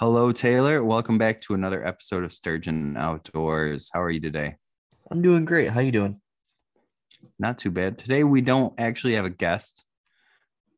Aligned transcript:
Hello, 0.00 0.30
Taylor. 0.30 0.84
Welcome 0.84 1.18
back 1.18 1.40
to 1.40 1.54
another 1.54 1.84
episode 1.84 2.22
of 2.22 2.32
Sturgeon 2.32 2.96
Outdoors. 2.96 3.90
How 3.92 4.00
are 4.00 4.12
you 4.12 4.20
today? 4.20 4.54
I'm 5.10 5.22
doing 5.22 5.44
great. 5.44 5.70
How 5.70 5.80
you 5.80 5.90
doing? 5.90 6.20
Not 7.36 7.58
too 7.58 7.72
bad. 7.72 7.98
Today 7.98 8.22
we 8.22 8.40
don't 8.40 8.72
actually 8.78 9.16
have 9.16 9.24
a 9.24 9.30
guest, 9.30 9.82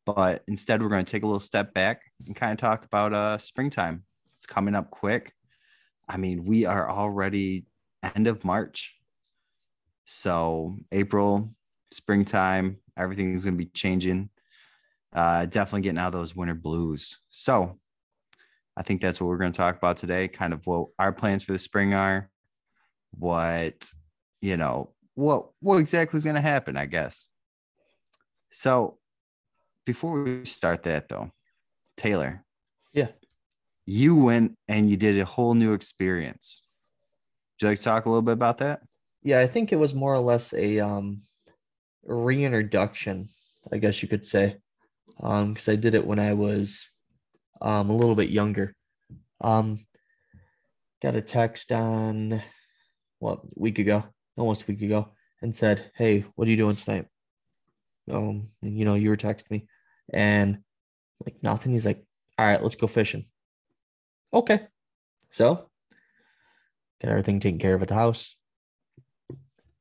but 0.06 0.43
instead 0.48 0.80
we're 0.80 0.88
going 0.88 1.05
to 1.05 1.12
take 1.12 1.23
a 1.23 1.27
little 1.27 1.38
step 1.38 1.75
back 1.75 2.01
and 2.27 2.34
kind 2.34 2.52
of 2.52 2.56
talk 2.56 2.87
about 2.87 3.12
uh 3.12 3.37
springtime. 3.37 4.05
It's 4.37 4.46
coming 4.46 4.75
up 4.75 4.91
quick. 4.91 5.34
I 6.09 6.16
mean, 6.16 6.46
we 6.46 6.64
are 6.64 6.91
already 6.91 7.66
end 8.15 8.27
of 8.27 8.43
March. 8.43 8.95
So, 10.07 10.77
April, 10.93 11.51
springtime, 11.91 12.79
everything's 12.96 13.45
going 13.45 13.59
to 13.59 13.65
be 13.65 13.71
changing. 13.71 14.30
Uh 15.12 15.45
definitely 15.45 15.82
getting 15.82 15.98
out 15.98 16.07
of 16.07 16.18
those 16.18 16.34
winter 16.34 16.55
blues. 16.55 17.18
So, 17.29 17.79
I 18.80 18.83
think 18.83 19.02
that's 19.02 19.20
what 19.20 19.27
we're 19.27 19.37
going 19.37 19.52
to 19.52 19.57
talk 19.59 19.77
about 19.77 19.98
today. 19.98 20.27
Kind 20.27 20.55
of 20.55 20.66
what 20.66 20.88
our 20.98 21.12
plans 21.12 21.45
for 21.45 21.52
the 21.52 21.59
spring 21.59 21.93
are, 21.93 22.30
what 23.11 23.75
you 24.41 24.57
know, 24.57 24.95
what 25.15 25.51
what 25.61 25.77
exactly 25.77 26.16
is 26.16 26.25
going 26.25 26.37
to 26.37 26.41
happen. 26.41 26.79
I 26.79 26.87
guess. 26.87 27.29
So, 28.51 28.97
before 29.85 30.23
we 30.23 30.47
start 30.47 30.83
that 30.85 31.11
though, 31.11 31.30
Taylor, 31.98 32.43
Yeah. 32.95 33.09
you 33.85 34.16
went 34.16 34.57
and 34.66 34.88
you 34.88 34.97
did 34.97 35.19
a 35.19 35.27
whole 35.27 35.52
new 35.52 35.74
experience. 35.74 36.65
Would 37.60 37.66
you 37.66 37.69
like 37.73 37.79
to 37.79 37.85
talk 37.85 38.07
a 38.07 38.09
little 38.09 38.23
bit 38.23 38.33
about 38.33 38.59
that? 38.59 38.80
Yeah, 39.23 39.41
I 39.41 39.47
think 39.47 39.73
it 39.73 39.76
was 39.76 39.95
more 39.95 40.15
or 40.15 40.21
less 40.21 40.54
a 40.54 40.80
um 40.80 41.21
reintroduction, 42.02 43.29
I 43.71 43.76
guess 43.76 44.02
you 44.02 44.09
could 44.09 44.24
say. 44.24 44.57
Um, 45.23 45.52
because 45.52 45.69
I 45.69 45.76
did 45.76 45.95
it 45.95 46.07
when 46.07 46.19
I 46.19 46.32
was 46.32 46.88
um 47.60 47.91
a 47.91 47.95
little 47.95 48.15
bit 48.15 48.30
younger. 48.30 48.73
Um 49.41 49.87
got 51.02 51.16
a 51.16 51.23
text 51.23 51.73
on 51.73 52.43
what 53.19 53.41
week 53.59 53.79
ago, 53.79 54.05
almost 54.37 54.63
a 54.63 54.66
week 54.66 54.82
ago, 54.82 55.09
and 55.41 55.55
said, 55.55 55.91
Hey, 55.95 56.24
what 56.35 56.47
are 56.47 56.51
you 56.51 56.57
doing 56.57 56.77
tonight? 56.77 57.07
Um, 58.10 58.49
you 58.63 58.85
know, 58.85 58.95
you 58.95 59.10
were 59.10 59.16
texting 59.16 59.51
me 59.51 59.69
and 60.13 60.59
like 61.24 61.43
nothing. 61.43 61.73
He's 61.73 61.87
like, 61.87 62.05
All 62.38 62.47
right, 62.47 62.63
let's 62.63 62.77
go 62.77 62.87
fishing. 62.87 63.27
Okay. 64.32 64.66
So 65.31 65.69
got 67.00 67.10
everything 67.10 67.41
taken 67.41 67.59
care 67.59 67.75
of 67.75 67.82
at 67.82 67.88
the 67.88 67.94
house. 67.94 68.37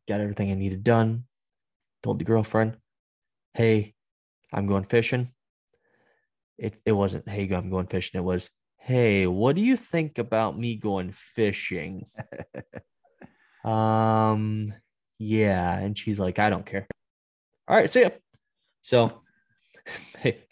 Got 0.08 0.22
everything 0.22 0.52
I 0.52 0.56
needed 0.56 0.84
done. 0.84 1.26
Told 2.02 2.20
the 2.20 2.24
girlfriend, 2.24 2.78
"Hey, 3.54 3.94
I'm 4.54 4.68
going 4.68 4.86
fishing." 4.86 5.34
It 6.58 6.80
it 6.86 6.94
wasn't, 6.94 7.28
"Hey, 7.28 7.48
I'm 7.54 7.70
going 7.70 7.88
fishing." 7.88 8.20
It 8.20 8.24
was, 8.24 8.50
"Hey, 8.80 9.28
what 9.28 9.56
do 9.56 9.62
you 9.62 9.78
think 9.78 10.18
about 10.18 10.58
me 10.58 10.76
going 10.76 11.12
fishing?" 11.12 12.06
um, 13.64 14.74
yeah, 15.18 15.78
and 15.80 15.98
she's 15.98 16.20
like, 16.20 16.40
"I 16.40 16.50
don't 16.50 16.66
care." 16.66 16.88
All 17.68 17.76
right, 17.78 17.90
see 17.90 18.02
ya. 18.02 18.10
So, 18.82 19.22
hey, 20.20 20.44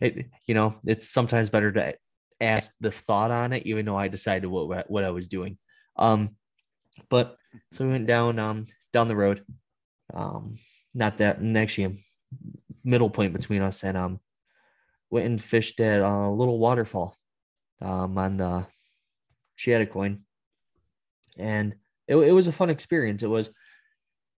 it, 0.00 0.26
you 0.46 0.54
know, 0.54 0.76
it's 0.84 1.08
sometimes 1.08 1.50
better 1.50 1.72
to 1.72 1.94
ask 2.40 2.72
the 2.80 2.90
thought 2.92 3.30
on 3.30 3.52
it, 3.52 3.66
even 3.66 3.84
though 3.86 3.96
I 3.96 4.08
decided 4.08 4.46
what 4.46 4.90
what 4.90 5.04
I 5.04 5.10
was 5.10 5.26
doing. 5.26 5.58
Um, 5.96 6.36
but 7.08 7.36
so 7.72 7.84
we 7.84 7.92
went 7.92 8.06
down 8.06 8.38
um 8.38 8.66
down 8.92 9.08
the 9.08 9.16
road, 9.16 9.44
um, 10.14 10.56
not 10.94 11.18
that 11.18 11.38
and 11.38 11.56
actually 11.58 11.84
a 11.84 11.92
middle 12.84 13.10
point 13.10 13.32
between 13.32 13.62
us, 13.62 13.84
and 13.84 13.96
um, 13.96 14.20
went 15.10 15.26
and 15.26 15.42
fished 15.42 15.80
at 15.80 16.00
a 16.00 16.28
little 16.28 16.58
waterfall, 16.58 17.16
um, 17.80 18.16
on 18.18 18.36
the 18.36 18.66
Chadakoin, 19.58 20.20
and 21.36 21.74
it 22.06 22.16
it 22.16 22.32
was 22.32 22.46
a 22.46 22.52
fun 22.52 22.70
experience. 22.70 23.22
It 23.22 23.28
was, 23.28 23.50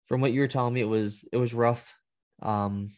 from 0.06 0.20
what 0.20 0.32
you 0.32 0.41
were 0.41 0.48
telling 0.48 0.75
me, 0.75 0.80
it 0.80 0.84
was 0.88 1.25
it 1.32 1.36
was 1.36 1.54
rough. 1.54 1.92
Um, 2.42 2.91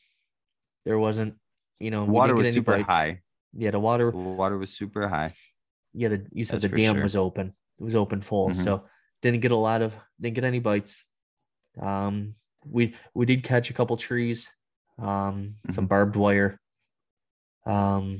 there 0.84 0.98
wasn't, 0.98 1.34
you 1.80 1.90
know, 1.90 2.04
Water 2.04 2.34
was 2.34 2.52
super 2.52 2.76
bites. 2.76 2.92
high. 2.92 3.20
Yeah, 3.54 3.70
the 3.70 3.80
water 3.80 4.10
The 4.10 4.16
water 4.16 4.56
was 4.58 4.72
super 4.72 5.08
high. 5.08 5.34
yeah, 5.92 6.08
the, 6.08 6.26
you 6.32 6.44
said 6.44 6.60
That's 6.60 6.70
the 6.72 6.76
dam 6.76 6.94
sure. 6.96 7.02
was 7.02 7.16
open. 7.16 7.54
It 7.78 7.84
was 7.84 7.94
open 7.94 8.20
full, 8.20 8.50
Mhm. 8.50 8.64
so 8.64 8.84
didn't 9.20 9.40
get 9.40 9.52
a 9.52 9.56
lot 9.56 9.82
of 9.82 9.94
didn't 10.20 10.34
get 10.36 10.44
any 10.44 10.58
bites. 10.60 11.04
Um, 11.80 12.34
we 12.64 12.94
we 13.14 13.26
did 13.26 13.42
catch 13.44 13.70
a 13.70 13.72
couple 13.74 13.96
trees, 13.96 14.48
um, 14.98 15.56
some 15.70 15.86
Mhm. 15.86 15.88
barbed 15.88 16.16
wire. 16.16 16.60
Um, 17.66 18.18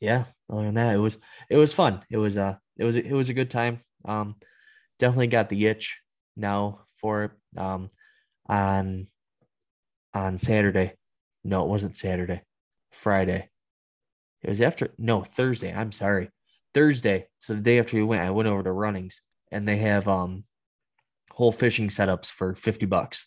yeah. 0.00 0.24
Other 0.50 0.64
than 0.64 0.74
that, 0.74 0.94
it 0.94 0.98
was 0.98 1.18
it 1.48 1.56
was 1.56 1.72
fun. 1.72 2.02
It 2.10 2.16
was 2.16 2.36
uh 2.36 2.56
it 2.76 2.84
was 2.84 2.96
it 2.96 3.12
was 3.12 3.28
a 3.28 3.34
good 3.34 3.50
time. 3.50 3.80
Um, 4.04 4.36
definitely 4.98 5.28
got 5.28 5.48
the 5.48 5.66
itch 5.66 6.00
now 6.36 6.86
for. 7.00 7.36
Um, 7.56 7.90
on 8.50 9.06
on 10.12 10.36
Saturday. 10.36 10.94
No, 11.44 11.64
it 11.64 11.68
wasn't 11.68 11.96
Saturday. 11.96 12.42
Friday. 12.90 13.48
It 14.42 14.50
was 14.50 14.60
after 14.60 14.88
no 14.98 15.22
Thursday. 15.22 15.72
I'm 15.72 15.92
sorry, 15.92 16.30
Thursday. 16.74 17.28
So 17.38 17.54
the 17.54 17.60
day 17.60 17.78
after 17.78 17.96
we 17.96 18.02
went, 18.02 18.22
I 18.22 18.30
went 18.30 18.48
over 18.48 18.62
to 18.62 18.72
Runnings, 18.72 19.20
and 19.52 19.66
they 19.66 19.78
have 19.78 20.08
um 20.08 20.44
whole 21.30 21.52
fishing 21.52 21.88
setups 21.88 22.26
for 22.26 22.54
fifty 22.54 22.86
bucks. 22.86 23.26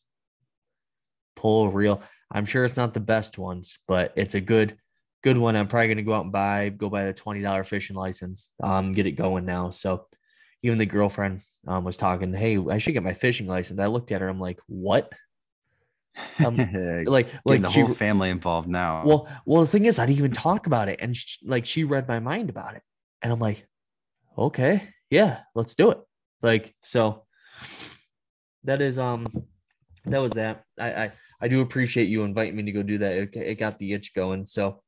Pull 1.36 1.70
reel. 1.70 2.04
I'm 2.32 2.46
sure 2.46 2.66
it's 2.66 2.78
not 2.78 2.94
the 2.94 3.00
best 3.00 3.38
ones, 3.38 3.80
but 3.88 4.14
it's 4.16 4.36
a 4.36 4.42
good 4.42 4.78
good 5.24 5.38
one. 5.38 5.56
I'm 5.56 5.68
probably 5.68 5.88
gonna 5.88 6.02
go 6.04 6.14
out 6.14 6.24
and 6.24 6.32
buy 6.32 6.70
go 6.70 6.90
buy 6.90 7.06
the 7.06 7.14
twenty 7.14 7.42
dollar 7.42 7.64
fishing 7.64 7.96
license. 7.96 8.50
Um, 8.62 8.94
get 8.94 9.06
it 9.06 9.12
going 9.12 9.46
now. 9.46 9.70
So 9.70 10.08
even 10.62 10.78
the 10.78 10.86
girlfriend 10.86 11.42
um 11.68 11.84
was 11.84 11.98
talking. 11.98 12.34
Hey, 12.34 12.58
I 12.70 12.78
should 12.78 12.94
get 12.94 13.04
my 13.04 13.14
fishing 13.14 13.48
license. 13.48 13.80
I 13.80 13.88
looked 13.88 14.12
at 14.12 14.22
her. 14.22 14.28
I'm 14.28 14.40
like, 14.40 14.60
what? 14.68 15.12
Um, 16.46 16.58
Like 17.06 17.30
like 17.46 17.62
the 17.62 17.70
she 17.70 17.82
whole 17.82 17.94
family 17.94 18.30
involved 18.30 18.68
now. 18.68 19.04
well, 19.06 19.28
well, 19.46 19.62
the 19.62 19.68
thing 19.68 19.86
is, 19.86 20.00
I 20.00 20.06
didn't 20.06 20.20
even 20.20 20.32
talk 20.32 20.68
about 20.68 20.90
it, 20.90 21.00
and 21.02 21.16
sh 21.16 21.38
like 21.44 21.66
she 21.66 21.84
read 21.84 22.08
my 22.08 22.20
mind 22.20 22.50
about 22.50 22.76
it, 22.76 22.84
and 23.22 23.32
I'm 23.32 23.40
like, 23.40 23.68
okay, 24.38 24.90
yeah, 25.10 25.40
let's 25.56 25.76
do 25.76 25.92
it. 25.92 26.00
Like 26.42 26.76
so, 26.82 27.26
that 28.64 28.82
is 28.82 29.00
um, 29.00 29.28
that 30.06 30.20
was 30.20 30.34
that. 30.34 30.64
I 30.80 30.94
I, 31.06 31.12
I 31.44 31.50
do 31.50 31.59
appreciate 31.59 32.08
you 32.08 32.24
inviting 32.24 32.56
me 32.56 32.64
to 32.64 32.72
go 32.72 32.81
do 32.84 32.98
that. 33.00 33.18
It, 33.18 33.36
it 33.36 33.59
got 33.59 33.78
the 33.78 33.92
itch 33.92 34.14
going, 34.14 34.46
so 34.46 34.81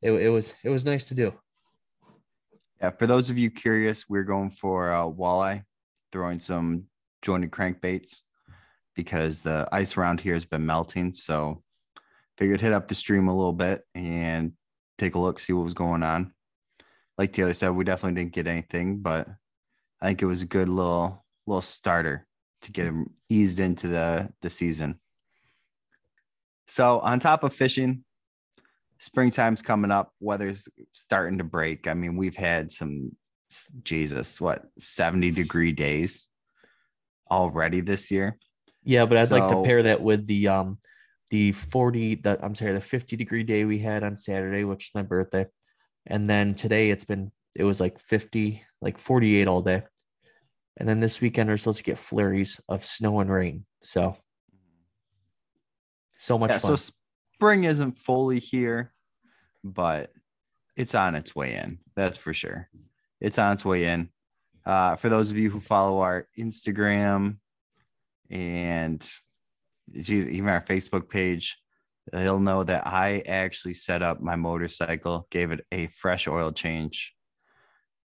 it 0.00 0.12
it 0.12 0.28
was 0.28 0.54
it 0.62 0.70
was 0.70 0.84
nice 0.84 1.06
to 1.06 1.16
do. 1.16 1.34
Yeah, 2.80 2.90
for 2.90 3.08
those 3.08 3.28
of 3.28 3.38
you 3.38 3.50
curious, 3.50 4.08
we're 4.08 4.22
going 4.22 4.50
for 4.50 4.92
uh, 4.92 5.02
walleye, 5.02 5.64
throwing 6.12 6.38
some 6.38 6.84
jointed 7.22 7.50
crankbaits 7.50 8.22
because 8.94 9.42
the 9.42 9.68
ice 9.72 9.96
around 9.96 10.20
here 10.20 10.34
has 10.34 10.44
been 10.44 10.64
melting. 10.64 11.12
So 11.12 11.64
figured 12.38 12.60
hit 12.60 12.72
up 12.72 12.86
the 12.86 12.94
stream 12.94 13.26
a 13.26 13.36
little 13.36 13.52
bit 13.52 13.82
and 13.96 14.52
take 14.96 15.16
a 15.16 15.18
look, 15.18 15.40
see 15.40 15.52
what 15.52 15.64
was 15.64 15.74
going 15.74 16.04
on. 16.04 16.32
Like 17.18 17.32
Taylor 17.32 17.52
said, 17.52 17.70
we 17.70 17.82
definitely 17.82 18.20
didn't 18.20 18.34
get 18.34 18.46
anything, 18.46 18.98
but 18.98 19.26
I 20.00 20.06
think 20.06 20.22
it 20.22 20.26
was 20.26 20.42
a 20.42 20.46
good 20.46 20.68
little 20.68 21.24
little 21.48 21.62
starter 21.62 22.28
to 22.62 22.70
get 22.70 22.86
him 22.86 23.08
eased 23.28 23.58
into 23.58 23.88
the 23.88 24.30
the 24.40 24.50
season. 24.50 25.00
So 26.66 27.00
on 27.00 27.20
top 27.20 27.44
of 27.44 27.52
fishing, 27.52 28.04
springtime's 28.98 29.60
coming 29.60 29.90
up 29.90 30.12
weather's 30.20 30.66
starting 30.92 31.36
to 31.36 31.44
break 31.44 31.86
i 31.88 31.92
mean 31.92 32.16
we've 32.16 32.36
had 32.36 32.70
some 32.70 33.10
jesus 33.82 34.40
what 34.40 34.64
70 34.78 35.30
degree 35.32 35.72
days 35.72 36.28
already 37.30 37.80
this 37.80 38.10
year 38.10 38.38
Yeah, 38.84 39.06
but 39.06 39.16
I'd 39.18 39.30
like 39.30 39.48
to 39.48 39.62
pair 39.62 39.82
that 39.84 40.02
with 40.02 40.26
the 40.26 40.48
um 40.48 40.78
the 41.30 41.52
40 41.52 42.16
that 42.16 42.44
I'm 42.44 42.54
sorry, 42.54 42.72
the 42.72 42.80
50 42.80 43.16
degree 43.16 43.42
day 43.42 43.64
we 43.64 43.78
had 43.78 44.04
on 44.04 44.16
Saturday, 44.16 44.64
which 44.64 44.84
is 44.84 44.90
my 44.94 45.02
birthday. 45.02 45.46
And 46.06 46.28
then 46.28 46.54
today 46.54 46.90
it's 46.90 47.04
been 47.04 47.32
it 47.56 47.64
was 47.64 47.80
like 47.80 47.98
50, 47.98 48.62
like 48.80 48.98
48 48.98 49.48
all 49.48 49.62
day. 49.62 49.82
And 50.76 50.88
then 50.88 51.00
this 51.00 51.20
weekend 51.20 51.48
we're 51.48 51.56
supposed 51.56 51.78
to 51.78 51.84
get 51.84 51.98
flurries 51.98 52.60
of 52.68 52.84
snow 52.84 53.20
and 53.20 53.32
rain. 53.32 53.64
So 53.82 54.16
so 56.24 56.38
much 56.38 56.50
yeah 56.50 56.58
fun. 56.58 56.76
so 56.76 56.92
spring 57.34 57.64
isn't 57.64 57.98
fully 57.98 58.38
here 58.38 58.92
but 59.62 60.10
it's 60.76 60.94
on 60.94 61.14
its 61.14 61.34
way 61.34 61.54
in 61.54 61.78
that's 61.94 62.16
for 62.16 62.34
sure. 62.34 62.68
It's 63.20 63.38
on 63.38 63.52
its 63.52 63.64
way 63.64 63.84
in. 63.84 64.10
Uh, 64.66 64.96
for 64.96 65.08
those 65.08 65.30
of 65.30 65.36
you 65.36 65.50
who 65.50 65.60
follow 65.60 66.00
our 66.00 66.26
instagram 66.38 67.36
and 68.30 69.06
geez, 69.92 70.26
even 70.28 70.48
our 70.48 70.62
facebook 70.62 71.08
page 71.10 71.58
he'll 72.12 72.40
know 72.40 72.64
that 72.64 72.86
i 72.86 73.22
actually 73.26 73.74
set 73.74 74.02
up 74.02 74.20
my 74.20 74.36
motorcycle 74.36 75.26
gave 75.30 75.50
it 75.52 75.64
a 75.72 75.86
fresh 75.88 76.26
oil 76.26 76.50
change. 76.50 77.14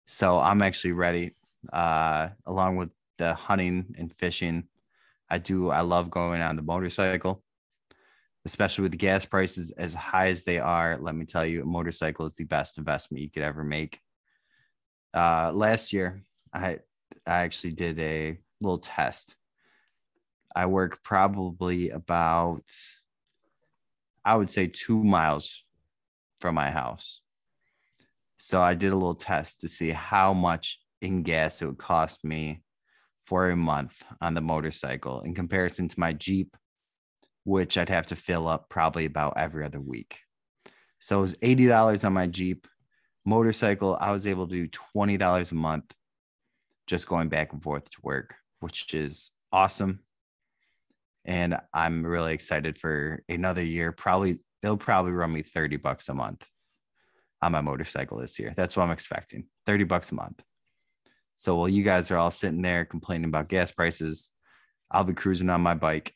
So 0.06 0.38
i'm 0.38 0.62
actually 0.62 0.92
ready 0.92 1.34
uh, 1.72 2.30
along 2.46 2.76
with 2.76 2.90
the 3.18 3.34
hunting 3.34 3.94
and 3.98 4.12
fishing. 4.12 4.64
I 5.28 5.38
do 5.38 5.68
i 5.68 5.82
love 5.82 6.10
going 6.10 6.40
on 6.40 6.56
the 6.56 6.62
motorcycle 6.62 7.42
especially 8.44 8.82
with 8.82 8.92
the 8.92 8.98
gas 8.98 9.24
prices 9.24 9.70
as 9.72 9.94
high 9.94 10.28
as 10.28 10.44
they 10.44 10.58
are. 10.58 10.98
Let 11.00 11.14
me 11.14 11.24
tell 11.24 11.44
you, 11.44 11.62
a 11.62 11.66
motorcycle 11.66 12.26
is 12.26 12.34
the 12.34 12.44
best 12.44 12.78
investment 12.78 13.22
you 13.22 13.30
could 13.30 13.42
ever 13.42 13.64
make. 13.64 14.00
Uh, 15.14 15.52
last 15.52 15.92
year, 15.92 16.22
I 16.52 16.78
I 17.26 17.40
actually 17.40 17.72
did 17.72 17.98
a 17.98 18.38
little 18.60 18.78
test. 18.78 19.36
I 20.54 20.66
work 20.66 21.02
probably 21.02 21.90
about, 21.90 22.64
I 24.24 24.36
would 24.36 24.50
say, 24.50 24.66
two 24.66 25.02
miles 25.02 25.62
from 26.40 26.54
my 26.54 26.70
house. 26.70 27.20
So 28.36 28.60
I 28.60 28.74
did 28.74 28.92
a 28.92 28.96
little 28.96 29.14
test 29.14 29.60
to 29.60 29.68
see 29.68 29.90
how 29.90 30.32
much 30.32 30.78
in 31.02 31.22
gas 31.22 31.60
it 31.60 31.66
would 31.66 31.78
cost 31.78 32.24
me 32.24 32.62
for 33.26 33.50
a 33.50 33.56
month 33.56 34.02
on 34.20 34.34
the 34.34 34.40
motorcycle 34.40 35.20
in 35.22 35.34
comparison 35.34 35.88
to 35.88 36.00
my 36.00 36.12
Jeep, 36.12 36.56
which 37.48 37.78
I'd 37.78 37.88
have 37.88 38.04
to 38.06 38.16
fill 38.16 38.46
up 38.46 38.68
probably 38.68 39.06
about 39.06 39.38
every 39.38 39.64
other 39.64 39.80
week. 39.80 40.18
So 40.98 41.18
it 41.18 41.22
was 41.22 41.34
$80 41.34 42.04
on 42.04 42.12
my 42.12 42.26
Jeep. 42.26 42.68
Motorcycle, 43.24 43.96
I 43.98 44.12
was 44.12 44.26
able 44.26 44.46
to 44.46 44.66
do 44.66 44.68
$20 44.94 45.52
a 45.52 45.54
month 45.54 45.92
just 46.86 47.08
going 47.08 47.30
back 47.30 47.54
and 47.54 47.62
forth 47.62 47.88
to 47.90 47.98
work, 48.02 48.34
which 48.60 48.92
is 48.92 49.30
awesome. 49.50 50.00
And 51.24 51.58
I'm 51.72 52.04
really 52.04 52.34
excited 52.34 52.78
for 52.78 53.22
another 53.30 53.62
year. 53.62 53.92
Probably, 53.92 54.40
it'll 54.62 54.76
probably 54.76 55.12
run 55.12 55.32
me 55.32 55.42
30 55.42 55.78
bucks 55.78 56.10
a 56.10 56.14
month 56.14 56.46
on 57.40 57.52
my 57.52 57.62
motorcycle 57.62 58.18
this 58.18 58.38
year. 58.38 58.52
That's 58.56 58.76
what 58.76 58.84
I'm 58.84 58.90
expecting 58.90 59.46
30 59.66 59.84
bucks 59.84 60.12
a 60.12 60.14
month. 60.14 60.42
So 61.36 61.56
while 61.56 61.68
you 61.68 61.82
guys 61.82 62.10
are 62.10 62.16
all 62.18 62.30
sitting 62.30 62.62
there 62.62 62.84
complaining 62.84 63.28
about 63.28 63.48
gas 63.48 63.70
prices, 63.70 64.30
I'll 64.90 65.04
be 65.04 65.14
cruising 65.14 65.50
on 65.50 65.62
my 65.62 65.74
bike. 65.74 66.14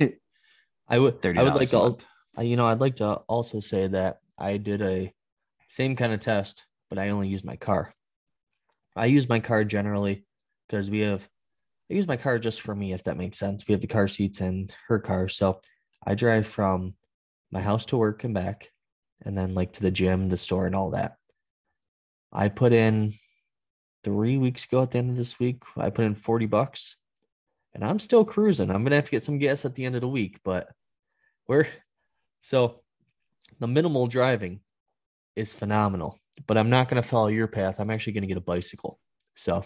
I 0.88 0.98
would, 0.98 1.24
I 1.24 1.42
would 1.42 1.54
like 1.54 1.68
to, 1.70 1.76
you 2.42 2.56
know, 2.56 2.66
I'd 2.66 2.80
like 2.80 2.96
to 2.96 3.14
also 3.28 3.60
say 3.60 3.86
that 3.88 4.18
I 4.38 4.56
did 4.56 4.82
a 4.82 5.12
same 5.68 5.96
kind 5.96 6.12
of 6.12 6.20
test, 6.20 6.64
but 6.90 6.98
I 6.98 7.10
only 7.10 7.28
used 7.28 7.44
my 7.44 7.56
car. 7.56 7.94
I 8.94 9.06
use 9.06 9.28
my 9.28 9.40
car 9.40 9.64
generally 9.64 10.24
because 10.68 10.90
we 10.90 11.00
have 11.00 11.26
I 11.90 11.94
use 11.94 12.06
my 12.06 12.16
car 12.16 12.38
just 12.38 12.62
for 12.62 12.74
me, 12.74 12.92
if 12.92 13.04
that 13.04 13.16
makes 13.16 13.38
sense. 13.38 13.66
We 13.66 13.72
have 13.72 13.80
the 13.80 13.86
car 13.86 14.08
seats 14.08 14.40
in 14.40 14.68
her 14.88 14.98
car. 14.98 15.28
So 15.28 15.60
I 16.06 16.14
drive 16.14 16.46
from 16.46 16.94
my 17.50 17.60
house 17.60 17.84
to 17.86 17.98
work 17.98 18.24
and 18.24 18.32
back, 18.34 18.70
and 19.24 19.36
then 19.36 19.54
like 19.54 19.74
to 19.74 19.82
the 19.82 19.90
gym, 19.90 20.28
the 20.28 20.38
store, 20.38 20.66
and 20.66 20.74
all 20.74 20.90
that. 20.90 21.16
I 22.32 22.48
put 22.48 22.72
in 22.72 23.14
three 24.04 24.38
weeks 24.38 24.64
ago 24.64 24.82
at 24.82 24.90
the 24.90 24.98
end 24.98 25.10
of 25.10 25.16
this 25.16 25.38
week, 25.38 25.62
I 25.76 25.90
put 25.90 26.06
in 26.06 26.14
40 26.14 26.46
bucks 26.46 26.96
and 27.74 27.84
I'm 27.84 27.98
still 27.98 28.24
cruising. 28.24 28.70
I'm 28.70 28.84
gonna 28.84 28.96
have 28.96 29.06
to 29.06 29.10
get 29.10 29.22
some 29.22 29.38
gas 29.38 29.64
at 29.64 29.74
the 29.74 29.84
end 29.84 29.94
of 29.94 30.00
the 30.00 30.08
week, 30.08 30.38
but 30.44 30.68
we're 31.46 31.66
so 32.40 32.80
the 33.60 33.68
minimal 33.68 34.06
driving 34.06 34.60
is 35.36 35.52
phenomenal 35.54 36.20
but 36.46 36.58
I'm 36.58 36.70
not 36.70 36.88
going 36.88 37.02
to 37.02 37.08
follow 37.08 37.28
your 37.28 37.46
path. 37.46 37.78
I'm 37.78 37.90
actually 37.90 38.14
going 38.14 38.22
to 38.22 38.28
get 38.28 38.36
a 38.36 38.42
bicycle. 38.42 38.98
So, 39.34 39.64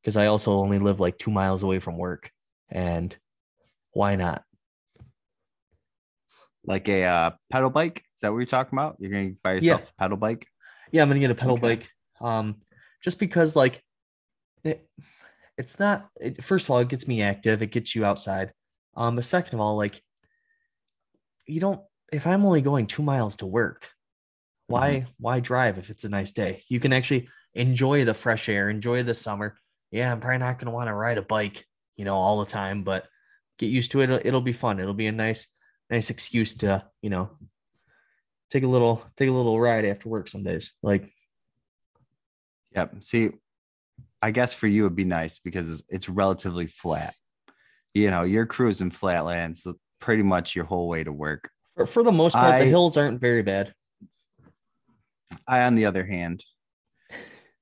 because 0.00 0.16
I 0.16 0.26
also 0.26 0.52
only 0.52 0.78
live 0.78 1.00
like 1.00 1.18
two 1.18 1.30
miles 1.30 1.62
away 1.62 1.78
from 1.78 1.96
work. 1.96 2.30
And 2.68 3.16
why 3.92 4.16
not? 4.16 4.42
Like 6.66 6.88
a 6.88 7.04
uh, 7.04 7.30
pedal 7.50 7.70
bike? 7.70 8.02
Is 8.14 8.20
that 8.20 8.32
what 8.32 8.38
you're 8.38 8.46
talking 8.46 8.78
about? 8.78 8.96
You're 8.98 9.10
going 9.10 9.34
to 9.34 9.38
buy 9.42 9.54
yourself 9.54 9.82
yeah. 9.82 9.88
a 9.88 10.02
pedal 10.02 10.16
bike? 10.16 10.46
Yeah, 10.92 11.02
I'm 11.02 11.08
going 11.08 11.20
to 11.20 11.26
get 11.26 11.30
a 11.30 11.34
pedal 11.34 11.54
okay. 11.54 11.76
bike. 11.76 11.90
Um, 12.20 12.56
just 13.02 13.18
because, 13.18 13.56
like, 13.56 13.82
it, 14.62 14.86
it's 15.56 15.78
not, 15.78 16.08
it, 16.20 16.42
first 16.42 16.66
of 16.66 16.70
all, 16.70 16.78
it 16.78 16.88
gets 16.88 17.06
me 17.06 17.22
active, 17.22 17.62
it 17.62 17.70
gets 17.70 17.94
you 17.94 18.04
outside. 18.04 18.52
Um, 18.96 19.16
but 19.16 19.24
second 19.24 19.54
of 19.54 19.60
all, 19.60 19.76
like, 19.76 20.00
you 21.46 21.60
don't, 21.60 21.80
if 22.12 22.26
I'm 22.26 22.44
only 22.44 22.60
going 22.60 22.86
two 22.86 23.02
miles 23.02 23.36
to 23.36 23.46
work, 23.46 23.90
why 24.66 24.90
mm-hmm. 24.90 25.10
why 25.18 25.40
drive 25.40 25.78
if 25.78 25.90
it's 25.90 26.04
a 26.04 26.08
nice 26.08 26.32
day? 26.32 26.62
You 26.68 26.80
can 26.80 26.92
actually 26.92 27.28
enjoy 27.52 28.04
the 28.04 28.14
fresh 28.14 28.48
air, 28.48 28.70
enjoy 28.70 29.02
the 29.02 29.14
summer. 29.14 29.56
Yeah, 29.90 30.10
I'm 30.10 30.20
probably 30.20 30.38
not 30.38 30.58
going 30.58 30.66
to 30.66 30.72
want 30.72 30.88
to 30.88 30.94
ride 30.94 31.18
a 31.18 31.22
bike, 31.22 31.66
you 31.96 32.04
know, 32.04 32.16
all 32.16 32.40
the 32.40 32.50
time, 32.50 32.82
but 32.82 33.06
get 33.58 33.66
used 33.66 33.92
to 33.92 34.00
it. 34.00 34.04
It'll, 34.04 34.26
it'll 34.26 34.40
be 34.40 34.52
fun. 34.52 34.80
It'll 34.80 34.94
be 34.94 35.06
a 35.06 35.12
nice 35.12 35.48
nice 35.90 36.08
excuse 36.08 36.54
to, 36.58 36.84
you 37.02 37.10
know, 37.10 37.36
take 38.50 38.62
a 38.62 38.68
little 38.68 39.04
take 39.16 39.28
a 39.28 39.32
little 39.32 39.60
ride 39.60 39.84
after 39.84 40.08
work 40.08 40.28
some 40.28 40.44
days. 40.44 40.72
Like 40.82 41.12
Yep. 42.74 43.04
See, 43.04 43.30
I 44.24 44.30
guess 44.30 44.54
for 44.54 44.66
you 44.66 44.86
it'd 44.86 44.96
be 44.96 45.04
nice 45.04 45.38
because 45.38 45.84
it's 45.90 46.08
relatively 46.08 46.66
flat. 46.66 47.12
You 47.92 48.10
know, 48.10 48.22
you're 48.22 48.46
cruising 48.46 48.90
flatlands 48.90 49.66
pretty 50.00 50.22
much 50.22 50.56
your 50.56 50.64
whole 50.64 50.88
way 50.88 51.04
to 51.04 51.12
work. 51.12 51.50
For, 51.76 51.84
for 51.84 52.02
the 52.02 52.10
most 52.10 52.32
part, 52.32 52.54
I, 52.54 52.60
the 52.60 52.64
hills 52.64 52.96
aren't 52.96 53.20
very 53.20 53.42
bad. 53.42 53.74
I, 55.46 55.64
on 55.64 55.74
the 55.74 55.84
other 55.84 56.06
hand, 56.06 56.42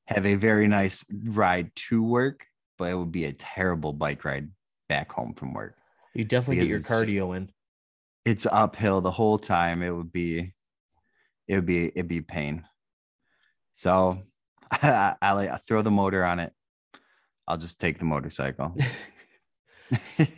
have 0.07 0.25
a 0.25 0.37
very 0.37 0.69
nice 0.69 1.05
ride 1.25 1.75
to 1.75 2.01
work, 2.01 2.47
but 2.79 2.93
it 2.93 2.95
would 2.95 3.11
be 3.11 3.25
a 3.25 3.33
terrible 3.33 3.93
bike 3.93 4.25
ride 4.25 4.49
back 4.89 5.11
home 5.11 5.35
from 5.35 5.55
work. 5.55 5.75
You 6.15 6.25
definitely 6.25 6.63
get 6.63 6.69
your 6.69 6.79
cardio 6.79 7.37
in. 7.37 7.51
It's 8.25 8.47
uphill 8.47 9.01
the 9.01 9.11
whole 9.11 9.37
time. 9.37 9.83
It 9.83 9.91
would 9.91 10.13
be, 10.13 10.55
it 11.49 11.57
would 11.57 11.67
be, 11.67 11.87
it'd 11.89 12.07
be 12.07 12.21
pain. 12.21 12.65
So 13.73 14.23
I, 14.83 15.17
I, 15.23 15.57
throw 15.59 15.83
the 15.83 15.91
motor 15.91 16.25
on 16.25 16.41
it. 16.41 16.53
I'll 17.47 17.59
just 17.59 17.81
take 17.81 17.99
the 17.99 18.05
motorcycle. 18.05 18.75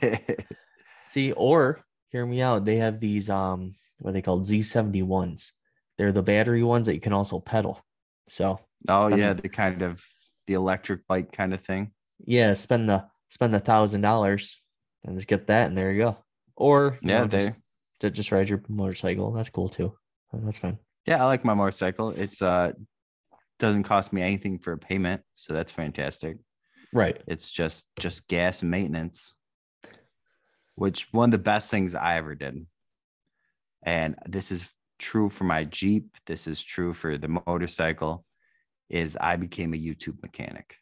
See, 1.04 1.32
or 1.32 1.84
hear 2.08 2.26
me 2.26 2.42
out. 2.42 2.64
They 2.64 2.76
have 2.76 2.98
these 2.98 3.30
um 3.30 3.74
what 3.98 4.12
they 4.12 4.22
called 4.22 4.46
Z71s. 4.46 5.52
They're 5.96 6.12
the 6.12 6.22
battery 6.22 6.64
ones 6.64 6.86
that 6.86 6.94
you 6.94 7.00
can 7.00 7.12
also 7.12 7.38
pedal. 7.38 7.80
So 8.28 8.58
oh 8.88 9.14
yeah, 9.14 9.34
the, 9.34 9.42
the 9.42 9.48
kind 9.48 9.82
of 9.82 10.04
the 10.46 10.54
electric 10.54 11.06
bike 11.06 11.30
kind 11.30 11.54
of 11.54 11.60
thing. 11.60 11.92
Yeah, 12.24 12.54
spend 12.54 12.88
the 12.88 13.06
spend 13.28 13.54
the 13.54 13.60
thousand 13.60 14.00
dollars 14.00 14.60
and 15.04 15.16
just 15.16 15.28
get 15.28 15.46
that, 15.46 15.68
and 15.68 15.78
there 15.78 15.92
you 15.92 16.02
go. 16.02 16.16
Or 16.56 16.98
yeah, 17.02 17.20
know, 17.20 17.26
they 17.26 17.54
just, 18.00 18.14
just 18.14 18.32
ride 18.32 18.48
your 18.48 18.62
motorcycle. 18.68 19.30
That's 19.32 19.50
cool 19.50 19.68
too. 19.68 19.94
That's 20.32 20.58
fine. 20.58 20.78
Yeah, 21.06 21.22
I 21.22 21.26
like 21.26 21.44
my 21.44 21.54
motorcycle. 21.54 22.10
It's 22.10 22.42
uh 22.42 22.72
doesn't 23.58 23.84
cost 23.84 24.12
me 24.12 24.22
anything 24.22 24.58
for 24.58 24.72
a 24.72 24.78
payment, 24.78 25.22
so 25.32 25.52
that's 25.52 25.72
fantastic. 25.72 26.38
Right. 26.92 27.20
It's 27.26 27.50
just 27.50 27.86
just 27.98 28.28
gas 28.28 28.62
and 28.62 28.70
maintenance, 28.70 29.34
which 30.74 31.08
one 31.12 31.28
of 31.28 31.32
the 31.32 31.38
best 31.38 31.70
things 31.70 31.94
I 31.94 32.16
ever 32.16 32.34
did. 32.34 32.66
And 33.82 34.16
this 34.26 34.50
is 34.50 34.70
true 34.98 35.28
for 35.28 35.44
my 35.44 35.64
Jeep, 35.64 36.16
this 36.26 36.46
is 36.46 36.62
true 36.62 36.92
for 36.92 37.18
the 37.18 37.40
motorcycle, 37.46 38.24
is 38.88 39.18
I 39.20 39.36
became 39.36 39.74
a 39.74 39.78
YouTube 39.78 40.22
mechanic. 40.22 40.76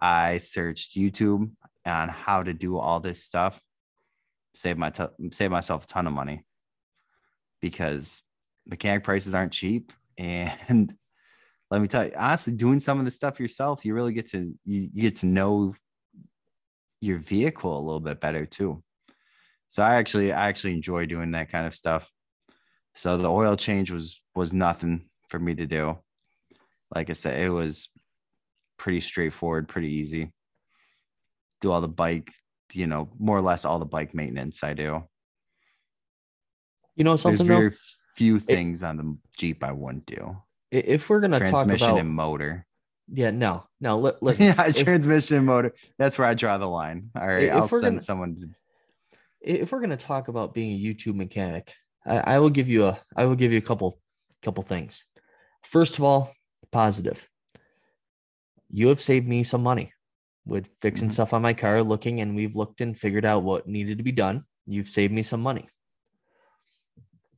I 0.00 0.38
searched 0.38 0.96
YouTube 0.96 1.50
on 1.86 2.08
how 2.08 2.42
to 2.42 2.52
do 2.52 2.78
all 2.78 3.00
this 3.00 3.22
stuff, 3.22 3.60
save 4.54 4.78
my 4.78 4.90
t- 4.90 5.04
save 5.30 5.50
myself 5.50 5.84
a 5.84 5.86
ton 5.86 6.06
of 6.06 6.12
money 6.12 6.44
because 7.60 8.22
mechanic 8.66 9.04
prices 9.04 9.34
aren't 9.34 9.52
cheap. 9.52 9.92
And 10.16 10.94
let 11.74 11.82
me 11.82 11.88
tell 11.88 12.04
you, 12.04 12.12
honestly, 12.16 12.52
doing 12.52 12.78
some 12.78 13.00
of 13.00 13.04
the 13.04 13.10
stuff 13.10 13.40
yourself, 13.40 13.84
you 13.84 13.94
really 13.94 14.12
get 14.12 14.28
to 14.28 14.54
you, 14.64 14.88
you 14.92 15.02
get 15.02 15.16
to 15.16 15.26
know 15.26 15.74
your 17.00 17.18
vehicle 17.18 17.76
a 17.76 17.82
little 17.84 17.98
bit 17.98 18.20
better 18.20 18.46
too. 18.46 18.80
So 19.66 19.82
I 19.82 19.96
actually 19.96 20.32
I 20.32 20.48
actually 20.48 20.74
enjoy 20.74 21.06
doing 21.06 21.32
that 21.32 21.50
kind 21.50 21.66
of 21.66 21.74
stuff. 21.74 22.08
So 22.94 23.16
the 23.16 23.28
oil 23.28 23.56
change 23.56 23.90
was 23.90 24.22
was 24.36 24.52
nothing 24.52 25.08
for 25.28 25.40
me 25.40 25.56
to 25.56 25.66
do. 25.66 25.98
Like 26.94 27.10
I 27.10 27.14
said, 27.14 27.40
it 27.40 27.50
was 27.50 27.88
pretty 28.78 29.00
straightforward, 29.00 29.68
pretty 29.68 29.94
easy. 29.94 30.30
Do 31.60 31.72
all 31.72 31.80
the 31.80 31.88
bike, 31.88 32.30
you 32.72 32.86
know, 32.86 33.10
more 33.18 33.36
or 33.36 33.42
less 33.42 33.64
all 33.64 33.80
the 33.80 33.84
bike 33.84 34.14
maintenance 34.14 34.62
I 34.62 34.74
do. 34.74 35.02
You 36.94 37.02
know 37.02 37.16
something 37.16 37.44
There's 37.44 37.58
very 37.58 37.70
though? 37.70 37.76
few 38.14 38.38
things 38.38 38.84
it, 38.84 38.86
on 38.86 38.96
the 38.96 39.18
Jeep 39.36 39.64
I 39.64 39.72
wouldn't 39.72 40.06
do. 40.06 40.36
If 40.70 41.08
we're 41.08 41.20
gonna 41.20 41.40
talk 41.40 41.64
about 41.66 41.98
and 41.98 42.10
motor. 42.10 42.66
Yeah, 43.12 43.30
no, 43.30 43.64
no. 43.80 43.98
Let, 43.98 44.16
yeah, 44.40 44.66
if, 44.66 44.82
transmission 44.82 45.44
motor. 45.44 45.74
That's 45.98 46.18
where 46.18 46.26
I 46.26 46.34
draw 46.34 46.58
the 46.58 46.68
line. 46.68 47.10
All 47.16 47.26
right, 47.26 47.50
I'll 47.50 47.68
send 47.68 47.82
gonna, 47.82 48.00
someone. 48.00 48.36
To... 48.36 48.48
If 49.40 49.72
we're 49.72 49.80
gonna 49.80 49.96
talk 49.96 50.28
about 50.28 50.54
being 50.54 50.72
a 50.72 50.82
YouTube 50.82 51.14
mechanic, 51.14 51.74
I, 52.06 52.16
I 52.18 52.38
will 52.38 52.50
give 52.50 52.68
you 52.68 52.86
a 52.86 52.98
I 53.16 53.26
will 53.26 53.36
give 53.36 53.52
you 53.52 53.58
a 53.58 53.62
couple 53.62 53.98
couple 54.42 54.62
things. 54.62 55.04
First 55.62 55.98
of 55.98 56.04
all, 56.04 56.32
positive. 56.72 57.28
You 58.70 58.88
have 58.88 59.00
saved 59.00 59.28
me 59.28 59.44
some 59.44 59.62
money 59.62 59.92
with 60.46 60.68
fixing 60.80 61.08
mm-hmm. 61.08 61.12
stuff 61.12 61.32
on 61.32 61.42
my 61.42 61.54
car, 61.54 61.82
looking, 61.82 62.20
and 62.20 62.34
we've 62.34 62.56
looked 62.56 62.80
and 62.80 62.98
figured 62.98 63.24
out 63.24 63.42
what 63.42 63.68
needed 63.68 63.98
to 63.98 64.04
be 64.04 64.12
done. 64.12 64.44
You've 64.66 64.88
saved 64.88 65.12
me 65.12 65.22
some 65.22 65.40
money. 65.40 65.68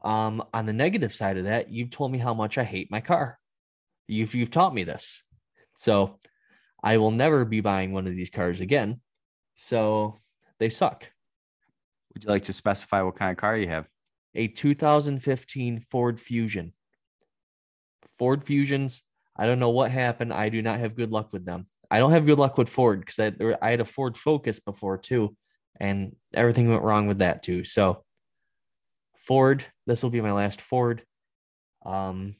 Um, 0.06 0.44
on 0.54 0.66
the 0.66 0.72
negative 0.72 1.12
side 1.12 1.36
of 1.36 1.44
that, 1.44 1.68
you've 1.68 1.90
told 1.90 2.12
me 2.12 2.18
how 2.18 2.32
much 2.32 2.58
I 2.58 2.62
hate 2.62 2.92
my 2.92 3.00
car. 3.00 3.40
You've 4.06 4.36
you've 4.36 4.52
taught 4.52 4.72
me 4.72 4.84
this. 4.84 5.24
So 5.74 6.20
I 6.80 6.98
will 6.98 7.10
never 7.10 7.44
be 7.44 7.60
buying 7.60 7.92
one 7.92 8.06
of 8.06 8.14
these 8.14 8.30
cars 8.30 8.60
again. 8.60 9.00
So 9.56 10.16
they 10.60 10.68
suck 10.68 11.10
Would 12.14 12.22
you 12.22 12.30
like 12.30 12.44
to 12.44 12.52
specify 12.52 13.02
what 13.02 13.16
kind 13.16 13.32
of 13.32 13.36
car 13.36 13.56
you 13.58 13.66
have? 13.66 13.88
A 14.36 14.46
2015 14.46 15.80
Ford 15.80 16.20
Fusion. 16.20 16.72
Ford 18.16 18.44
Fusions, 18.44 19.02
I 19.36 19.46
don't 19.46 19.58
know 19.58 19.70
what 19.70 19.90
happened. 19.90 20.32
I 20.32 20.50
do 20.50 20.62
not 20.62 20.78
have 20.78 20.94
good 20.94 21.10
luck 21.10 21.32
with 21.32 21.44
them. 21.44 21.66
I 21.90 21.98
don't 21.98 22.12
have 22.12 22.26
good 22.26 22.38
luck 22.38 22.56
with 22.58 22.68
Ford 22.68 23.00
because 23.00 23.18
I, 23.18 23.56
I 23.60 23.70
had 23.72 23.80
a 23.80 23.84
Ford 23.84 24.16
Focus 24.16 24.60
before 24.60 24.98
too, 24.98 25.36
and 25.80 26.14
everything 26.32 26.70
went 26.70 26.84
wrong 26.84 27.08
with 27.08 27.18
that 27.18 27.42
too. 27.42 27.64
So, 27.64 28.04
Ford, 29.26 29.64
this 29.86 30.02
will 30.02 30.10
be 30.10 30.20
my 30.20 30.32
last 30.32 30.60
Ford. 30.60 31.02
Um, 31.84 32.36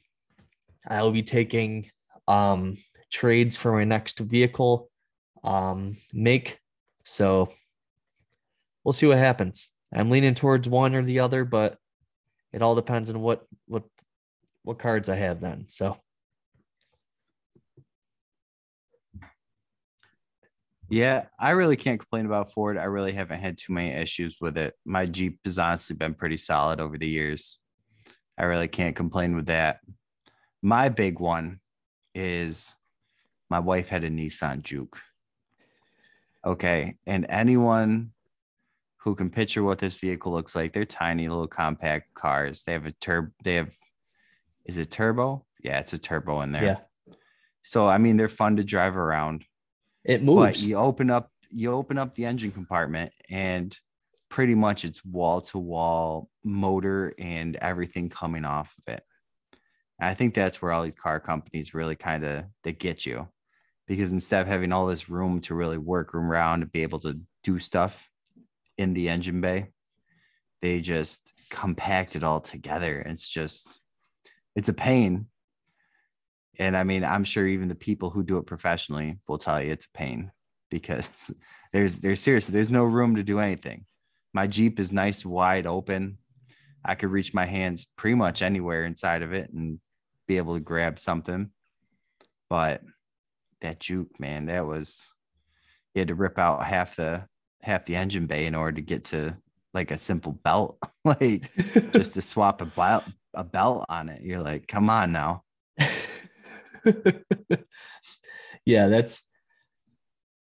I 0.87 1.01
will 1.03 1.11
be 1.11 1.23
taking 1.23 1.89
um, 2.27 2.77
trades 3.11 3.55
for 3.55 3.73
my 3.73 3.83
next 3.83 4.19
vehicle 4.19 4.89
um, 5.43 5.97
make. 6.13 6.59
So, 7.03 7.53
we'll 8.83 8.93
see 8.93 9.05
what 9.05 9.17
happens. 9.17 9.67
I'm 9.93 10.09
leaning 10.09 10.33
towards 10.33 10.69
one 10.69 10.95
or 10.95 11.03
the 11.03 11.19
other, 11.19 11.43
but 11.43 11.77
it 12.53 12.61
all 12.61 12.73
depends 12.73 13.09
on 13.09 13.19
what 13.19 13.45
what 13.65 13.83
what 14.63 14.79
cards 14.79 15.09
I 15.09 15.15
have 15.15 15.41
then. 15.41 15.65
So 15.67 15.97
Yeah, 20.89 21.25
I 21.37 21.51
really 21.51 21.75
can't 21.75 21.99
complain 21.99 22.25
about 22.25 22.53
Ford. 22.53 22.77
I 22.77 22.85
really 22.85 23.11
haven't 23.11 23.39
had 23.39 23.57
too 23.57 23.73
many 23.73 23.89
issues 23.89 24.37
with 24.39 24.57
it. 24.57 24.73
My 24.85 25.05
Jeep 25.05 25.39
has 25.43 25.59
honestly 25.59 25.95
been 25.95 26.13
pretty 26.13 26.37
solid 26.37 26.79
over 26.79 26.97
the 26.97 27.07
years. 27.07 27.59
I 28.37 28.45
really 28.45 28.67
can't 28.67 28.95
complain 28.95 29.35
with 29.35 29.47
that. 29.47 29.79
My 30.61 30.89
big 30.89 31.19
one 31.19 31.59
is 32.15 32.75
my 33.49 33.59
wife 33.59 33.89
had 33.89 34.03
a 34.03 34.09
Nissan 34.09 34.61
Juke. 34.61 34.97
Okay. 36.45 36.95
And 37.05 37.25
anyone 37.27 38.11
who 38.97 39.15
can 39.15 39.29
picture 39.29 39.63
what 39.63 39.79
this 39.79 39.95
vehicle 39.95 40.31
looks 40.31 40.55
like, 40.55 40.71
they're 40.71 40.85
tiny 40.85 41.27
little 41.27 41.47
compact 41.47 42.13
cars. 42.13 42.63
They 42.63 42.73
have 42.73 42.85
a 42.85 42.91
turbo, 42.93 43.31
they 43.43 43.55
have, 43.55 43.71
is 44.65 44.77
it 44.77 44.91
turbo? 44.91 45.45
Yeah, 45.63 45.79
it's 45.79 45.93
a 45.93 45.97
turbo 45.97 46.41
in 46.41 46.51
there. 46.51 46.63
yeah, 46.63 47.15
So, 47.61 47.87
I 47.87 47.97
mean, 47.97 48.15
they're 48.15 48.29
fun 48.29 48.55
to 48.57 48.63
drive 48.63 48.95
around. 48.95 49.43
It 50.07 50.25
But 50.25 50.33
moves. 50.33 50.65
you 50.65 50.77
open 50.77 51.11
up 51.11 51.31
you 51.49 51.71
open 51.71 51.97
up 51.97 52.15
the 52.15 52.25
engine 52.25 52.51
compartment 52.51 53.13
and 53.29 53.77
pretty 54.29 54.55
much 54.55 54.83
it's 54.83 55.03
wall 55.05 55.39
to 55.39 55.57
wall 55.57 56.29
motor 56.43 57.13
and 57.17 57.55
everything 57.57 58.09
coming 58.09 58.43
off 58.43 58.73
of 58.79 58.93
it. 58.93 59.03
And 59.99 60.09
I 60.09 60.13
think 60.13 60.33
that's 60.33 60.61
where 60.61 60.71
all 60.71 60.83
these 60.83 60.95
car 60.95 61.19
companies 61.19 61.73
really 61.73 61.95
kind 61.95 62.25
of 62.25 62.45
they 62.63 62.73
get 62.73 63.05
you 63.05 63.27
because 63.87 64.11
instead 64.11 64.41
of 64.41 64.47
having 64.47 64.71
all 64.71 64.87
this 64.87 65.09
room 65.09 65.39
to 65.41 65.55
really 65.55 65.77
work 65.77 66.13
around 66.13 66.63
and 66.63 66.71
be 66.71 66.83
able 66.83 66.99
to 66.99 67.19
do 67.43 67.59
stuff 67.59 68.09
in 68.77 68.93
the 68.93 69.07
engine 69.09 69.39
bay, 69.39 69.71
they 70.61 70.81
just 70.81 71.33
compact 71.49 72.15
it 72.15 72.23
all 72.23 72.41
together. 72.41 73.01
It's 73.05 73.27
just 73.27 73.79
it's 74.55 74.69
a 74.69 74.73
pain. 74.73 75.27
And 76.59 76.75
I 76.75 76.83
mean, 76.83 77.03
I'm 77.03 77.23
sure 77.23 77.45
even 77.45 77.67
the 77.67 77.75
people 77.75 78.09
who 78.09 78.23
do 78.23 78.37
it 78.37 78.45
professionally 78.45 79.19
will 79.27 79.37
tell 79.37 79.61
you 79.61 79.71
it's 79.71 79.85
a 79.85 79.97
pain 79.97 80.31
because 80.69 81.31
there's 81.73 81.99
there's 81.99 82.19
seriously 82.19 82.53
there's 82.53 82.71
no 82.71 82.83
room 82.83 83.15
to 83.15 83.23
do 83.23 83.39
anything. 83.39 83.85
My 84.33 84.47
Jeep 84.47 84.79
is 84.79 84.91
nice 84.91 85.25
wide 85.25 85.67
open. 85.67 86.17
I 86.83 86.95
could 86.95 87.09
reach 87.09 87.33
my 87.33 87.45
hands 87.45 87.85
pretty 87.97 88.15
much 88.15 88.41
anywhere 88.41 88.85
inside 88.85 89.21
of 89.21 89.33
it 89.33 89.51
and 89.51 89.79
be 90.27 90.37
able 90.37 90.53
to 90.53 90.59
grab 90.59 90.99
something. 90.99 91.51
But 92.49 92.81
that 93.61 93.79
Juke, 93.79 94.19
man, 94.19 94.45
that 94.45 94.65
was 94.65 95.11
you 95.93 95.99
had 96.01 96.09
to 96.09 96.15
rip 96.15 96.37
out 96.37 96.63
half 96.63 96.95
the 96.95 97.25
half 97.61 97.85
the 97.85 97.95
engine 97.95 98.27
bay 98.27 98.45
in 98.45 98.55
order 98.55 98.75
to 98.75 98.81
get 98.81 99.05
to 99.05 99.37
like 99.73 99.91
a 99.91 99.97
simple 99.97 100.31
belt, 100.31 100.77
like 101.05 101.51
just 101.91 102.13
to 102.13 102.21
swap 102.23 102.61
a 102.61 102.65
belt 102.65 103.03
a 103.33 103.43
belt 103.43 103.85
on 103.87 104.09
it. 104.09 104.21
You're 104.23 104.41
like, 104.41 104.67
come 104.67 104.89
on 104.89 105.11
now. 105.11 105.43
yeah, 108.65 108.87
that's 108.87 109.21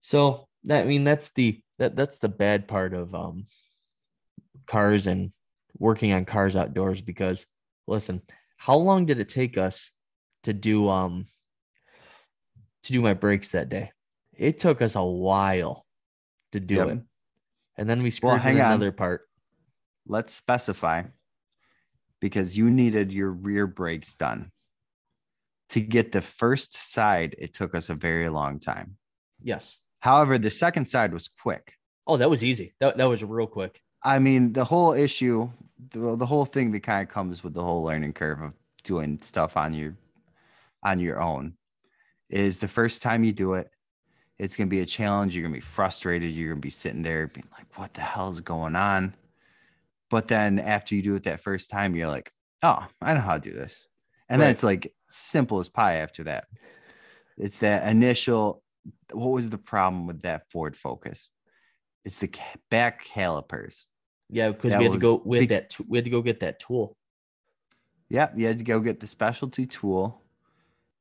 so 0.02 0.48
that 0.66 0.82
I 0.82 0.86
mean 0.86 1.04
that's 1.04 1.32
the 1.32 1.62
that 1.78 1.96
that's 1.96 2.20
the 2.20 2.30
bad 2.30 2.68
part 2.68 2.94
of 2.94 3.14
um 3.16 3.46
cars 4.68 5.08
and 5.08 5.32
working 5.78 6.12
on 6.14 6.26
cars 6.26 6.56
outdoors 6.56 7.02
because 7.02 7.46
listen, 7.88 8.22
how 8.58 8.76
long 8.78 9.06
did 9.06 9.20
it 9.20 9.30
take 9.30 9.58
us 9.58 9.90
to 10.44 10.54
do 10.54 10.90
um 10.90 11.26
to 12.84 12.92
do 12.92 13.02
my 13.02 13.14
brakes 13.14 13.50
that 13.52 13.70
day? 13.70 13.92
It 14.34 14.58
took 14.60 14.82
us 14.82 14.96
a 14.96 15.04
while 15.04 15.86
to 16.54 16.60
do 16.60 16.76
Yep. 16.76 16.88
it. 16.90 17.00
And 17.78 17.90
then 17.90 18.00
we 18.02 18.12
screwed 18.12 18.42
hang 18.42 18.56
with 18.56 18.64
on. 18.64 18.72
another 18.72 18.92
part. 18.92 19.22
let's 20.08 20.34
specify 20.34 21.04
because 22.20 22.58
you 22.58 22.70
needed 22.72 23.12
your 23.14 23.32
rear 23.32 23.68
brakes 23.68 24.16
done. 24.16 24.52
To 25.70 25.82
get 25.82 26.12
the 26.12 26.22
first 26.22 26.76
side, 26.94 27.36
it 27.38 27.54
took 27.54 27.76
us 27.76 27.90
a 27.90 27.96
very 27.96 28.30
long 28.30 28.60
time. 28.60 28.98
Yes. 29.42 29.78
However, 30.00 30.38
the 30.38 30.52
second 30.52 30.88
side 30.88 31.14
was 31.14 31.28
quick. 31.28 31.74
Oh, 32.08 32.18
that 32.18 32.30
was 32.30 32.44
easy. 32.44 32.74
That, 32.80 32.98
that 32.98 33.08
was 33.08 33.24
real 33.24 33.48
quick. 33.48 33.82
I 34.04 34.20
mean, 34.20 34.54
the 34.54 34.64
whole 34.64 34.94
issue, 34.94 35.50
the, 35.92 36.16
the 36.16 36.26
whole 36.26 36.46
thing 36.46 36.72
that 36.72 36.82
kind 36.82 37.08
of 37.08 37.14
comes 37.14 37.44
with 37.44 37.54
the 37.54 37.64
whole 37.64 37.84
learning 37.84 38.14
curve 38.14 38.42
of 38.42 38.54
doing 38.84 39.20
stuff 39.22 39.58
on 39.58 39.74
your 39.74 39.96
on 40.84 41.00
your 41.00 41.22
own 41.22 41.54
is 42.30 42.60
the 42.60 42.68
first 42.68 43.02
time 43.02 43.24
you 43.24 43.34
do 43.34 43.56
it, 43.56 43.70
it's 44.38 44.56
gonna 44.56 44.70
be 44.70 44.80
a 44.80 44.86
challenge. 44.86 45.36
You're 45.36 45.44
gonna 45.44 45.56
be 45.56 45.60
frustrated. 45.62 46.32
You're 46.32 46.52
gonna 46.54 46.62
be 46.62 46.70
sitting 46.70 47.02
there 47.02 47.28
being 47.28 47.48
like, 47.58 47.78
what 47.78 47.94
the 47.94 48.02
hell 48.02 48.30
is 48.30 48.40
going 48.42 48.76
on? 48.76 49.14
But 50.10 50.28
then 50.28 50.60
after 50.60 50.96
you 50.96 51.02
do 51.02 51.16
it 51.16 51.24
that 51.24 51.42
first 51.42 51.70
time, 51.70 51.96
you're 51.96 52.08
like, 52.08 52.32
oh, 52.64 52.88
I 53.02 53.14
know 53.14 53.20
how 53.20 53.38
to 53.38 53.50
do 53.50 53.56
this. 53.56 53.88
And 54.30 54.40
then 54.42 54.48
Right. 54.48 54.52
it's 54.52 54.64
like 54.64 54.94
simple 55.10 55.60
as 55.60 55.70
pie 55.70 55.96
after 55.96 56.24
that. 56.26 56.46
It's 57.38 57.60
that 57.60 57.90
initial. 57.90 58.64
What 59.12 59.30
was 59.32 59.50
the 59.50 59.58
problem 59.58 60.08
with 60.08 60.22
that 60.22 60.50
Ford 60.52 60.76
Focus? 60.78 61.30
It's 62.06 62.20
the 62.20 62.32
back 62.70 63.04
calipers. 63.04 63.90
Yeah, 64.30 64.50
because 64.52 64.76
we 64.78 64.84
had 64.84 64.94
to 64.94 65.00
go 65.00 65.16
was 65.16 65.26
we 65.26 65.38
had 65.38 65.42
big- 65.42 65.50
that 65.50 65.76
we 65.88 65.98
had 65.98 66.06
to 66.06 66.12
go 66.12 66.22
get 66.22 66.42
that 66.42 66.60
tool. 66.60 66.96
Yep, 68.10 68.34
you 68.38 68.48
had 68.48 68.58
to 68.60 68.64
go 68.64 68.80
get 68.80 69.00
the 69.00 69.08
specialty 69.08 69.66
tool. 69.66 70.24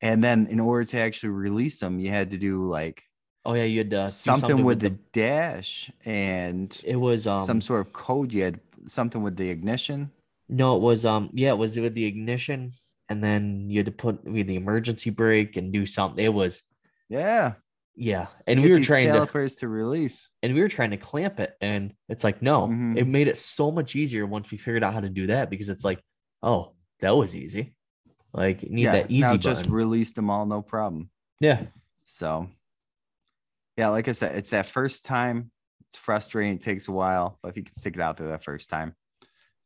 And 0.00 0.23
then 0.23 0.47
in 0.47 0.61
order 0.61 0.85
to 0.85 0.99
actually 0.99 1.30
release 1.30 1.80
them, 1.80 1.99
you 1.99 2.11
had 2.11 2.30
to 2.30 2.38
do 2.38 2.68
like 2.68 3.02
Oh 3.44 3.54
yeah, 3.54 3.64
you 3.64 3.78
had 3.78 3.90
do 3.90 4.08
something, 4.08 4.62
with 4.64 4.80
the, 4.80 4.90
the 4.90 4.99
dash 5.12 5.90
and 6.04 6.78
it 6.85 6.97
was 6.97 7.26
um 7.26 7.40
some 7.40 7.61
sort 7.61 7.80
of 7.80 7.92
code. 7.92 8.32
You 8.32 8.44
had 8.44 8.61
something 8.87 9.23
with 9.23 9.37
the 9.37 9.49
ignition. 9.50 10.11
no 10.49 10.76
it 10.76 10.80
was 10.80 11.04
um 11.04 11.30
yeah 11.32 11.50
it 11.50 11.58
was 11.58 11.78
with 11.78 11.94
the 11.94 12.04
ignition 12.06 12.73
and 13.08 13.22
then 13.24 13.70
you 13.70 13.78
had 13.78 13.86
to 13.86 13.92
put 13.92 14.24
with 14.24 14.46
the 14.46 14.56
emergency 14.56 15.10
brake 15.10 15.56
and 15.56 15.72
do 15.72 15.86
something 15.86 16.24
it 16.24 16.32
was 16.32 16.62
Yeah. 17.08 17.54
yeah 17.96 18.26
and 18.46 18.60
get 18.60 18.68
we 18.68 18.72
were 18.74 18.80
trying 18.84 19.06
to 19.06 19.12
calipers 19.14 19.56
to 19.56 19.68
release. 19.68 20.28
and 20.42 20.54
we 20.54 20.60
were 20.60 20.68
trying 20.68 20.90
to 20.90 20.96
clamp 20.96 21.40
it 21.40 21.54
and 21.60 21.94
it's 22.08 22.24
like 22.24 22.42
no 22.42 22.68
Mhm. 22.68 22.96
it 22.96 23.06
made 23.06 23.28
it 23.28 23.38
so 23.38 23.70
much 23.70 23.96
easier 23.96 24.26
once 24.26 24.50
we 24.50 24.58
figured 24.58 24.84
out 24.84 24.94
how 24.94 25.00
to 25.00 25.08
do 25.08 25.26
that 25.28 25.50
because 25.50 25.68
it's 25.68 25.84
like 25.84 26.02
oh 26.42 26.74
that 27.00 27.16
was 27.16 27.34
easy 27.34 27.74
like 28.34 28.62
you 28.62 28.70
need 28.70 28.82
yeah, 28.84 28.92
that 28.92 29.10
easy 29.10 29.20
now 29.22 29.28
button 29.30 29.40
just 29.40 29.66
release 29.66 30.12
them 30.12 30.28
all, 30.30 30.44
no 30.46 30.60
problem. 30.62 31.10
yeah 31.40 31.62
So, 32.04 32.48
yeah, 33.76 33.88
like 33.88 34.08
I 34.08 34.12
said, 34.12 34.34
it's 34.36 34.50
that 34.50 34.66
first 34.66 35.04
time. 35.04 35.50
It's 35.88 35.96
frustrating. 35.98 36.54
It 36.56 36.60
takes 36.62 36.88
a 36.88 36.92
while, 36.92 37.38
but 37.42 37.48
if 37.50 37.56
you 37.56 37.64
can 37.64 37.74
stick 37.74 37.94
it 37.94 38.00
out 38.00 38.16
there 38.16 38.28
that 38.28 38.44
first 38.44 38.68
time, 38.70 38.94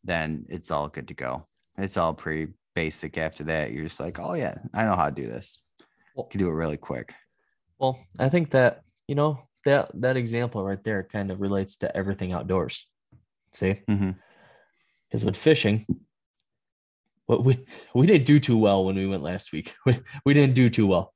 then 0.05 0.47
it's 0.49 0.71
all 0.71 0.89
good 0.89 1.09
to 1.09 1.15
go. 1.15 1.47
It's 1.79 1.97
all 1.97 2.15
pretty 2.15 2.53
basic 2.75 3.19
after 3.19 3.45
that. 3.45 3.73
You're 3.73 3.85
just 3.85 4.01
like, 4.01 4.19
oh, 4.19 4.35
yeah, 4.35 4.57
I 4.75 4.85
know 4.85 4.95
how 4.95 5.07
to 5.07 5.15
do 5.15 5.27
this. 5.27 5.63
Well- 6.15 6.27
can 6.27 6.39
do 6.39 6.49
it 6.49 6.53
really 6.53 6.77
quick. 6.77 7.15
well 7.79 7.99
i 8.19 8.29
think 8.29 8.51
that 8.51 8.83
you 9.09 9.15
know 9.15 9.41
that 9.65 9.91
that 9.95 10.17
example 10.17 10.63
right 10.63 10.83
there 10.85 11.03
kind 11.03 11.31
of 11.31 11.41
relates 11.41 11.79
to 11.79 11.97
everything 11.97 12.33
outdoors 12.33 12.87
see 13.55 13.81
mm-hmm. 13.89 14.11
because 15.09 15.25
with 15.25 15.37
fishing, 15.37 15.87
what 17.27 17.45
we 17.45 17.65
we 17.95 18.07
didn't 18.07 18.27
do 18.27 18.39
too 18.39 18.57
well 18.57 18.85
when 18.85 18.97
we 18.97 19.07
went 19.07 19.23
last 19.23 19.53
week. 19.53 19.75
We, 19.87 19.99
we 20.25 20.35
didn't 20.35 20.55
do 20.55 20.69
too 20.71 20.87
well, 20.87 21.15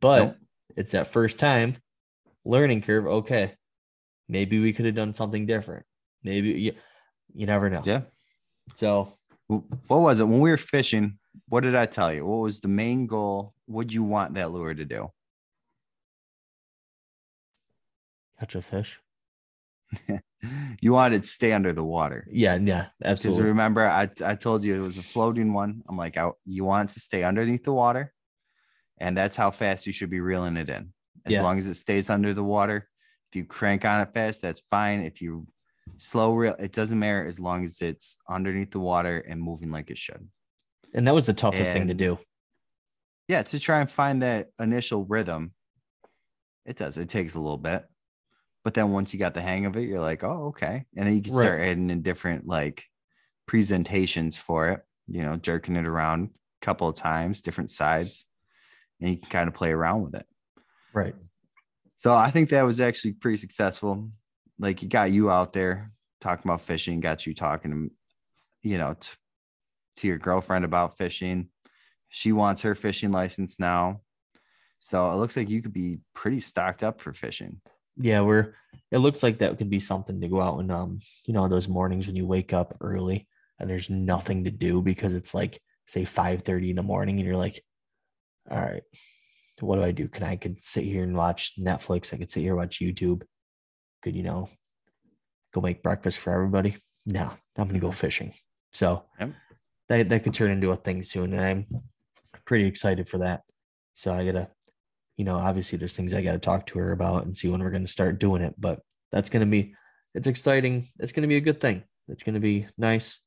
but 0.00 0.18
Nope. 0.18 0.36
it's 0.76 0.92
that 0.92 1.06
first 1.08 1.38
time 1.38 1.76
learning 2.44 2.82
curve. 2.82 3.06
Okay, 3.06 3.54
maybe 4.28 4.58
we 4.60 4.72
could 4.72 4.86
have 4.86 4.94
done 4.94 5.14
something 5.14 5.46
different. 5.46 5.86
Maybe 6.22 6.48
you, 6.50 6.72
you 7.34 7.46
never 7.46 7.70
know. 7.70 7.82
Yeah. 7.84 8.02
So 8.74 9.12
What 9.46 10.00
was 10.00 10.20
it 10.20 10.24
when 10.24 10.40
we 10.40 10.50
were 10.50 10.56
fishing? 10.56 11.18
What 11.48 11.62
did 11.62 11.74
I 11.74 11.86
tell 11.86 12.12
you? 12.12 12.24
What 12.24 12.36
was 12.42 12.60
the 12.60 12.68
main 12.68 13.06
goal? 13.06 13.54
What 13.66 13.88
do 13.88 13.94
you 13.94 14.02
want 14.02 14.34
that 14.34 14.50
lure 14.50 14.74
to 14.74 14.84
do? 14.84 15.10
catch 18.38 18.54
a 18.54 18.62
fish. 18.62 19.00
You 20.82 20.92
wanted 20.92 21.16
it 21.16 21.22
to 21.22 21.28
stay 21.28 21.54
under 21.54 21.72
the 21.72 21.82
water. 21.82 22.28
Yeah, 22.30 22.56
yeah, 22.56 22.88
Because 22.98 23.08
absolutely. 23.08 23.46
remember, 23.48 23.88
I, 23.88 24.10
I 24.22 24.34
told 24.34 24.62
you 24.62 24.74
it 24.74 24.84
was 24.84 24.98
a 24.98 25.02
floating 25.02 25.54
one. 25.54 25.82
I'm 25.88 25.96
like, 25.96 26.18
I, 26.18 26.32
you 26.44 26.64
want 26.66 26.90
it 26.90 26.94
to 26.94 27.00
stay 27.00 27.24
underneath 27.24 27.64
the 27.64 27.72
water, 27.72 28.12
and 28.98 29.16
that's 29.16 29.38
how 29.38 29.50
fast 29.50 29.86
you 29.86 29.92
should 29.94 30.10
be 30.10 30.20
reeling 30.20 30.58
it 30.58 30.68
in. 30.68 30.92
As 31.24 31.32
Yeah. 31.32 31.42
long 31.42 31.56
as 31.56 31.66
it 31.66 31.74
stays 31.76 32.10
under 32.10 32.34
the 32.34 32.44
water. 32.44 32.90
If 33.30 33.36
you 33.36 33.46
crank 33.46 33.86
on 33.86 34.02
it 34.02 34.12
fast, 34.12 34.42
that's 34.42 34.60
fine. 34.60 35.00
If 35.00 35.22
you 35.22 35.46
slow 35.96 36.34
reel. 36.34 36.56
It 36.58 36.72
doesn't 36.72 36.98
matter 36.98 37.24
as 37.26 37.40
long 37.40 37.64
as 37.64 37.80
it's 37.80 38.16
underneath 38.28 38.70
the 38.70 38.80
water 38.80 39.18
and 39.18 39.40
moving 39.40 39.70
like 39.70 39.90
it 39.90 39.98
should. 39.98 40.28
And 40.94 41.06
that 41.06 41.14
was 41.14 41.26
the 41.26 41.34
toughest 41.34 41.72
thing 41.72 41.88
to 41.88 41.94
do. 41.94 42.18
Yeah, 43.28 43.42
to 43.42 43.58
try 43.58 43.80
and 43.80 43.90
find 43.90 44.22
that 44.22 44.48
initial 44.60 45.04
rhythm. 45.04 45.52
It 46.66 46.76
does. 46.76 46.96
It 46.96 47.08
takes 47.08 47.34
a 47.34 47.40
little 47.40 47.58
bit. 47.58 47.84
But 48.64 48.74
then 48.74 48.92
once 48.92 49.12
you 49.12 49.18
got 49.18 49.34
the 49.34 49.42
hang 49.42 49.66
of 49.66 49.76
it, 49.76 49.82
you're 49.82 50.00
like, 50.00 50.24
oh, 50.24 50.46
okay. 50.48 50.84
And 50.96 51.06
then 51.06 51.16
you 51.16 51.22
can 51.22 51.34
Right. 51.34 51.42
start 51.42 51.60
adding 51.60 51.90
in 51.90 52.02
different 52.02 52.46
like 52.46 52.84
presentations 53.46 54.36
for 54.36 54.70
it, 54.70 54.80
you 55.06 55.22
know, 55.22 55.36
jerking 55.36 55.76
it 55.76 55.84
around 55.84 56.30
a 56.62 56.64
couple 56.64 56.88
of 56.88 56.96
times, 56.96 57.42
different 57.42 57.70
sides, 57.70 58.26
and 59.00 59.10
you 59.10 59.18
can 59.18 59.28
kind 59.28 59.48
of 59.48 59.54
play 59.54 59.70
around 59.70 60.02
with 60.02 60.14
it. 60.14 60.26
Right. 60.94 61.14
So 61.96 62.14
I 62.14 62.30
think 62.30 62.50
that 62.50 62.62
was 62.62 62.80
actually 62.80 63.12
pretty 63.12 63.36
successful. 63.36 64.10
Like 64.58 64.82
it 64.82 64.88
got 64.88 65.10
you 65.10 65.30
out 65.30 65.52
there 65.52 65.92
talking 66.20 66.48
about 66.50 66.60
fishing, 66.60 67.00
got 67.00 67.26
you 67.26 67.34
talking, 67.34 67.90
you 68.62 68.78
know, 68.78 68.94
t- 68.98 69.10
to 69.96 70.06
your 70.06 70.18
girlfriend 70.18 70.64
about 70.64 70.96
fishing. 70.96 71.48
She 72.08 72.32
wants 72.32 72.62
her 72.62 72.74
fishing 72.74 73.10
license 73.12 73.58
now. 73.58 74.00
So 74.80 75.10
it 75.10 75.16
looks 75.16 75.36
like 75.36 75.48
you 75.48 75.62
could 75.62 75.72
be 75.72 75.98
pretty 76.14 76.40
stocked 76.40 76.84
up 76.84 77.00
for 77.00 77.12
fishing. 77.12 77.60
Yeah, 77.96 78.20
we're 78.20 78.54
it 78.90 78.98
looks 78.98 79.22
like 79.22 79.38
that 79.38 79.56
could 79.58 79.70
be 79.70 79.80
something 79.80 80.20
to 80.20 80.28
go 80.28 80.40
out 80.40 80.58
and 80.58 80.70
um, 80.70 80.98
you 81.26 81.34
know, 81.34 81.48
those 81.48 81.68
mornings 81.68 82.06
when 82.06 82.16
you 82.16 82.26
wake 82.26 82.52
up 82.52 82.76
early 82.80 83.26
and 83.58 83.68
there's 83.68 83.88
nothing 83.88 84.44
to 84.44 84.50
do 84.50 84.82
because 84.82 85.14
it's 85.14 85.34
like 85.34 85.60
say 85.86 86.04
5 86.04 86.42
30 86.42 86.70
in 86.70 86.76
the 86.76 86.82
morning 86.82 87.18
and 87.18 87.26
you're 87.26 87.36
like, 87.36 87.62
all 88.50 88.58
right, 88.58 88.82
what 89.60 89.76
do 89.76 89.84
I 89.84 89.92
do? 89.92 90.08
Can 90.08 90.24
I 90.24 90.36
could 90.36 90.62
sit 90.62 90.84
here 90.84 91.02
and 91.02 91.16
watch 91.16 91.52
Netflix? 91.58 92.12
I 92.12 92.16
could 92.16 92.30
sit 92.30 92.40
here 92.40 92.52
and 92.52 92.58
watch 92.58 92.80
YouTube. 92.80 93.22
Could, 94.04 94.14
you 94.14 94.22
know, 94.22 94.50
go 95.54 95.62
make 95.62 95.82
breakfast 95.82 96.18
for 96.18 96.30
everybody? 96.32 96.76
No, 97.06 97.32
I'm 97.56 97.66
gonna 97.66 97.78
go 97.80 97.90
fishing. 97.90 98.34
So 98.72 99.04
Yep. 99.18 99.30
that 99.88 100.08
that 100.10 100.24
could 100.24 100.34
turn 100.34 100.50
into 100.50 100.70
a 100.72 100.76
thing 100.76 101.02
soon. 101.02 101.32
And 101.32 101.42
I'm 101.42 101.66
pretty 102.44 102.66
excited 102.66 103.08
for 103.08 103.18
that. 103.18 103.42
So 103.94 104.12
I 104.12 104.24
gotta 104.26 104.50
you 105.16 105.24
know, 105.24 105.36
obviously 105.36 105.78
there's 105.78 105.94
things 105.96 106.12
I 106.12 106.22
got 106.22 106.32
to 106.32 106.40
talk 106.40 106.66
to 106.66 106.78
her 106.80 106.90
about 106.90 107.24
and 107.24 107.36
see 107.36 107.48
when 107.48 107.62
we're 107.62 107.70
going 107.70 107.86
to 107.86 107.92
start 107.92 108.18
doing 108.18 108.42
it. 108.42 108.52
But 108.58 108.80
that's 109.12 109.30
going 109.30 109.46
to 109.46 109.48
be, 109.48 109.76
it's 110.12 110.26
exciting. 110.26 110.88
It's 110.98 111.12
going 111.12 111.22
to 111.22 111.28
be 111.28 111.36
a 111.36 111.40
good 111.40 111.60
thing. 111.60 111.84
It's 112.08 112.24
going 112.24 112.34
to 112.34 112.40
be 112.40 112.66
nice. 112.76 113.20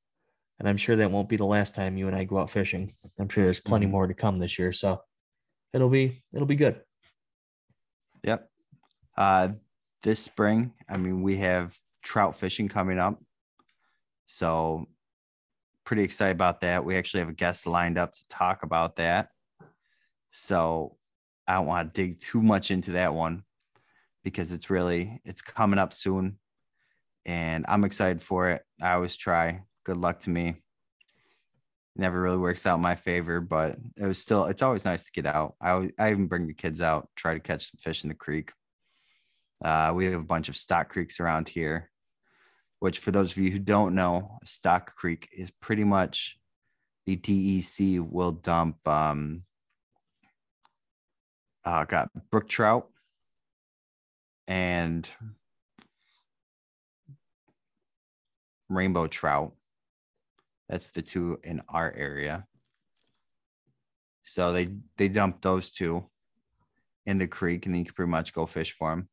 And 0.59 0.67
I'm 0.67 0.75
sure 0.75 0.97
that 0.97 1.11
won't 1.11 1.29
be 1.29 1.37
the 1.37 1.45
last 1.45 1.75
time 1.75 1.95
you 1.95 2.07
and 2.07 2.15
I 2.15 2.25
go 2.25 2.39
out 2.39 2.49
fishing. 2.49 2.91
I'm 3.17 3.29
sure 3.29 3.45
there's 3.45 3.61
plenty 3.61 3.85
Mhm. 3.85 3.91
more 3.91 4.05
to 4.05 4.13
come 4.13 4.37
this 4.37 4.59
year. 4.59 4.73
So 4.73 5.01
it'll 5.71 5.87
be, 5.87 6.21
it'll 6.33 6.45
be 6.45 6.57
good. 6.57 6.81
Yep. 8.23 8.51
Uh, 9.15 9.49
this 10.07 10.21
spring, 10.21 10.71
I 10.87 10.95
mean, 10.95 11.21
we 11.21 11.35
have 11.35 11.77
trout 12.01 12.37
fishing 12.37 12.69
coming 12.69 12.97
up. 12.97 13.21
So 14.25 14.85
pretty 15.83 16.03
excited 16.03 16.31
about 16.31 16.61
that. 16.61 16.85
We 16.85 16.95
actually 16.95 17.19
have 17.19 17.29
a 17.29 17.33
guest 17.33 17.67
lined 17.67 17.97
up 17.97 18.13
to 18.13 18.27
talk 18.29 18.63
about 18.63 18.95
that. 18.95 19.27
So 20.29 20.95
I 21.45 21.55
don't 21.55 21.65
want 21.65 21.93
to 21.93 22.01
dig 22.01 22.21
too 22.21 22.41
much 22.41 22.71
into 22.71 22.91
that 22.91 23.13
one 23.13 23.43
because 24.23 24.53
it's 24.53 24.69
really 24.69 25.19
it's 25.25 25.41
coming 25.41 25.77
up 25.77 25.91
soon. 25.91 26.39
And 27.25 27.65
I'm 27.67 27.83
excited 27.83 28.23
for 28.23 28.51
it. 28.51 28.61
I 28.81 28.93
always 28.93 29.17
try. 29.17 29.63
Good 29.83 29.97
luck 29.97 30.21
to 30.21 30.29
me. 30.29 30.55
Never 31.97 32.21
really 32.21 32.37
works 32.37 32.65
out 32.65 32.75
in 32.75 32.81
my 32.81 32.95
favor, 32.95 33.41
but 33.41 33.77
it 33.97 34.05
was 34.05 34.19
still 34.19 34.45
it's 34.45 34.61
always 34.61 34.85
nice 34.85 35.03
to 35.03 35.11
get 35.11 35.25
out. 35.25 35.55
I 35.61 35.89
I 35.99 36.11
even 36.11 36.27
bring 36.27 36.47
the 36.47 36.53
kids 36.53 36.79
out, 36.79 37.09
try 37.17 37.33
to 37.33 37.41
catch 37.41 37.71
some 37.71 37.79
fish 37.81 38.05
in 38.05 38.07
the 38.07 38.15
creek. 38.15 38.53
Uh, 39.63 39.91
we 39.95 40.05
have 40.05 40.13
a 40.13 40.23
bunch 40.23 40.49
of 40.49 40.57
stock 40.57 40.89
creeks 40.89 41.19
around 41.19 41.49
here, 41.49 41.89
which 42.79 42.99
for 42.99 43.11
those 43.11 43.31
of 43.31 43.37
you 43.37 43.51
who 43.51 43.59
don't 43.59 43.95
know, 43.95 44.37
stock 44.45 44.95
creek 44.95 45.29
is 45.35 45.51
pretty 45.61 45.83
much 45.83 46.37
the 47.05 47.15
DEC 47.15 47.99
will 47.99 48.33
dump 48.33 48.85
um 48.87 49.43
uh 51.63 51.85
got 51.85 52.09
brook 52.29 52.47
trout 52.49 52.89
and 54.47 55.09
rainbow 58.69 59.07
trout. 59.07 59.53
That's 60.69 60.89
the 60.89 61.01
two 61.01 61.39
in 61.43 61.61
our 61.69 61.91
area. 61.95 62.45
So 64.23 64.51
they 64.51 64.69
they 64.97 65.07
dump 65.07 65.41
those 65.41 65.71
two 65.71 66.05
in 67.05 67.17
the 67.17 67.27
creek, 67.27 67.65
and 67.65 67.77
you 67.77 67.85
can 67.85 67.93
pretty 67.93 68.11
much 68.11 68.33
go 68.33 68.45
fish 68.45 68.73
for 68.73 68.91
them. 68.91 69.07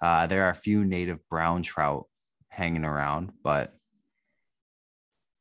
Uh, 0.00 0.26
there 0.26 0.44
are 0.44 0.50
a 0.50 0.54
few 0.54 0.84
native 0.84 1.18
brown 1.28 1.62
trout 1.62 2.06
hanging 2.48 2.84
around, 2.84 3.32
but 3.42 3.74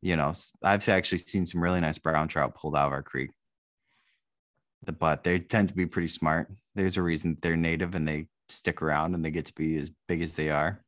you 0.01 0.15
know, 0.15 0.33
I've 0.63 0.87
actually 0.89 1.17
seen 1.19 1.45
some 1.45 1.61
really 1.61 1.81
nice 1.81 1.97
brown 1.97 2.27
trout 2.27 2.55
pulled 2.55 2.75
out 2.75 2.87
of 2.87 2.93
our 2.93 3.03
creek. 3.03 3.31
But 4.99 5.23
they 5.23 5.39
tend 5.39 5.69
to 5.69 5.75
be 5.75 5.85
pretty 5.85 6.07
smart. 6.07 6.51
There's 6.75 6.97
a 6.97 7.01
reason 7.01 7.37
they're 7.41 7.57
native 7.57 7.95
and 7.95 8.07
they 8.07 8.27
stick 8.47 8.81
around 8.81 9.15
and 9.15 9.25
they 9.25 9.31
get 9.31 9.47
to 9.47 9.53
be 9.53 9.75
as 9.75 9.91
big 10.07 10.21
as 10.21 10.33
they 10.33 10.49
are. 10.49 10.81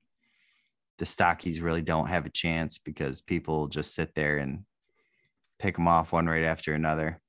The 0.99 1.05
stockies 1.05 1.61
really 1.61 1.81
don't 1.81 2.07
have 2.07 2.25
a 2.25 2.31
chance 2.31 2.77
because 2.77 3.21
people 3.21 3.67
just 3.67 3.95
sit 3.95 4.13
there 4.15 4.37
and 4.37 4.63
pick 5.57 5.75
them 5.75 5.87
off 5.87 6.11
one 6.11 6.27
right 6.27 6.45
after 6.45 6.73
another. 6.73 7.19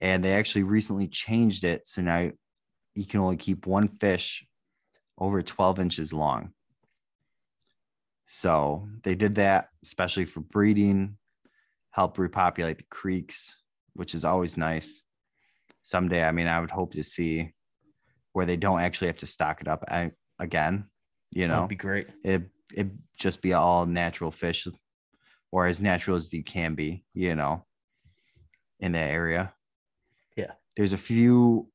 And 0.00 0.24
they 0.24 0.32
actually 0.32 0.62
recently 0.62 1.08
changed 1.08 1.64
it. 1.64 1.86
So 1.86 2.00
now 2.00 2.30
you 2.94 3.06
can 3.06 3.20
only 3.20 3.36
keep 3.36 3.66
one 3.66 3.88
fish 3.88 4.46
over 5.20 5.42
12 5.42 5.78
inches 5.78 6.12
long. 6.12 6.52
So 8.26 8.88
they 9.02 9.14
did 9.14 9.34
that 9.36 9.68
especially 9.84 10.24
for 10.24 10.40
breeding, 10.40 11.16
help 11.90 12.18
repopulate 12.18 12.78
the 12.78 12.84
creeks, 12.84 13.60
which 13.94 14.14
is 14.14 14.24
always 14.24 14.56
nice. 14.56 15.02
Someday, 15.82 16.24
I 16.24 16.32
mean, 16.32 16.46
I 16.46 16.60
would 16.60 16.70
hope 16.70 16.92
to 16.92 17.02
see 17.02 17.52
where 18.32 18.46
they 18.46 18.56
don't 18.56 18.80
actually 18.80 19.08
have 19.08 19.16
to 19.18 19.26
stock 19.26 19.60
it 19.60 19.68
up 19.68 19.84
again. 20.38 20.84
You 21.32 21.48
know, 21.48 21.54
That'd 21.54 21.68
be 21.68 21.76
great. 21.76 22.08
it 22.24 22.42
it 22.72 22.88
just 23.18 23.42
be 23.42 23.52
all 23.52 23.86
natural 23.86 24.30
fish 24.30 24.66
or 25.50 25.66
as 25.66 25.82
natural 25.82 26.16
as 26.16 26.32
you 26.32 26.44
can 26.44 26.74
be, 26.74 27.04
you 27.14 27.34
know, 27.34 27.66
in 28.78 28.92
that 28.92 29.10
area. 29.10 29.52
Yeah. 30.36 30.52
There's 30.76 30.92
a 30.92 30.98
few 30.98 31.68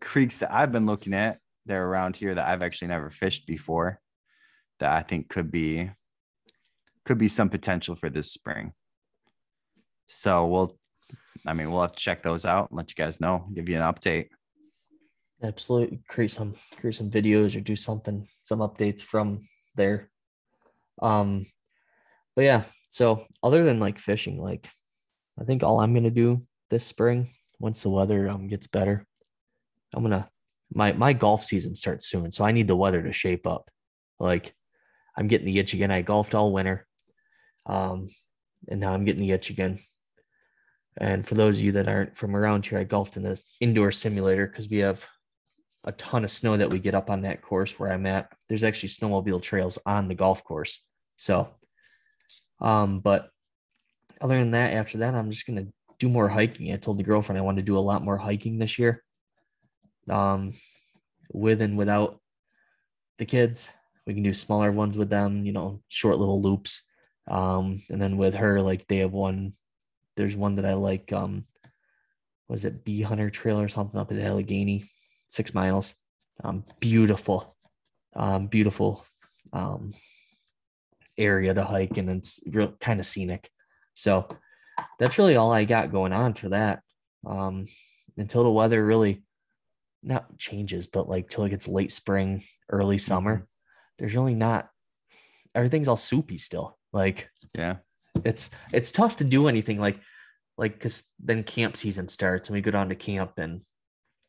creeks 0.00 0.38
that 0.38 0.52
I've 0.52 0.72
been 0.72 0.84
looking 0.84 1.14
at 1.14 1.38
that 1.66 1.76
are 1.76 1.86
around 1.86 2.16
here 2.16 2.34
that 2.34 2.48
I've 2.48 2.62
actually 2.62 2.88
never 2.88 3.10
fished 3.10 3.46
before 3.46 4.00
that 4.80 4.92
I 4.92 5.02
think 5.02 5.28
could 5.28 5.50
be 5.50 5.90
could 7.04 7.18
be 7.18 7.28
some 7.28 7.50
potential 7.50 7.96
for 7.96 8.08
this 8.08 8.32
spring. 8.32 8.72
So 10.06 10.46
we'll 10.46 10.78
I 11.46 11.52
mean 11.52 11.70
we'll 11.70 11.82
have 11.82 11.92
to 11.92 12.02
check 12.02 12.22
those 12.22 12.44
out 12.44 12.70
and 12.70 12.76
let 12.76 12.90
you 12.90 12.96
guys 12.96 13.20
know, 13.20 13.48
give 13.54 13.68
you 13.68 13.76
an 13.76 13.82
update. 13.82 14.28
Absolutely. 15.42 16.00
Create 16.08 16.30
some, 16.30 16.54
create 16.80 16.94
some 16.94 17.10
videos 17.10 17.54
or 17.54 17.60
do 17.60 17.76
something, 17.76 18.26
some 18.42 18.60
updates 18.60 19.02
from 19.02 19.46
there. 19.74 20.10
Um, 21.02 21.44
but 22.34 22.42
yeah, 22.42 22.62
so 22.88 23.26
other 23.42 23.62
than 23.64 23.80
like 23.80 23.98
fishing, 23.98 24.40
like 24.40 24.68
I 25.38 25.44
think 25.44 25.62
all 25.62 25.80
I'm 25.80 25.92
gonna 25.92 26.10
do 26.10 26.46
this 26.70 26.86
spring, 26.86 27.28
once 27.58 27.82
the 27.82 27.90
weather 27.90 28.28
um 28.28 28.46
gets 28.48 28.66
better, 28.66 29.04
I'm 29.92 30.02
gonna 30.02 30.28
my 30.72 30.92
my 30.92 31.12
golf 31.12 31.44
season 31.44 31.74
starts 31.74 32.08
soon, 32.08 32.32
so 32.32 32.44
I 32.44 32.52
need 32.52 32.68
the 32.68 32.76
weather 32.76 33.02
to 33.02 33.12
shape 33.12 33.46
up. 33.46 33.70
Like 34.18 34.54
I'm 35.16 35.28
getting 35.28 35.46
the 35.46 35.58
itch 35.58 35.74
again. 35.74 35.90
I 35.90 36.02
golfed 36.02 36.34
all 36.34 36.52
winter, 36.52 36.86
um, 37.66 38.08
and 38.68 38.80
now 38.80 38.92
I'm 38.92 39.04
getting 39.04 39.22
the 39.22 39.32
itch 39.32 39.50
again. 39.50 39.78
And 40.96 41.26
for 41.26 41.34
those 41.34 41.56
of 41.56 41.64
you 41.64 41.72
that 41.72 41.88
aren't 41.88 42.16
from 42.16 42.36
around 42.36 42.66
here, 42.66 42.78
I 42.78 42.84
golfed 42.84 43.16
in 43.16 43.22
this 43.22 43.44
indoor 43.60 43.90
simulator 43.90 44.46
because 44.46 44.68
we 44.68 44.78
have 44.78 45.04
a 45.84 45.92
ton 45.92 46.24
of 46.24 46.30
snow 46.30 46.56
that 46.56 46.70
we 46.70 46.78
get 46.78 46.94
up 46.94 47.10
on 47.10 47.22
that 47.22 47.42
course 47.42 47.78
where 47.78 47.92
I'm 47.92 48.06
at. 48.06 48.32
There's 48.48 48.64
actually 48.64 48.90
snowmobile 48.90 49.42
trails 49.42 49.78
on 49.84 50.08
the 50.08 50.14
golf 50.14 50.44
course. 50.44 50.84
So, 51.16 51.48
um, 52.60 53.00
but 53.00 53.28
other 54.20 54.38
than 54.38 54.52
that, 54.52 54.72
after 54.72 54.98
that, 54.98 55.14
I'm 55.14 55.30
just 55.30 55.46
gonna 55.46 55.66
do 55.98 56.08
more 56.08 56.28
hiking. 56.28 56.72
I 56.72 56.76
told 56.76 56.98
the 56.98 57.04
girlfriend 57.04 57.38
I 57.38 57.42
want 57.42 57.58
to 57.58 57.62
do 57.62 57.76
a 57.76 57.80
lot 57.80 58.04
more 58.04 58.16
hiking 58.16 58.58
this 58.58 58.78
year. 58.78 59.02
Um, 60.08 60.52
with 61.32 61.60
and 61.60 61.76
without 61.76 62.20
the 63.18 63.26
kids, 63.26 63.68
we 64.06 64.14
can 64.14 64.22
do 64.22 64.34
smaller 64.34 64.70
ones 64.70 64.96
with 64.96 65.10
them. 65.10 65.44
You 65.44 65.52
know, 65.52 65.82
short 65.88 66.18
little 66.18 66.42
loops. 66.42 66.82
Um, 67.28 67.80
and 67.88 68.00
then 68.00 68.16
with 68.16 68.34
her, 68.34 68.60
like 68.60 68.86
they 68.86 68.98
have 68.98 69.12
one. 69.12 69.54
There's 70.16 70.36
one 70.36 70.56
that 70.56 70.66
I 70.66 70.74
like. 70.74 71.12
Um, 71.12 71.46
was 72.48 72.64
it 72.64 72.84
Bee 72.84 73.02
Hunter 73.02 73.30
Trail 73.30 73.60
or 73.60 73.68
something 73.68 73.98
up 73.98 74.12
at 74.12 74.18
Allegany? 74.18 74.86
Six 75.28 75.54
miles. 75.54 75.94
Um, 76.42 76.64
beautiful, 76.80 77.56
um, 78.14 78.48
beautiful 78.48 79.04
um, 79.52 79.94
area 81.16 81.54
to 81.54 81.64
hike, 81.64 81.96
and 81.96 82.10
it's 82.10 82.40
real 82.46 82.74
kind 82.80 83.00
of 83.00 83.06
scenic. 83.06 83.48
So 83.94 84.28
that's 84.98 85.18
really 85.18 85.36
all 85.36 85.52
I 85.52 85.64
got 85.64 85.92
going 85.92 86.12
on 86.12 86.34
for 86.34 86.50
that. 86.50 86.82
Um, 87.26 87.66
until 88.16 88.42
the 88.44 88.50
weather 88.50 88.84
really 88.84 89.22
not 90.04 90.38
changes, 90.38 90.86
but 90.86 91.08
like 91.08 91.28
till 91.28 91.44
it 91.44 91.50
gets 91.50 91.68
late 91.68 91.92
spring, 91.92 92.42
early 92.70 92.98
summer, 92.98 93.46
there's 93.98 94.14
really 94.14 94.34
not 94.34 94.68
everything's 95.54 95.88
all 95.88 95.96
soupy 95.96 96.38
still. 96.38 96.78
Like 96.92 97.30
Yeah. 97.56 97.76
it's 98.24 98.50
it's 98.72 98.92
tough 98.92 99.16
to 99.18 99.24
do 99.24 99.48
anything 99.48 99.80
like 99.80 99.98
like 100.56 100.74
because 100.74 101.04
then 101.18 101.42
camp 101.42 101.76
season 101.76 102.08
starts 102.08 102.48
and 102.48 102.54
we 102.54 102.60
go 102.60 102.70
down 102.70 102.88
to 102.90 102.94
camp 102.94 103.32
and 103.38 103.62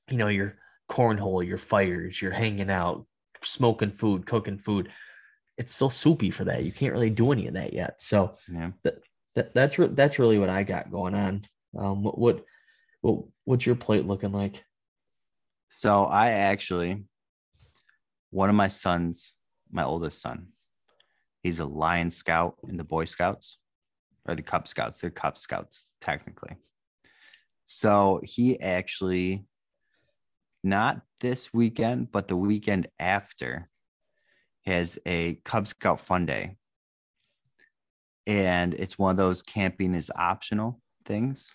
you 0.09 0.17
know 0.17 0.27
your 0.27 0.57
cornhole, 0.89 1.45
your 1.45 1.57
fires, 1.57 2.21
you're 2.21 2.31
hanging 2.31 2.69
out, 2.69 3.05
smoking 3.43 3.91
food, 3.91 4.25
cooking 4.25 4.57
food. 4.59 4.89
It's 5.57 5.73
so 5.73 5.89
soupy 5.89 6.31
for 6.31 6.43
that. 6.45 6.63
You 6.63 6.71
can't 6.71 6.93
really 6.93 7.09
do 7.09 7.31
any 7.31 7.47
of 7.47 7.53
that 7.55 7.73
yet. 7.73 8.01
So 8.01 8.35
Yeah. 8.51 8.71
that, 8.83 9.53
that's 9.53 9.77
re- 9.79 9.87
that's 9.87 10.19
really 10.19 10.37
what 10.39 10.49
I 10.49 10.63
got 10.63 10.91
going 10.91 11.13
on. 11.15 11.41
Um, 11.77 12.03
what 12.03 12.17
what 12.17 12.45
what 13.01 13.23
what's 13.45 13.65
your 13.65 13.75
plate 13.75 14.05
looking 14.05 14.31
like? 14.31 14.63
So 15.77 16.05
I 16.05 16.29
actually, 16.29 17.03
one 18.29 18.49
of 18.49 18.55
my 18.55 18.69
sons, 18.69 19.33
my 19.69 19.83
oldest 19.83 20.21
son, 20.21 20.53
he's 21.43 21.59
a 21.59 21.65
Lion 21.65 22.11
Scout 22.11 22.55
in 22.65 22.77
the 22.77 22.85
Boy 22.85 23.03
Scouts 23.03 23.57
or 24.25 24.35
the 24.35 24.41
Cub 24.41 24.69
Scouts. 24.69 25.01
They're 25.01 25.09
Cub 25.09 25.37
Scouts, 25.37 25.87
technically. 25.99 26.55
So 27.65 28.21
he 28.23 28.57
actually, 28.61 29.47
not 30.63 31.01
this 31.19 31.53
weekend, 31.53 32.09
but 32.09 32.29
the 32.29 32.37
weekend 32.37 32.87
after, 32.97 33.69
has 34.65 34.97
a 35.05 35.41
Cub 35.43 35.67
Scout 35.67 35.99
Fun 35.99 36.25
Day. 36.25 36.55
And 38.25 38.75
it's 38.75 38.97
one 38.97 39.11
of 39.11 39.17
those 39.17 39.43
camping 39.43 39.93
is 39.93 40.09
optional 40.15 40.79
things. 41.03 41.51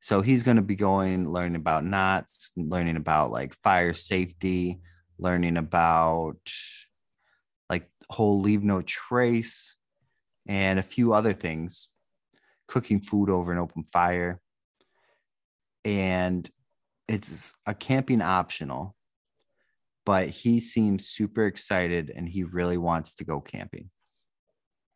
So 0.00 0.20
he's 0.20 0.42
going 0.42 0.56
to 0.56 0.62
be 0.62 0.76
going, 0.76 1.30
learning 1.30 1.56
about 1.56 1.84
knots, 1.84 2.52
learning 2.56 2.96
about 2.96 3.30
like 3.30 3.54
fire 3.62 3.94
safety, 3.94 4.78
learning 5.18 5.56
about 5.56 6.38
like 7.68 7.90
whole 8.08 8.40
leave 8.40 8.62
no 8.62 8.80
trace, 8.82 9.74
and 10.46 10.78
a 10.78 10.82
few 10.82 11.12
other 11.12 11.32
things, 11.32 11.88
cooking 12.68 13.00
food 13.00 13.28
over 13.28 13.52
an 13.52 13.58
open 13.58 13.84
fire. 13.92 14.40
And 15.84 16.48
it's 17.08 17.52
a 17.66 17.74
camping 17.74 18.22
optional, 18.22 18.94
but 20.06 20.28
he 20.28 20.60
seems 20.60 21.08
super 21.08 21.46
excited 21.46 22.12
and 22.14 22.28
he 22.28 22.44
really 22.44 22.78
wants 22.78 23.14
to 23.16 23.24
go 23.24 23.40
camping. 23.40 23.90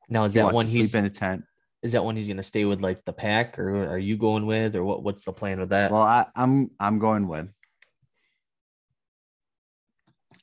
Now 0.08 0.24
is 0.24 0.34
He 0.34 0.40
that 0.40 0.52
one 0.52 0.66
he's 0.66 0.90
sleep 0.90 0.98
in 0.98 1.06
a 1.06 1.10
tent. 1.10 1.44
Is 1.82 1.92
that 1.92 2.04
one 2.04 2.16
he's 2.16 2.28
gonna 2.28 2.42
stay 2.42 2.64
with 2.64 2.80
like 2.80 3.04
the 3.04 3.12
pack 3.12 3.58
or 3.58 3.84
are 3.88 3.98
you 3.98 4.16
going 4.16 4.46
with 4.46 4.76
or 4.76 4.84
what 4.84 5.02
what's 5.02 5.24
the 5.24 5.32
plan 5.32 5.58
with 5.58 5.70
that? 5.70 5.90
Well, 5.90 6.02
I, 6.02 6.26
I'm 6.36 6.70
I'm 6.78 6.98
going 6.98 7.26
with. 7.26 7.48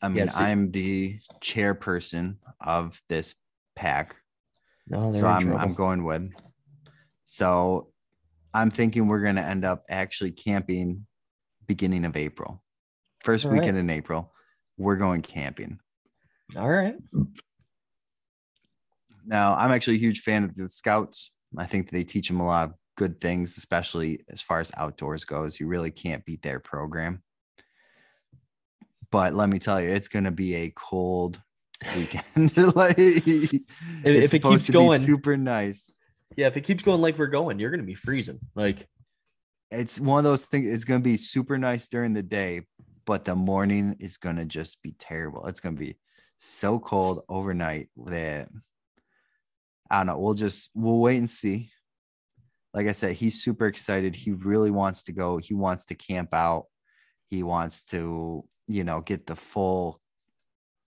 I 0.01 0.09
mean, 0.09 0.29
so- 0.29 0.41
I'm 0.41 0.71
the 0.71 1.17
chairperson 1.41 2.37
of 2.61 3.01
this 3.09 3.35
pack, 3.75 4.15
no, 4.87 5.11
so 5.11 5.27
I'm 5.27 5.43
trouble. 5.43 5.59
I'm 5.59 5.73
going 5.73 6.03
with. 6.03 6.31
So, 7.25 7.91
I'm 8.53 8.71
thinking 8.71 9.07
we're 9.07 9.23
gonna 9.23 9.41
end 9.41 9.63
up 9.65 9.83
actually 9.89 10.31
camping 10.31 11.05
beginning 11.67 12.05
of 12.05 12.17
April, 12.17 12.63
first 13.23 13.45
All 13.45 13.51
right. 13.51 13.59
weekend 13.59 13.77
in 13.77 13.89
April. 13.89 14.33
We're 14.77 14.95
going 14.95 15.21
camping. 15.21 15.79
All 16.55 16.69
right. 16.69 16.95
Now, 19.25 19.55
I'm 19.55 19.71
actually 19.71 19.95
a 19.95 19.99
huge 19.99 20.21
fan 20.21 20.43
of 20.43 20.55
the 20.55 20.69
Scouts. 20.69 21.31
I 21.57 21.65
think 21.65 21.89
they 21.89 22.03
teach 22.03 22.27
them 22.27 22.39
a 22.39 22.45
lot 22.45 22.69
of 22.69 22.75
good 22.97 23.19
things, 23.21 23.57
especially 23.57 24.23
as 24.29 24.41
far 24.41 24.59
as 24.59 24.71
outdoors 24.77 25.25
goes. 25.25 25.59
You 25.59 25.67
really 25.67 25.91
can't 25.91 26.25
beat 26.25 26.41
their 26.41 26.59
program. 26.59 27.23
But 29.11 29.33
let 29.33 29.49
me 29.49 29.57
tell 29.59 29.81
you, 29.81 29.89
it's 29.89 30.07
going 30.07 30.25
to 30.25 30.31
be 30.31 30.55
a 30.55 30.73
cold 30.75 31.41
weekend. 31.95 32.55
like, 32.75 32.95
it's 32.97 33.53
if 34.03 34.33
it 34.33 34.43
keeps 34.43 34.65
to 34.67 34.71
going- 34.71 34.99
be 34.99 35.05
super 35.05 35.37
nice. 35.37 35.91
Yeah, 36.35 36.47
if 36.47 36.57
it 36.57 36.61
keeps 36.61 36.83
going 36.83 37.01
like 37.01 37.17
we're 37.17 37.27
going, 37.27 37.59
you're 37.59 37.71
gonna 37.71 37.83
be 37.83 37.95
freezing. 37.95 38.39
Like 38.55 38.87
It's 39.71 39.99
one 39.99 40.19
of 40.19 40.23
those 40.23 40.45
things. 40.45 40.69
It's 40.69 40.83
going 40.83 41.01
to 41.01 41.03
be 41.03 41.17
super 41.17 41.57
nice 41.57 41.87
during 41.87 42.13
the 42.13 42.23
day, 42.23 42.61
but 43.05 43.25
the 43.25 43.35
morning 43.35 43.95
is 43.99 44.17
going 44.17 44.35
to 44.35 44.45
just 44.45 44.81
be 44.83 44.93
terrible. 44.99 45.47
It's 45.47 45.59
going 45.59 45.75
to 45.75 45.79
be 45.79 45.97
so 46.37 46.79
cold 46.79 47.23
overnight 47.27 47.89
that 48.05 48.49
I 49.89 49.97
don't 49.97 50.07
know. 50.07 50.19
We'll 50.19 50.33
just 50.35 50.69
we'll 50.73 50.99
wait 50.99 51.17
and 51.17 51.29
see. 51.29 51.71
Like 52.73 52.87
I 52.87 52.91
said, 52.91 53.13
he's 53.13 53.43
super 53.43 53.65
excited. 53.65 54.15
He 54.15 54.31
really 54.31 54.69
wants 54.69 55.03
to 55.03 55.11
go. 55.11 55.37
He 55.37 55.53
wants 55.53 55.85
to 55.85 55.95
camp 55.95 56.33
out. 56.33 56.65
He 57.29 57.41
wants 57.41 57.83
to, 57.85 58.45
you 58.67 58.83
know, 58.83 59.01
get 59.01 59.25
the 59.25 59.35
full 59.35 59.99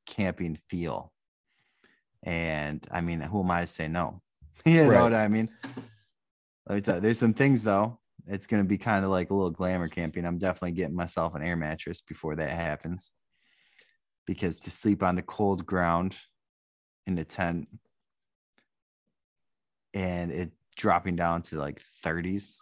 camping 0.06 0.56
feel. 0.68 1.12
And 2.22 2.86
I 2.90 3.00
mean, 3.00 3.20
who 3.20 3.42
am 3.42 3.50
I 3.50 3.62
to 3.62 3.66
say 3.66 3.88
no? 3.88 4.22
you 4.64 4.84
Right. 4.84 4.90
know 4.90 5.02
what 5.02 5.14
I 5.14 5.26
mean? 5.26 5.48
Let 6.68 6.74
me 6.76 6.80
tell 6.80 6.94
you, 6.96 7.00
there's 7.00 7.18
some 7.18 7.34
things 7.34 7.64
though. 7.64 7.98
It's 8.28 8.46
gonna 8.46 8.62
be 8.62 8.78
kind 8.78 9.04
of 9.04 9.10
like 9.10 9.30
a 9.30 9.34
little 9.34 9.50
glamour 9.50 9.88
camping. 9.88 10.24
I'm 10.24 10.38
definitely 10.38 10.72
getting 10.72 10.94
myself 10.94 11.34
an 11.34 11.42
air 11.42 11.56
mattress 11.56 12.02
before 12.02 12.36
that 12.36 12.50
happens. 12.50 13.10
Because 14.24 14.60
to 14.60 14.70
sleep 14.70 15.02
on 15.02 15.16
the 15.16 15.22
cold 15.22 15.66
ground 15.66 16.14
in 17.08 17.16
the 17.16 17.24
tent 17.24 17.66
and 19.94 20.30
it 20.30 20.52
dropping 20.76 21.16
down 21.16 21.42
to 21.42 21.58
like 21.58 21.82
30s. 22.04 22.56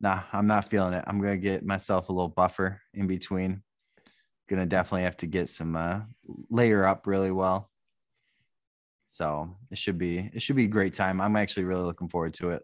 Nah, 0.00 0.22
I'm 0.32 0.46
not 0.46 0.68
feeling 0.70 0.94
it. 0.94 1.04
I'm 1.06 1.20
gonna 1.20 1.36
get 1.36 1.64
myself 1.64 2.08
a 2.08 2.12
little 2.12 2.28
buffer 2.28 2.80
in 2.92 3.06
between. 3.06 3.62
Gonna 4.48 4.66
definitely 4.66 5.02
have 5.02 5.16
to 5.18 5.26
get 5.26 5.48
some 5.48 5.74
uh, 5.74 6.00
layer 6.50 6.84
up 6.86 7.06
really 7.06 7.30
well. 7.30 7.70
So 9.08 9.56
it 9.70 9.78
should 9.78 9.98
be 9.98 10.30
it 10.34 10.42
should 10.42 10.56
be 10.56 10.64
a 10.64 10.68
great 10.68 10.94
time. 10.94 11.20
I'm 11.20 11.36
actually 11.36 11.64
really 11.64 11.84
looking 11.84 12.08
forward 12.08 12.34
to 12.34 12.50
it. 12.50 12.62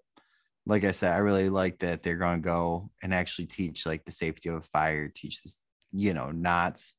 Like 0.66 0.84
I 0.84 0.92
said, 0.92 1.14
I 1.14 1.18
really 1.18 1.48
like 1.48 1.78
that 1.80 2.02
they're 2.02 2.18
gonna 2.18 2.40
go 2.40 2.90
and 3.02 3.14
actually 3.14 3.46
teach 3.46 3.86
like 3.86 4.04
the 4.04 4.12
safety 4.12 4.50
of 4.50 4.66
fire, 4.66 5.08
teach 5.08 5.42
this, 5.42 5.58
you 5.92 6.12
know, 6.12 6.30
knots, 6.30 6.94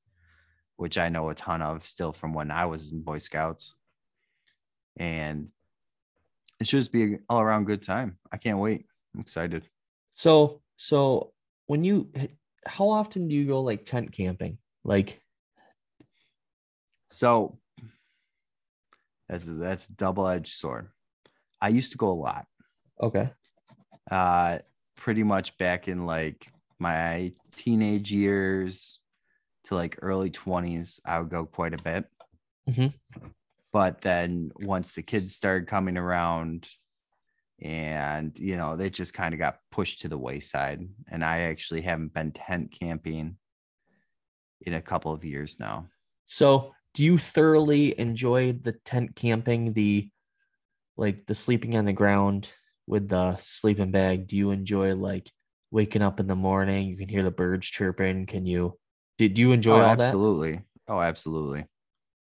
which 0.78 0.98
I 0.98 1.10
know 1.10 1.30
a 1.30 1.36
ton 1.36 1.62
of 1.62 1.86
still 1.86 2.12
from 2.12 2.34
when 2.34 2.50
I 2.50 2.66
was 2.66 2.92
in 2.92 3.02
Boy 3.04 3.20
Scouts. 3.20 3.76
And 4.98 5.50
it 6.60 6.68
should 6.68 6.80
just 6.80 6.92
be 6.92 7.04
an 7.04 7.24
all 7.30 7.42
around 7.42 7.66
good 7.66 7.82
time. 7.82 8.18
I 8.32 8.38
can't 8.38 8.60
wait. 8.60 8.86
I'm 9.14 9.22
excited. 9.22 9.68
so 10.14 10.62
so 10.78 11.34
when 11.68 11.84
you 11.84 12.10
how 12.66 12.90
often 12.90 13.28
do 13.28 13.36
you 13.36 13.46
go 13.46 13.62
like 13.62 13.86
tent 13.86 14.12
camping? 14.12 14.58
Like 14.84 15.22
So 17.10 17.60
that's 19.30 19.46
that's 19.46 19.88
double 19.88 20.28
edged 20.28 20.54
sword. 20.54 20.90
I 21.62 21.70
used 21.70 21.92
to 21.94 21.98
go 21.98 22.10
a 22.10 22.14
lot. 22.14 22.46
okay. 23.02 23.32
Uh 24.12 24.60
pretty 24.98 25.24
much 25.24 25.58
back 25.58 25.88
in 25.88 26.06
like 26.06 26.48
my 26.80 27.34
teenage 27.52 28.12
years 28.12 29.00
to 29.66 29.76
like 29.76 29.98
early 30.02 30.30
20s, 30.30 31.00
I 31.06 31.20
would 31.20 31.30
go 31.30 31.46
quite 31.46 31.74
a 31.74 31.84
bit. 31.84 32.06
Mhm. 32.70 32.94
But 33.74 34.02
then 34.02 34.52
once 34.56 34.94
the 34.94 35.02
kids 35.02 35.34
started 35.34 35.68
coming 35.68 35.98
around 35.98 36.70
and 37.62 38.38
you 38.38 38.56
know, 38.56 38.78
they 38.78 38.90
just 38.90 39.14
kind 39.14 39.34
of 39.34 39.40
got 39.40 39.58
pushed 39.72 40.02
to 40.02 40.08
the 40.08 40.18
wayside. 40.18 40.88
And 41.10 41.26
I 41.26 41.40
actually 41.42 41.82
haven't 41.82 42.14
been 42.14 42.32
tent 42.32 42.76
camping 42.80 43.38
in 44.62 44.76
a 44.76 44.82
couple 44.82 45.12
of 45.12 45.26
years 45.26 45.60
now. 45.60 45.88
So 46.28 46.74
do 46.94 47.04
you 47.04 47.18
thoroughly 47.18 48.00
enjoy 48.00 48.54
the 48.54 48.74
tent 48.86 49.16
camping, 49.16 49.74
the 49.74 50.10
like 50.96 51.26
the 51.26 51.36
sleeping 51.36 51.76
on 51.76 51.86
the 51.86 51.94
ground 51.94 52.50
with 52.86 53.10
the 53.10 53.38
sleeping 53.38 53.92
bag? 53.92 54.28
Do 54.28 54.38
you 54.38 54.52
enjoy 54.52 54.96
like 54.96 55.30
waking 55.72 56.04
up 56.04 56.20
in 56.20 56.28
the 56.28 56.36
morning? 56.36 56.88
You 56.88 56.98
can 56.98 57.10
hear 57.10 57.24
the 57.24 57.32
birds 57.32 57.68
chirping. 57.68 58.28
Can 58.28 58.46
you 58.46 58.78
did 59.18 59.40
you 59.40 59.52
enjoy 59.52 59.80
oh, 59.80 59.82
all 59.82 59.96
that? 59.96 60.00
absolutely. 60.00 60.62
Oh, 60.88 61.00
absolutely. 61.00 61.66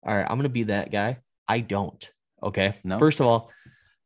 All 0.04 0.16
right, 0.16 0.26
I'm 0.28 0.38
gonna 0.38 0.48
be 0.48 0.64
that 0.64 0.90
guy. 0.90 1.18
I 1.52 1.60
don't. 1.60 2.10
Okay. 2.42 2.74
No? 2.82 2.98
First 2.98 3.20
of 3.20 3.26
all, 3.26 3.50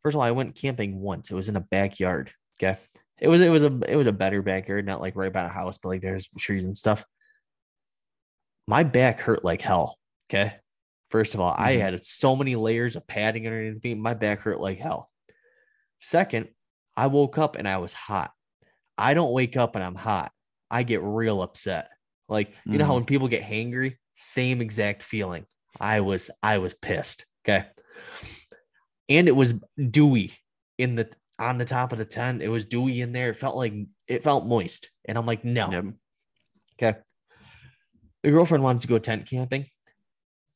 first 0.03 0.15
of 0.15 0.21
all, 0.21 0.27
I 0.27 0.33
went 0.33 0.57
camping 0.57 1.01
once. 1.01 1.31
It 1.31 1.35
was 1.35 1.49
in 1.49 1.55
a 1.57 1.61
backyard. 1.61 2.33
Okay. 2.61 2.77
It 3.21 3.29
was 3.29 3.41
it 3.41 3.51
was 3.51 3.63
a 3.63 3.79
it 3.89 3.95
was 3.97 4.09
a 4.09 4.13
better 4.13 4.43
backyard, 4.43 4.85
not 4.85 5.01
like 5.01 5.15
right 5.15 5.33
by 5.33 5.45
a 5.45 5.49
house, 5.49 5.79
but 5.81 5.91
like 5.91 6.03
there's 6.03 6.29
trees 6.39 6.65
and 6.65 6.77
stuff. 6.77 7.05
My 8.67 8.83
back 8.83 9.21
hurt 9.21 9.45
like 9.45 9.63
hell. 9.63 9.97
Okay. 10.29 10.55
First 11.11 11.35
of 11.35 11.41
all, 11.41 11.55
I 11.57 11.77
Mhm. 11.77 11.81
had 11.81 12.05
so 12.05 12.35
many 12.35 12.57
layers 12.57 12.97
of 12.97 13.07
padding 13.07 13.47
underneath 13.47 13.83
me. 13.85 13.95
My 13.95 14.15
back 14.15 14.41
hurt 14.41 14.61
like 14.61 14.79
hell. 14.79 15.09
Second, 16.01 16.49
I 16.97 17.07
woke 17.07 17.39
up 17.39 17.55
and 17.57 17.69
I 17.69 17.77
was 17.79 17.93
hot. 17.93 18.33
I 18.99 19.15
don't 19.15 19.33
wake 19.33 19.57
up 19.57 19.77
and 19.77 19.85
I'm 19.85 19.95
hot. 19.95 20.33
I 20.71 20.83
get 20.83 21.01
real 21.03 21.43
upset. 21.43 21.91
Like, 22.29 22.53
you 22.65 22.77
know 22.77 22.85
how 22.85 22.93
Mhm. 22.93 22.97
when 22.97 23.05
people 23.05 23.29
get 23.29 23.45
hangry, 23.45 23.99
same 24.17 24.61
exact 24.61 25.05
feeling. 25.05 25.47
I 25.79 26.01
was 26.01 26.31
I 26.43 26.59
was 26.59 26.75
pissed. 26.75 27.25
Okay. 27.47 27.67
And 29.09 29.29
it 29.29 29.37
was 29.37 29.55
dewy 29.91 30.33
in 30.79 30.97
the 30.97 31.09
on 31.39 31.59
the 31.59 31.65
top 31.65 31.93
of 31.93 31.99
the 31.99 32.05
tent. 32.05 32.43
It 32.43 32.49
was 32.49 32.65
dewy 32.65 33.01
in 33.01 33.13
there. 33.13 33.31
It 33.31 33.37
felt 33.37 33.57
like 33.57 33.73
it 34.09 34.25
felt 34.25 34.47
moist. 34.47 34.91
And 35.05 35.17
I'm 35.17 35.27
like, 35.27 35.45
no. 35.45 35.71
Yep. 35.71 35.85
Okay. 36.75 36.99
The 38.23 38.31
girlfriend 38.31 38.65
wants 38.65 38.83
to 38.83 38.89
go 38.89 38.99
tent 38.99 39.27
camping. 39.27 39.67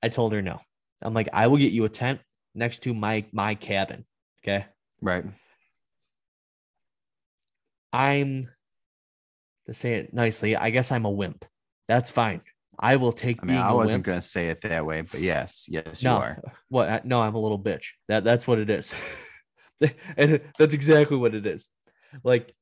I 0.03 0.09
told 0.09 0.33
her 0.33 0.43
no. 0.43 0.61
I'm 1.03 1.15
like, 1.15 1.29
I 1.33 1.47
will 1.47 1.59
get 1.59 1.73
you 1.73 1.85
a 1.85 1.89
tent 1.89 2.21
next 2.55 2.81
to 2.81 2.95
my 2.95 3.25
my 3.33 3.55
cabin. 3.55 4.05
Okay. 4.43 4.67
Right. 5.01 5.25
I'm 7.93 8.49
to 9.67 9.75
say 9.75 9.95
it 9.95 10.13
nicely, 10.13 10.57
I 10.57 10.71
guess 10.71 10.91
I'm 10.91 11.05
a 11.05 11.11
wimp. 11.11 11.45
That's 11.89 12.11
fine. 12.11 12.43
I 12.81 12.97
will 12.97 13.13
take 13.13 13.43
I 13.43 13.47
mean, 13.47 13.57
I 13.59 13.73
wasn't 13.73 14.05
gonna 14.05 14.23
say 14.23 14.49
it 14.49 14.63
that 14.63 14.87
way, 14.87 15.03
but 15.03 15.21
yes, 15.21 15.67
yes, 15.69 16.03
no, 16.03 16.17
you 16.17 16.23
are. 16.23 16.43
what? 16.69 17.05
No, 17.05 17.21
I'm 17.21 17.35
a 17.35 17.39
little 17.39 17.59
bitch. 17.59 17.89
That 18.09 18.25
that's 18.25 18.47
what 18.47 18.59
it 18.59 18.71
is, 18.71 18.95
and 20.17 20.41
that's 20.59 20.73
exactly 20.73 21.19
what 21.19 21.35
it 21.35 21.47
is. 21.47 21.69
Like, 22.25 22.55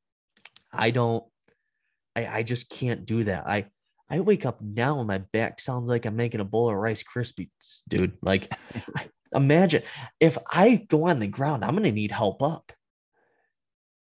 I 0.72 0.90
don't, 0.90 1.24
I 2.16 2.26
I 2.26 2.42
just 2.42 2.68
can't 2.68 3.06
do 3.06 3.24
that. 3.24 3.46
I 3.46 3.66
I 4.10 4.20
wake 4.20 4.44
up 4.44 4.60
now 4.60 4.98
and 4.98 5.06
my 5.06 5.18
back 5.18 5.60
sounds 5.60 5.88
like 5.88 6.04
I'm 6.04 6.16
making 6.16 6.40
a 6.40 6.44
bowl 6.44 6.68
of 6.68 6.74
Rice 6.74 7.04
Krispies, 7.04 7.82
dude. 7.88 8.18
Like, 8.20 8.52
imagine 9.32 9.82
if 10.18 10.36
I 10.50 10.84
go 10.88 11.08
on 11.08 11.20
the 11.20 11.28
ground, 11.28 11.64
I'm 11.64 11.76
gonna 11.76 11.92
need 11.92 12.10
help 12.10 12.42
up. 12.42 12.72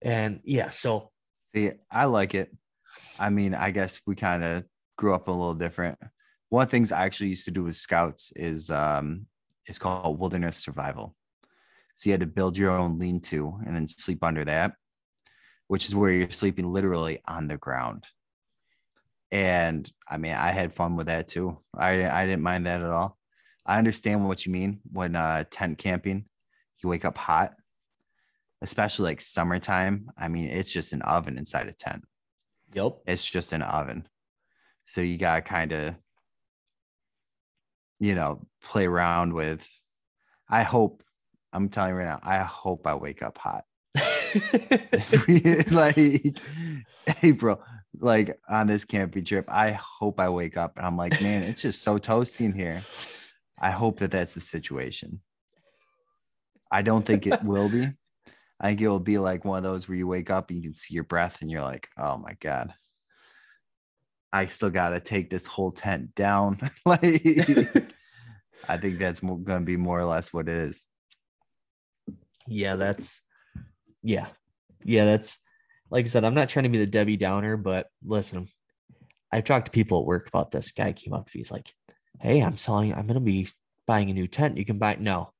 And 0.01 0.41
yeah, 0.43 0.71
so 0.71 1.11
See, 1.55 1.73
I 1.91 2.05
like 2.05 2.35
it. 2.35 2.55
I 3.19 3.31
mean, 3.31 3.55
I 3.55 3.71
guess 3.71 4.01
we 4.07 4.15
kind 4.15 4.45
of 4.45 4.65
grew 4.99 5.15
up 5.15 5.29
a 5.29 5.33
little 5.33 5.55
different. 5.55 5.99
One 6.51 6.65
of 6.65 6.69
the 6.69 6.71
things 6.71 6.93
I 6.93 7.07
actually 7.07 7.29
used 7.29 7.47
to 7.47 7.51
do 7.51 7.63
with 7.63 7.77
scouts 7.77 8.33
is 8.37 8.69
um 8.69 9.27
it's 9.67 9.79
called 9.79 10.19
wilderness 10.19 10.59
survival. 10.59 11.15
So 11.95 12.09
you 12.09 12.13
had 12.13 12.21
to 12.21 12.27
build 12.27 12.57
your 12.57 12.71
own 12.71 12.99
lean-to 12.99 13.59
and 13.67 13.75
then 13.75 13.87
sleep 13.87 14.23
under 14.23 14.45
that, 14.45 14.75
which 15.69 15.87
is 15.87 15.95
where 15.95 16.13
you're 16.13 16.31
sleeping 16.31 16.71
literally 16.73 17.21
on 17.27 17.49
the 17.49 17.57
ground. 17.57 18.05
And 19.31 19.91
I 20.09 20.17
mean, 20.19 20.33
I 20.35 20.51
had 20.51 20.75
fun 20.75 20.97
with 20.97 21.07
that 21.07 21.29
too. 21.29 21.59
I 21.77 22.09
I 22.09 22.27
didn't 22.27 22.43
mind 22.43 22.67
that 22.67 22.83
at 22.83 22.91
all. 22.91 23.17
I 23.65 23.79
understand 23.79 24.27
what 24.27 24.45
you 24.45 24.53
mean 24.53 24.81
when 24.93 25.17
uh 25.17 25.45
tent 25.51 25.79
camping, 25.79 26.27
you 26.83 26.89
wake 26.89 27.05
up 27.05 27.19
hot, 27.19 27.55
especially 28.63 29.05
like 29.11 29.21
summertime. 29.21 30.11
I 30.19 30.29
mean, 30.29 30.49
it's 30.49 30.73
just 30.73 30.93
an 30.93 31.03
oven 31.03 31.39
inside 31.39 31.69
a 31.69 31.73
tent 31.73 32.05
yep. 32.75 32.99
it's 33.07 33.25
just 33.25 33.53
an 33.53 33.63
oven. 33.63 34.07
So 34.89 35.03
you 35.03 35.19
got 35.19 35.35
to 35.37 35.43
kind 35.43 35.73
of, 35.73 35.95
you 38.01 38.15
know, 38.15 38.41
play 38.63 38.87
around 38.87 39.35
with. 39.35 39.69
I 40.49 40.63
hope, 40.63 41.03
I'm 41.53 41.69
telling 41.69 41.91
you 41.91 41.97
right 41.97 42.07
now, 42.07 42.21
I 42.23 42.39
hope 42.39 42.87
I 42.87 42.95
wake 42.95 43.23
up 43.23 43.37
hot. 43.37 43.65
like, 45.71 46.39
April, 47.23 47.63
like 48.01 48.39
on 48.49 48.67
this 48.67 48.87
camping 48.87 49.27
trip, 49.27 49.45
I 49.47 49.73
hope 49.73 50.19
I 50.19 50.31
wake 50.31 50.57
up 50.57 50.79
and 50.79 50.87
I'm 50.87 50.97
like, 50.97 51.21
man, 51.21 51.43
it's 51.43 51.61
just 51.61 51.83
so 51.83 51.99
toasty 51.99 52.47
in 52.47 52.55
here. 52.55 52.83
I 53.61 53.71
hope 53.71 53.99
that 53.99 54.11
that's 54.11 54.33
the 54.33 54.41
situation. 54.41 55.21
I 56.73 56.81
don't 56.81 57.05
think 57.05 57.27
it 57.27 57.43
will 57.45 57.69
be. 57.69 57.93
I 58.59 58.69
think 58.69 58.81
it 58.81 58.89
will 58.89 59.01
be 59.01 59.19
like 59.19 59.45
one 59.45 59.59
of 59.59 59.65
those 59.65 59.87
where 59.87 59.99
you 59.99 60.07
wake 60.07 60.31
up 60.31 60.49
and 60.49 60.57
you 60.57 60.63
can 60.63 60.75
see 60.75 60.95
your 60.95 61.05
breath 61.05 61.43
and 61.43 61.51
you're 61.51 61.61
like, 61.61 61.89
oh 61.99 62.17
my 62.17 62.39
God. 62.41 62.73
I 64.33 64.47
still 64.47 64.71
got 64.71 64.91
to 64.91 65.01
take 65.01 65.31
this 65.31 65.47
whole 65.47 65.71
tent 65.71 66.15
down. 66.15 66.71
like, 66.85 67.03
I 68.69 68.77
think 68.77 68.99
that's 68.99 69.21
going 69.21 69.45
to 69.45 69.61
be 69.61 69.77
more 69.77 69.99
or 69.99 70.05
less 70.05 70.33
what 70.33 70.49
it 70.49 70.57
is. 70.57 70.87
yeah, 72.47 72.77
that's 72.77 73.23
yeah. 74.03 74.27
Yeah, 74.85 75.05
that's 75.05 75.39
like 75.91 76.05
I 76.05 76.09
said, 76.09 76.25
I'm 76.25 76.35
not 76.35 76.49
trying 76.49 76.65
to 76.65 76.69
be 76.69 76.79
the 76.79 76.87
Debbie 76.87 77.17
Downer, 77.17 77.57
but 77.57 77.89
listen, 78.05 78.49
I've 79.33 79.45
talked 79.45 79.67
to 79.67 79.73
people 79.73 80.01
at 80.01 80.07
work 80.07 80.29
about 80.29 80.51
this. 80.51 80.73
Guy 80.73 80.93
came 80.93 81.15
up 81.15 81.27
to 81.27 81.37
me, 81.37 81.41
he's 81.41 81.51
like, 81.51 81.73
Hey, 82.21 82.41
I'm 82.41 82.57
selling, 82.57 82.95
I'm 82.95 83.07
gonna 83.07 83.21
be 83.21 83.49
buying 83.87 84.11
a 84.11 84.15
new 84.15 84.27
tent. 84.27 84.59
You 84.59 84.65
can 84.65 84.79
buy 84.79 84.97
no. 84.99 85.33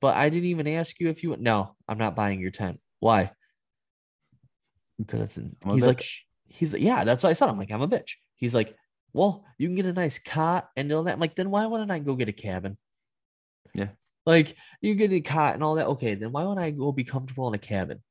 But 0.00 0.16
I 0.16 0.28
didn't 0.28 0.46
even 0.46 0.68
ask 0.68 1.00
you 1.00 1.08
if 1.08 1.22
you 1.22 1.36
no, 1.38 1.74
I'm 1.88 1.98
not 1.98 2.14
buying 2.14 2.40
your 2.40 2.50
tent. 2.50 2.80
Why? 3.00 3.32
Because 4.98 5.38
it's, 5.38 5.40
he's 5.70 5.86
like, 5.86 5.98
bitch. 5.98 6.18
He's 6.48 6.72
like, 6.72 6.82
yeah, 6.82 7.04
that's 7.04 7.22
what 7.22 7.30
I 7.30 7.34
said. 7.34 7.48
I'm 7.48 7.58
like, 7.58 7.70
I'm 7.70 7.82
a 7.82 7.88
bitch. 7.88 8.12
He's 8.36 8.54
like, 8.54 8.74
well, 9.12 9.44
you 9.58 9.68
can 9.68 9.76
get 9.76 9.86
a 9.86 9.92
nice 9.92 10.18
cot 10.18 10.68
and 10.76 10.92
all 10.92 11.04
that. 11.04 11.14
I'm 11.14 11.20
like, 11.20 11.34
then 11.36 11.50
why 11.50 11.66
wouldn't 11.66 11.90
I 11.90 11.98
go 11.98 12.14
get 12.16 12.28
a 12.28 12.32
cabin? 12.32 12.76
Yeah. 13.74 13.88
Like 14.24 14.56
you 14.80 14.94
get 14.94 15.12
a 15.12 15.20
cot 15.20 15.54
and 15.54 15.62
all 15.62 15.76
that. 15.76 15.86
Okay, 15.86 16.14
then 16.14 16.32
why 16.32 16.42
wouldn't 16.44 16.60
I 16.64 16.70
go 16.70 16.92
be 16.92 17.04
comfortable 17.04 17.48
in 17.48 17.54
a 17.54 17.58
cabin? 17.58 18.02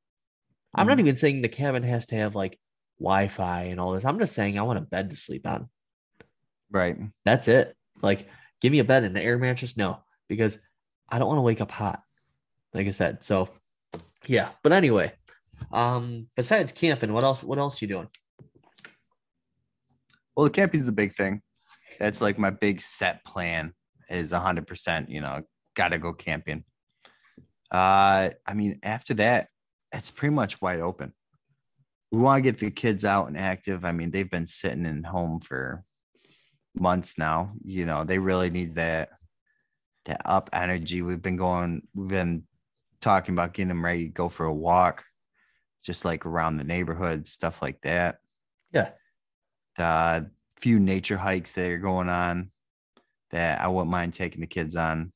I'm 0.73 0.87
not 0.87 0.97
Mhm. 0.97 1.01
even 1.01 1.15
saying 1.15 1.41
the 1.41 1.49
cabin 1.49 1.83
has 1.83 2.05
to 2.07 2.15
have 2.15 2.35
like 2.35 2.59
Wi-Fi 2.99 3.63
and 3.63 3.79
all 3.79 3.91
this. 3.93 4.05
I'm 4.05 4.19
just 4.19 4.33
saying 4.33 4.57
I 4.57 4.63
want 4.63 4.79
a 4.79 4.81
bed 4.81 5.09
to 5.09 5.15
sleep 5.15 5.45
on. 5.47 5.69
right. 6.71 6.97
That's 7.23 7.47
it. 7.47 7.75
Like, 8.01 8.27
give 8.61 8.71
me 8.71 8.79
a 8.79 8.83
bed 8.83 9.03
and 9.03 9.15
an 9.15 9.23
air 9.23 9.37
mattress. 9.37 9.77
No, 9.77 9.99
because 10.27 10.57
I 11.07 11.19
don't 11.19 11.27
want 11.27 11.37
to 11.37 11.41
wake 11.43 11.61
up 11.61 11.71
hot. 11.71 12.01
Like 12.73 12.87
I 12.87 12.91
said. 12.91 13.23
So 13.23 13.49
yeah. 14.25 14.49
But 14.63 14.71
anyway, 14.73 15.13
um, 15.71 16.27
besides 16.35 16.71
camping, 16.73 17.13
what 17.13 17.23
else 17.23 17.43
what 17.43 17.59
else 17.59 17.81
you 17.81 17.87
doing? 17.87 18.09
Well, 20.35 20.45
the 20.45 20.49
camping's 20.49 20.85
the 20.85 20.91
big 20.91 21.15
thing. 21.15 21.41
That's 21.99 22.21
like 22.21 22.37
my 22.37 22.49
big 22.49 22.81
set 22.81 23.23
plan 23.25 23.73
is 24.09 24.31
100%, 24.31 25.09
you 25.09 25.21
know, 25.21 25.41
got 25.75 25.89
to 25.89 25.99
go 25.99 26.13
camping. 26.13 26.63
Uh, 27.71 28.29
I 28.45 28.53
mean, 28.53 28.79
after 28.83 29.13
that, 29.15 29.47
it's 29.91 30.11
pretty 30.11 30.33
much 30.33 30.61
wide 30.61 30.79
open. 30.81 31.13
We 32.11 32.19
want 32.19 32.43
to 32.43 32.51
get 32.51 32.59
the 32.59 32.71
kids 32.71 33.05
out 33.05 33.27
and 33.27 33.37
active. 33.37 33.85
I 33.85 33.91
mean, 33.91 34.11
they've 34.11 34.29
been 34.29 34.45
sitting 34.45 34.85
in 34.85 35.03
home 35.03 35.39
for 35.39 35.83
months 36.75 37.17
now. 37.17 37.53
You 37.63 37.85
know, 37.85 38.03
they 38.03 38.19
really 38.19 38.49
need 38.49 38.75
that 38.75 39.09
that 40.05 40.21
up 40.23 40.49
energy. 40.53 41.01
We've 41.01 41.21
been 41.21 41.37
going, 41.37 41.81
we've 41.95 42.09
been 42.09 42.43
talking 43.01 43.33
about 43.33 43.53
getting 43.53 43.69
them 43.69 43.83
ready 43.83 44.05
to 44.05 44.13
go 44.13 44.29
for 44.29 44.45
a 44.45 44.53
walk, 44.53 45.03
just 45.83 46.05
like 46.05 46.25
around 46.25 46.57
the 46.57 46.63
neighborhood, 46.63 47.25
stuff 47.25 47.61
like 47.61 47.81
that 47.81 48.17
Yeah. 48.71 48.89
Uh, 49.77 50.21
few 50.57 50.79
nature 50.79 51.17
hikes 51.17 51.53
that 51.53 51.71
are 51.71 51.77
going 51.77 52.09
on 52.09 52.51
that 53.31 53.61
I 53.61 53.67
wouldn't 53.67 53.91
mind 53.91 54.13
taking 54.13 54.41
the 54.41 54.47
kids 54.47 54.75
on. 54.75 55.11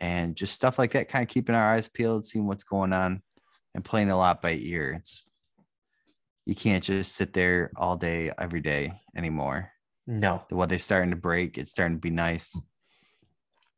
And 0.00 0.36
just 0.36 0.54
stuff 0.54 0.78
like 0.78 0.92
that, 0.92 1.08
kind 1.08 1.22
of 1.22 1.28
keeping 1.28 1.54
our 1.54 1.74
eyes 1.74 1.88
peeled, 1.88 2.24
seeing 2.24 2.46
what's 2.46 2.64
going 2.64 2.92
on, 2.92 3.20
and 3.74 3.84
playing 3.84 4.10
a 4.10 4.16
lot 4.16 4.40
by 4.40 4.54
ear. 4.54 4.92
It's 4.98 5.22
you 6.46 6.54
can't 6.54 6.82
just 6.82 7.14
sit 7.14 7.34
there 7.34 7.70
all 7.76 7.96
day, 7.96 8.30
every 8.38 8.60
day 8.60 8.92
anymore. 9.14 9.70
No. 10.06 10.42
The 10.48 10.56
weather's 10.56 10.82
starting 10.82 11.10
to 11.10 11.16
break. 11.16 11.58
It's 11.58 11.72
starting 11.72 11.98
to 11.98 12.00
be 12.00 12.10
nice. 12.10 12.58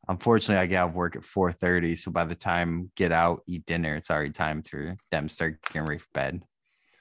Unfortunately, 0.08 0.62
I 0.62 0.66
get 0.66 0.76
out 0.76 0.90
of 0.90 0.94
work 0.94 1.16
at 1.16 1.22
4:30. 1.22 1.96
So 1.96 2.12
by 2.12 2.24
the 2.24 2.36
time 2.36 2.92
get 2.96 3.10
out, 3.10 3.42
eat 3.48 3.66
dinner, 3.66 3.96
it's 3.96 4.10
already 4.10 4.30
time 4.30 4.62
for 4.62 4.96
them 5.10 5.28
start 5.28 5.60
getting 5.72 5.88
ready 5.88 5.98
for 5.98 6.08
bed. 6.14 6.42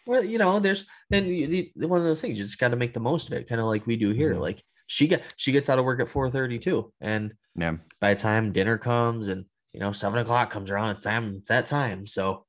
Well, 0.09 0.23
you 0.23 0.39
know, 0.39 0.59
there's 0.59 0.85
then 1.11 1.27
you, 1.27 1.69
you- 1.75 1.87
one 1.87 1.99
of 1.99 2.03
those 2.05 2.19
things 2.19 2.39
you 2.39 2.43
just 2.43 2.57
got 2.57 2.69
to 2.69 2.75
make 2.75 2.95
the 2.95 2.99
most 2.99 3.27
of 3.27 3.33
it, 3.33 3.47
kind 3.47 3.61
of 3.61 3.67
like 3.67 3.85
we 3.85 3.95
do 3.95 4.09
here. 4.09 4.33
Mhm. 4.33 4.39
Like 4.39 4.63
she 4.87 5.07
get 5.07 5.21
she 5.35 5.51
gets 5.51 5.69
out 5.69 5.77
of 5.77 5.85
work 5.85 5.99
at 5.99 6.09
four 6.09 6.31
thirty 6.31 6.57
too, 6.57 6.91
and 6.99 7.35
Yeah. 7.55 7.77
by 7.99 8.15
the 8.15 8.19
time 8.19 8.51
dinner 8.51 8.79
comes 8.79 9.27
and 9.27 9.45
you 9.71 9.79
know 9.79 9.91
seven 9.91 10.17
o'clock 10.17 10.49
comes 10.49 10.71
around, 10.71 10.89
it's 10.89 11.03
time 11.03 11.35
it's 11.35 11.49
that 11.49 11.67
time. 11.67 12.07
So 12.07 12.47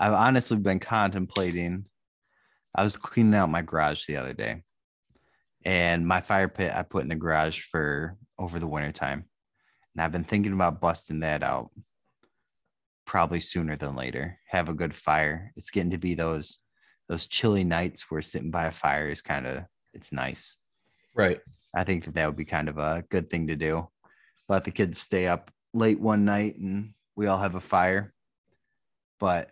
I've 0.00 0.14
honestly 0.14 0.56
been 0.56 0.80
contemplating. 0.80 1.84
I 2.74 2.82
was 2.82 2.96
cleaning 2.96 3.34
out 3.34 3.50
my 3.50 3.60
garage 3.60 4.06
the 4.06 4.16
other 4.16 4.32
day, 4.32 4.62
and 5.66 6.06
my 6.06 6.22
fire 6.22 6.48
pit 6.48 6.72
I 6.74 6.82
put 6.82 7.02
in 7.02 7.08
the 7.10 7.14
garage 7.14 7.60
for 7.60 8.16
over 8.38 8.58
the 8.58 8.66
winter 8.66 8.90
time, 8.92 9.26
and 9.94 10.02
I've 10.02 10.12
been 10.12 10.24
thinking 10.24 10.54
about 10.54 10.80
busting 10.80 11.20
that 11.20 11.42
out 11.42 11.72
probably 13.10 13.40
sooner 13.40 13.74
than 13.74 13.96
later. 13.96 14.38
Have 14.46 14.68
a 14.68 14.72
good 14.72 14.94
fire. 14.94 15.52
It's 15.56 15.72
getting 15.72 15.90
to 15.90 15.98
be 15.98 16.14
those 16.14 16.60
those 17.08 17.26
chilly 17.26 17.64
nights 17.64 18.08
where 18.08 18.22
sitting 18.22 18.52
by 18.52 18.66
a 18.66 18.70
fire 18.70 19.08
is 19.08 19.20
kind 19.20 19.48
of 19.48 19.64
it's 19.92 20.12
nice. 20.12 20.56
right, 21.16 21.40
I 21.74 21.82
think 21.82 22.04
that 22.04 22.14
that 22.14 22.26
would 22.28 22.36
be 22.36 22.44
kind 22.44 22.68
of 22.68 22.78
a 22.78 23.02
good 23.10 23.28
thing 23.28 23.48
to 23.48 23.56
do. 23.56 23.88
Let 24.48 24.62
the 24.62 24.70
kids 24.70 25.00
stay 25.00 25.26
up 25.26 25.50
late 25.74 25.98
one 25.98 26.24
night 26.24 26.56
and 26.56 26.92
we 27.16 27.26
all 27.26 27.38
have 27.38 27.56
a 27.56 27.60
fire. 27.60 28.14
But 29.18 29.50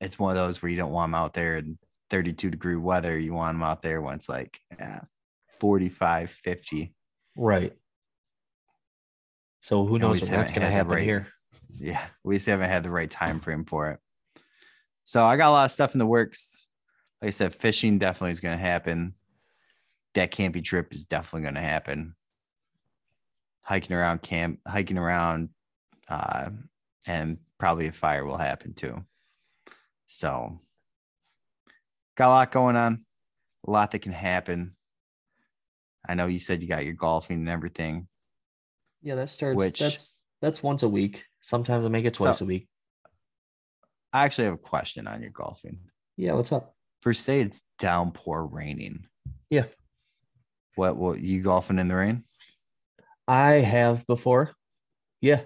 it's 0.00 0.18
one 0.18 0.32
of 0.32 0.36
those 0.36 0.60
where 0.60 0.68
you 0.68 0.76
don't 0.76 0.90
want 0.90 1.12
them 1.12 1.14
out 1.14 1.32
there 1.32 1.58
in 1.58 1.78
32 2.10 2.50
degree 2.50 2.74
weather. 2.74 3.16
You 3.16 3.34
want 3.34 3.54
them 3.54 3.62
out 3.62 3.82
there 3.82 4.02
when 4.02 4.16
it's 4.16 4.28
like 4.28 4.58
yeah, 4.80 5.02
45, 5.60 6.32
50. 6.32 6.92
right. 7.36 7.72
So 9.60 9.86
who 9.86 10.00
knows 10.00 10.28
what's 10.28 10.50
going 10.50 10.66
to 10.66 10.72
happen 10.72 10.90
right- 10.90 11.04
here? 11.04 11.28
Yeah, 11.78 12.04
we 12.22 12.36
just 12.36 12.46
haven't 12.46 12.70
had 12.70 12.82
the 12.82 12.90
right 12.90 13.10
time 13.10 13.40
frame 13.40 13.64
for 13.64 13.90
it. 13.90 14.00
So 15.04 15.24
I 15.24 15.36
got 15.36 15.50
a 15.50 15.52
lot 15.52 15.64
of 15.66 15.70
stuff 15.70 15.94
in 15.94 15.98
the 15.98 16.06
works. 16.06 16.66
Like 17.20 17.28
I 17.28 17.30
said, 17.30 17.54
fishing 17.54 17.98
definitely 17.98 18.32
is 18.32 18.40
going 18.40 18.56
to 18.56 18.62
happen. 18.62 19.14
That 20.14 20.30
camping 20.30 20.62
trip 20.62 20.94
is 20.94 21.06
definitely 21.06 21.42
going 21.42 21.54
to 21.54 21.60
happen. 21.60 22.14
Hiking 23.62 23.96
around 23.96 24.22
camp, 24.22 24.60
hiking 24.66 24.98
around, 24.98 25.48
uh, 26.08 26.50
and 27.06 27.38
probably 27.58 27.88
a 27.88 27.92
fire 27.92 28.24
will 28.24 28.36
happen 28.36 28.74
too. 28.74 29.04
So 30.06 30.58
got 32.16 32.28
a 32.28 32.30
lot 32.30 32.52
going 32.52 32.76
on, 32.76 33.04
a 33.66 33.70
lot 33.70 33.90
that 33.90 34.00
can 34.00 34.12
happen. 34.12 34.76
I 36.06 36.14
know 36.14 36.26
you 36.26 36.38
said 36.38 36.60
you 36.62 36.68
got 36.68 36.84
your 36.84 36.94
golfing 36.94 37.38
and 37.38 37.48
everything. 37.48 38.06
Yeah, 39.02 39.14
that 39.16 39.30
starts. 39.30 39.56
Which- 39.56 39.78
that's 39.78 40.22
that's 40.40 40.62
once 40.62 40.82
a 40.82 40.88
week. 40.88 41.24
Sometimes 41.48 41.84
I 41.84 41.88
make 41.90 42.06
it 42.06 42.14
twice 42.14 42.38
So- 42.38 42.46
a 42.46 42.48
week. 42.48 42.68
I 44.14 44.24
actually 44.24 44.44
have 44.44 44.54
a 44.54 44.58
question 44.58 45.06
on 45.06 45.20
your 45.20 45.30
golfing. 45.30 45.90
Yeah, 46.16 46.32
what's 46.32 46.52
up? 46.52 46.74
For 47.02 47.12
say 47.12 47.42
it's 47.42 47.64
downpour 47.78 48.46
raining. 48.46 49.06
Yeah. 49.50 49.66
What 50.76 50.96
what 50.96 51.20
you 51.20 51.42
golfing 51.42 51.78
in 51.78 51.88
the 51.88 51.96
rain? 51.96 52.24
I 53.28 53.54
have 53.56 54.06
before. 54.06 54.54
Yeah, 55.20 55.42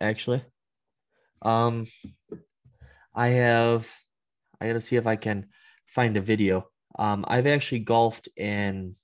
actually. 0.00 0.44
Um 1.42 1.86
I 3.14 3.28
have 3.28 3.88
I 4.60 4.66
gotta 4.66 4.80
see 4.80 4.96
if 4.96 5.06
I 5.06 5.14
can 5.14 5.50
find 5.86 6.16
a 6.16 6.20
video. 6.20 6.68
Um 6.98 7.24
I've 7.28 7.46
actually 7.46 7.80
golfed 7.80 8.28
in 8.36 8.96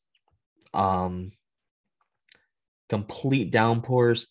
um 0.75 1.31
complete 2.89 3.53
downpours. 3.53 4.27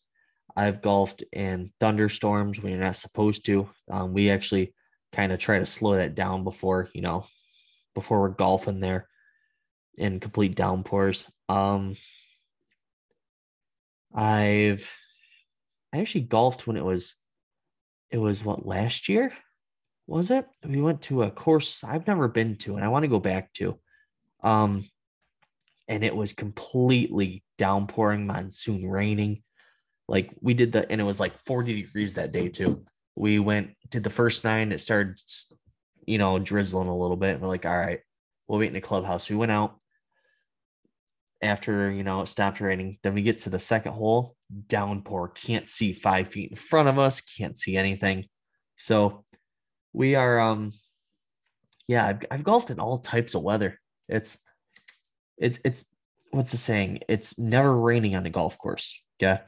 I've 0.55 0.81
golfed 0.81 1.23
in 1.31 1.71
thunderstorms 1.79 2.61
when 2.61 2.73
you're 2.73 2.81
not 2.81 2.95
supposed 2.95 3.45
to. 3.45 3.69
Um, 3.89 4.13
we 4.13 4.29
actually 4.29 4.73
kind 5.11 5.31
of 5.31 5.39
try 5.39 5.59
to 5.59 5.65
slow 5.65 5.95
that 5.95 6.15
down 6.15 6.43
before, 6.43 6.89
you 6.93 7.01
know, 7.01 7.25
before 7.95 8.21
we're 8.21 8.29
golfing 8.29 8.79
there 8.79 9.07
in 9.95 10.19
complete 10.19 10.55
downpours. 10.55 11.27
Um 11.49 11.95
I've 14.13 14.89
I 15.93 15.99
actually 15.99 16.21
golfed 16.21 16.67
when 16.67 16.77
it 16.77 16.85
was 16.85 17.15
it 18.09 18.17
was 18.17 18.43
what 18.43 18.65
last 18.65 19.09
year 19.09 19.33
was 20.07 20.31
it? 20.31 20.45
We 20.65 20.81
went 20.81 21.03
to 21.03 21.23
a 21.23 21.31
course 21.31 21.83
I've 21.83 22.07
never 22.07 22.27
been 22.27 22.55
to 22.57 22.75
and 22.75 22.83
I 22.83 22.89
want 22.89 23.03
to 23.03 23.09
go 23.09 23.19
back 23.19 23.53
to. 23.53 23.79
Um 24.43 24.89
and 25.87 26.03
it 26.03 26.15
was 26.15 26.31
completely 26.31 27.43
downpouring, 27.57 28.25
monsoon 28.25 28.87
raining. 28.89 29.43
Like 30.11 30.29
we 30.41 30.53
did 30.53 30.73
the 30.73 30.91
and 30.91 30.99
it 30.99 31.05
was 31.05 31.21
like 31.21 31.39
40 31.45 31.83
degrees 31.83 32.15
that 32.15 32.33
day 32.33 32.49
too. 32.49 32.83
We 33.15 33.39
went 33.39 33.71
did 33.89 34.03
the 34.03 34.09
first 34.09 34.43
nine, 34.43 34.73
it 34.73 34.81
started 34.81 35.17
you 36.05 36.17
know 36.17 36.37
drizzling 36.37 36.89
a 36.89 36.97
little 36.97 37.15
bit. 37.15 37.39
We're 37.39 37.47
like, 37.47 37.65
all 37.65 37.77
right, 37.77 38.01
we'll 38.45 38.59
wait 38.59 38.67
in 38.67 38.73
the 38.73 38.81
clubhouse. 38.81 39.29
We 39.29 39.37
went 39.37 39.53
out 39.53 39.79
after 41.41 41.89
you 41.89 42.03
know 42.03 42.19
it 42.21 42.27
stopped 42.27 42.59
raining. 42.59 42.99
Then 43.03 43.13
we 43.13 43.21
get 43.21 43.39
to 43.39 43.49
the 43.49 43.57
second 43.57 43.93
hole, 43.93 44.35
downpour, 44.67 45.29
can't 45.29 45.65
see 45.65 45.93
five 45.93 46.27
feet 46.27 46.49
in 46.49 46.57
front 46.57 46.89
of 46.89 46.99
us, 46.99 47.21
can't 47.21 47.57
see 47.57 47.77
anything. 47.77 48.25
So 48.75 49.23
we 49.93 50.15
are 50.15 50.41
um 50.41 50.73
yeah, 51.87 52.05
I've 52.05 52.19
I've 52.29 52.43
golfed 52.43 52.69
in 52.69 52.81
all 52.81 52.97
types 52.97 53.33
of 53.33 53.43
weather. 53.43 53.79
It's 54.09 54.37
it's 55.37 55.61
it's 55.63 55.85
what's 56.31 56.51
the 56.51 56.57
saying? 56.57 56.99
It's 57.07 57.39
never 57.39 57.73
raining 57.73 58.17
on 58.17 58.23
the 58.23 58.29
golf 58.29 58.57
course. 58.57 59.01
Yeah. 59.17 59.39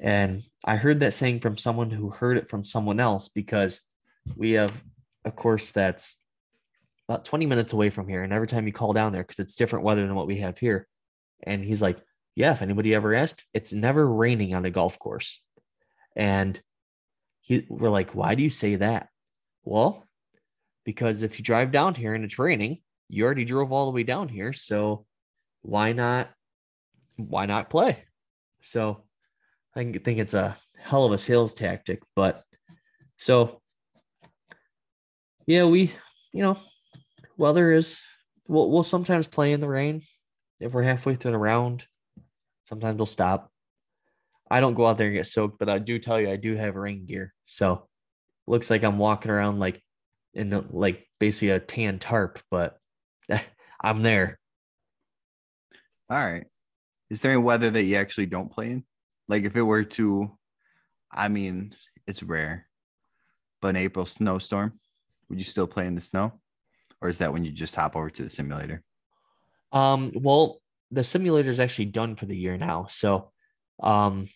And 0.00 0.42
I 0.64 0.76
heard 0.76 1.00
that 1.00 1.14
saying 1.14 1.40
from 1.40 1.56
someone 1.56 1.90
who 1.90 2.10
heard 2.10 2.36
it 2.36 2.48
from 2.48 2.64
someone 2.64 3.00
else 3.00 3.28
because 3.28 3.80
we 4.36 4.52
have 4.52 4.84
a 5.24 5.30
course 5.30 5.72
that's 5.72 6.16
about 7.08 7.24
20 7.24 7.46
minutes 7.46 7.72
away 7.72 7.90
from 7.90 8.08
here. 8.08 8.22
And 8.22 8.32
every 8.32 8.46
time 8.46 8.66
you 8.66 8.72
call 8.72 8.92
down 8.92 9.12
there, 9.12 9.22
because 9.22 9.38
it's 9.38 9.56
different 9.56 9.84
weather 9.84 10.06
than 10.06 10.14
what 10.14 10.26
we 10.26 10.38
have 10.38 10.58
here, 10.58 10.86
and 11.42 11.64
he's 11.64 11.82
like, 11.82 11.98
Yeah, 12.34 12.52
if 12.52 12.62
anybody 12.62 12.94
ever 12.94 13.14
asked, 13.14 13.46
it's 13.54 13.72
never 13.72 14.06
raining 14.06 14.54
on 14.54 14.64
a 14.64 14.70
golf 14.70 14.98
course. 14.98 15.42
And 16.14 16.60
he, 17.40 17.66
we're 17.68 17.88
like, 17.88 18.14
Why 18.14 18.34
do 18.34 18.42
you 18.42 18.50
say 18.50 18.76
that? 18.76 19.08
Well, 19.64 20.06
because 20.84 21.22
if 21.22 21.38
you 21.38 21.44
drive 21.44 21.72
down 21.72 21.94
here 21.94 22.14
and 22.14 22.24
it's 22.24 22.38
raining, 22.38 22.78
you 23.08 23.24
already 23.24 23.44
drove 23.44 23.72
all 23.72 23.86
the 23.86 23.92
way 23.92 24.02
down 24.02 24.28
here. 24.28 24.52
So 24.52 25.06
why 25.62 25.92
not? 25.92 26.30
Why 27.16 27.46
not 27.46 27.70
play? 27.70 28.04
So 28.62 29.02
I 29.78 29.92
think 29.92 30.18
it's 30.18 30.34
a 30.34 30.56
hell 30.76 31.04
of 31.04 31.12
a 31.12 31.18
sales 31.18 31.54
tactic. 31.54 32.02
But 32.16 32.42
so, 33.16 33.60
yeah, 35.46 35.66
we, 35.66 35.92
you 36.32 36.42
know, 36.42 36.58
weather 37.36 37.70
is, 37.72 38.02
we'll, 38.48 38.70
we'll 38.70 38.82
sometimes 38.82 39.28
play 39.28 39.52
in 39.52 39.60
the 39.60 39.68
rain 39.68 40.02
if 40.58 40.72
we're 40.72 40.82
halfway 40.82 41.14
through 41.14 41.30
the 41.30 41.38
round. 41.38 41.86
Sometimes 42.68 42.98
we'll 42.98 43.06
stop. 43.06 43.52
I 44.50 44.60
don't 44.60 44.74
go 44.74 44.86
out 44.86 44.98
there 44.98 45.06
and 45.06 45.16
get 45.16 45.28
soaked, 45.28 45.60
but 45.60 45.68
I 45.68 45.78
do 45.78 46.00
tell 46.00 46.20
you, 46.20 46.28
I 46.30 46.36
do 46.36 46.56
have 46.56 46.74
rain 46.74 47.06
gear. 47.06 47.32
So 47.46 47.86
looks 48.48 48.70
like 48.70 48.82
I'm 48.82 48.98
walking 48.98 49.30
around 49.30 49.60
like 49.60 49.80
in 50.34 50.66
like 50.70 51.06
basically 51.20 51.50
a 51.50 51.60
tan 51.60 52.00
tarp, 52.00 52.40
but 52.50 52.78
I'm 53.80 53.98
there. 53.98 54.40
All 56.10 56.16
right. 56.16 56.46
Is 57.10 57.22
there 57.22 57.32
any 57.32 57.40
weather 57.40 57.70
that 57.70 57.84
you 57.84 57.96
actually 57.96 58.26
don't 58.26 58.50
play 58.50 58.72
in? 58.72 58.84
Like 59.28 59.44
if 59.44 59.56
it 59.56 59.62
were 59.62 59.84
to, 59.84 60.36
I 61.12 61.28
mean, 61.28 61.74
it's 62.06 62.22
rare, 62.22 62.66
but 63.60 63.68
an 63.68 63.76
April 63.76 64.06
snowstorm, 64.06 64.72
would 65.28 65.38
you 65.38 65.44
still 65.44 65.66
play 65.66 65.86
in 65.86 65.94
the 65.94 66.00
snow? 66.00 66.32
Or 67.00 67.08
is 67.08 67.18
that 67.18 67.32
when 67.32 67.44
you 67.44 67.52
just 67.52 67.74
hop 67.74 67.94
over 67.94 68.10
to 68.10 68.22
the 68.22 68.30
simulator? 68.30 68.82
Um, 69.72 70.12
well, 70.14 70.60
the 70.90 71.04
simulator 71.04 71.50
is 71.50 71.60
actually 71.60 71.86
done 71.86 72.16
for 72.16 72.26
the 72.26 72.36
year 72.36 72.56
now. 72.56 72.86
So, 72.90 73.30
um, 73.80 74.28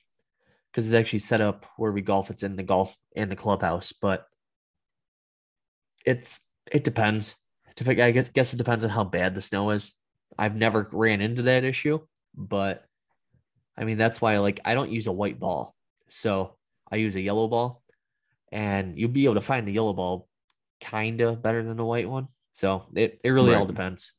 because 0.70 0.86
it's 0.86 0.98
actually 0.98 1.18
set 1.18 1.40
up 1.40 1.66
where 1.76 1.92
we 1.92 2.00
golf, 2.00 2.30
it's 2.30 2.42
in 2.42 2.56
the 2.56 2.62
golf 2.62 2.96
in 3.14 3.28
the 3.28 3.36
clubhouse, 3.36 3.92
but 3.92 4.26
it's 6.06 6.40
it 6.70 6.84
depends. 6.84 7.34
I 7.86 8.10
guess 8.10 8.54
it 8.54 8.58
depends 8.58 8.84
on 8.84 8.90
how 8.90 9.04
bad 9.04 9.34
the 9.34 9.40
snow 9.40 9.70
is. 9.70 9.92
I've 10.38 10.56
never 10.56 10.88
ran 10.92 11.20
into 11.20 11.42
that 11.42 11.64
issue, 11.64 12.00
but 12.34 12.84
I 13.76 13.84
mean 13.84 13.98
that's 13.98 14.20
why 14.20 14.38
like 14.38 14.60
I 14.64 14.74
don't 14.74 14.90
use 14.90 15.06
a 15.06 15.12
white 15.12 15.40
ball. 15.40 15.74
So 16.08 16.56
I 16.90 16.96
use 16.96 17.14
a 17.14 17.20
yellow 17.20 17.48
ball 17.48 17.82
and 18.50 18.98
you'll 18.98 19.10
be 19.10 19.24
able 19.24 19.34
to 19.36 19.40
find 19.40 19.66
the 19.66 19.72
yellow 19.72 19.94
ball 19.94 20.28
kind 20.80 21.20
of 21.20 21.42
better 21.42 21.62
than 21.62 21.76
the 21.76 21.84
white 21.84 22.08
one. 22.08 22.28
So 22.52 22.84
it, 22.94 23.18
it 23.24 23.30
really 23.30 23.54
all 23.54 23.64
depends. 23.64 24.12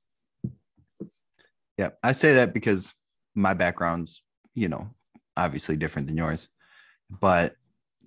Yeah, 1.77 1.89
I 2.01 2.13
say 2.13 2.35
that 2.35 2.53
because 2.53 2.93
my 3.35 3.53
background's, 3.53 4.23
you 4.55 4.69
know, 4.69 4.89
obviously 5.37 5.77
different 5.77 6.07
than 6.07 6.17
yours. 6.17 6.49
But 7.09 7.55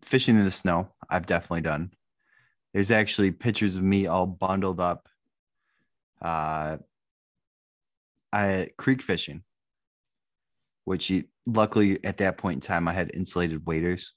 fishing 0.02 0.37
in 0.37 0.44
the 0.44 0.50
snow, 0.50 0.88
I've 1.09 1.26
definitely 1.26 1.62
done. 1.62 1.92
There's 2.72 2.90
actually 2.90 3.30
pictures 3.30 3.76
of 3.76 3.82
me 3.82 4.06
all 4.06 4.26
bundled 4.26 4.80
up. 4.80 5.09
Uh, 6.20 6.78
I 8.32 8.68
creek 8.76 9.02
fishing, 9.02 9.42
which 10.87 11.11
you, 11.11 11.25
luckily 11.46 12.03
at 12.05 12.16
that 12.18 12.38
point 12.38 12.55
in 12.55 12.61
time 12.61 12.88
I 12.88 12.92
had 12.92 13.11
insulated 13.12 13.66
waders. 13.66 14.14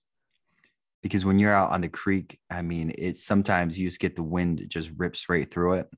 Because 1.02 1.26
when 1.26 1.40
you're 1.40 1.54
out 1.54 1.72
on 1.72 1.82
the 1.82 1.90
creek, 1.90 2.40
I 2.50 2.62
mean, 2.62 2.94
it's 2.98 3.24
sometimes 3.24 3.80
you 3.80 3.88
just 3.88 4.00
get 4.00 4.16
the 4.16 4.24
wind, 4.24 4.64
just 4.68 4.92
rips 4.98 5.28
right 5.30 5.50
through 5.50 5.74
it, 5.74 5.90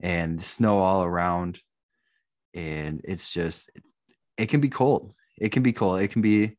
and 0.00 0.42
snow 0.42 0.78
all 0.78 1.04
around. 1.04 1.60
And 2.52 3.00
it's 3.04 3.32
just 3.32 3.70
it, 3.74 3.84
it 4.36 4.46
can 4.46 4.60
be 4.60 4.68
cold. 4.68 5.14
It 5.40 5.50
can 5.50 5.62
be 5.62 5.72
cold. 5.72 6.00
It 6.00 6.08
can 6.08 6.22
be 6.22 6.58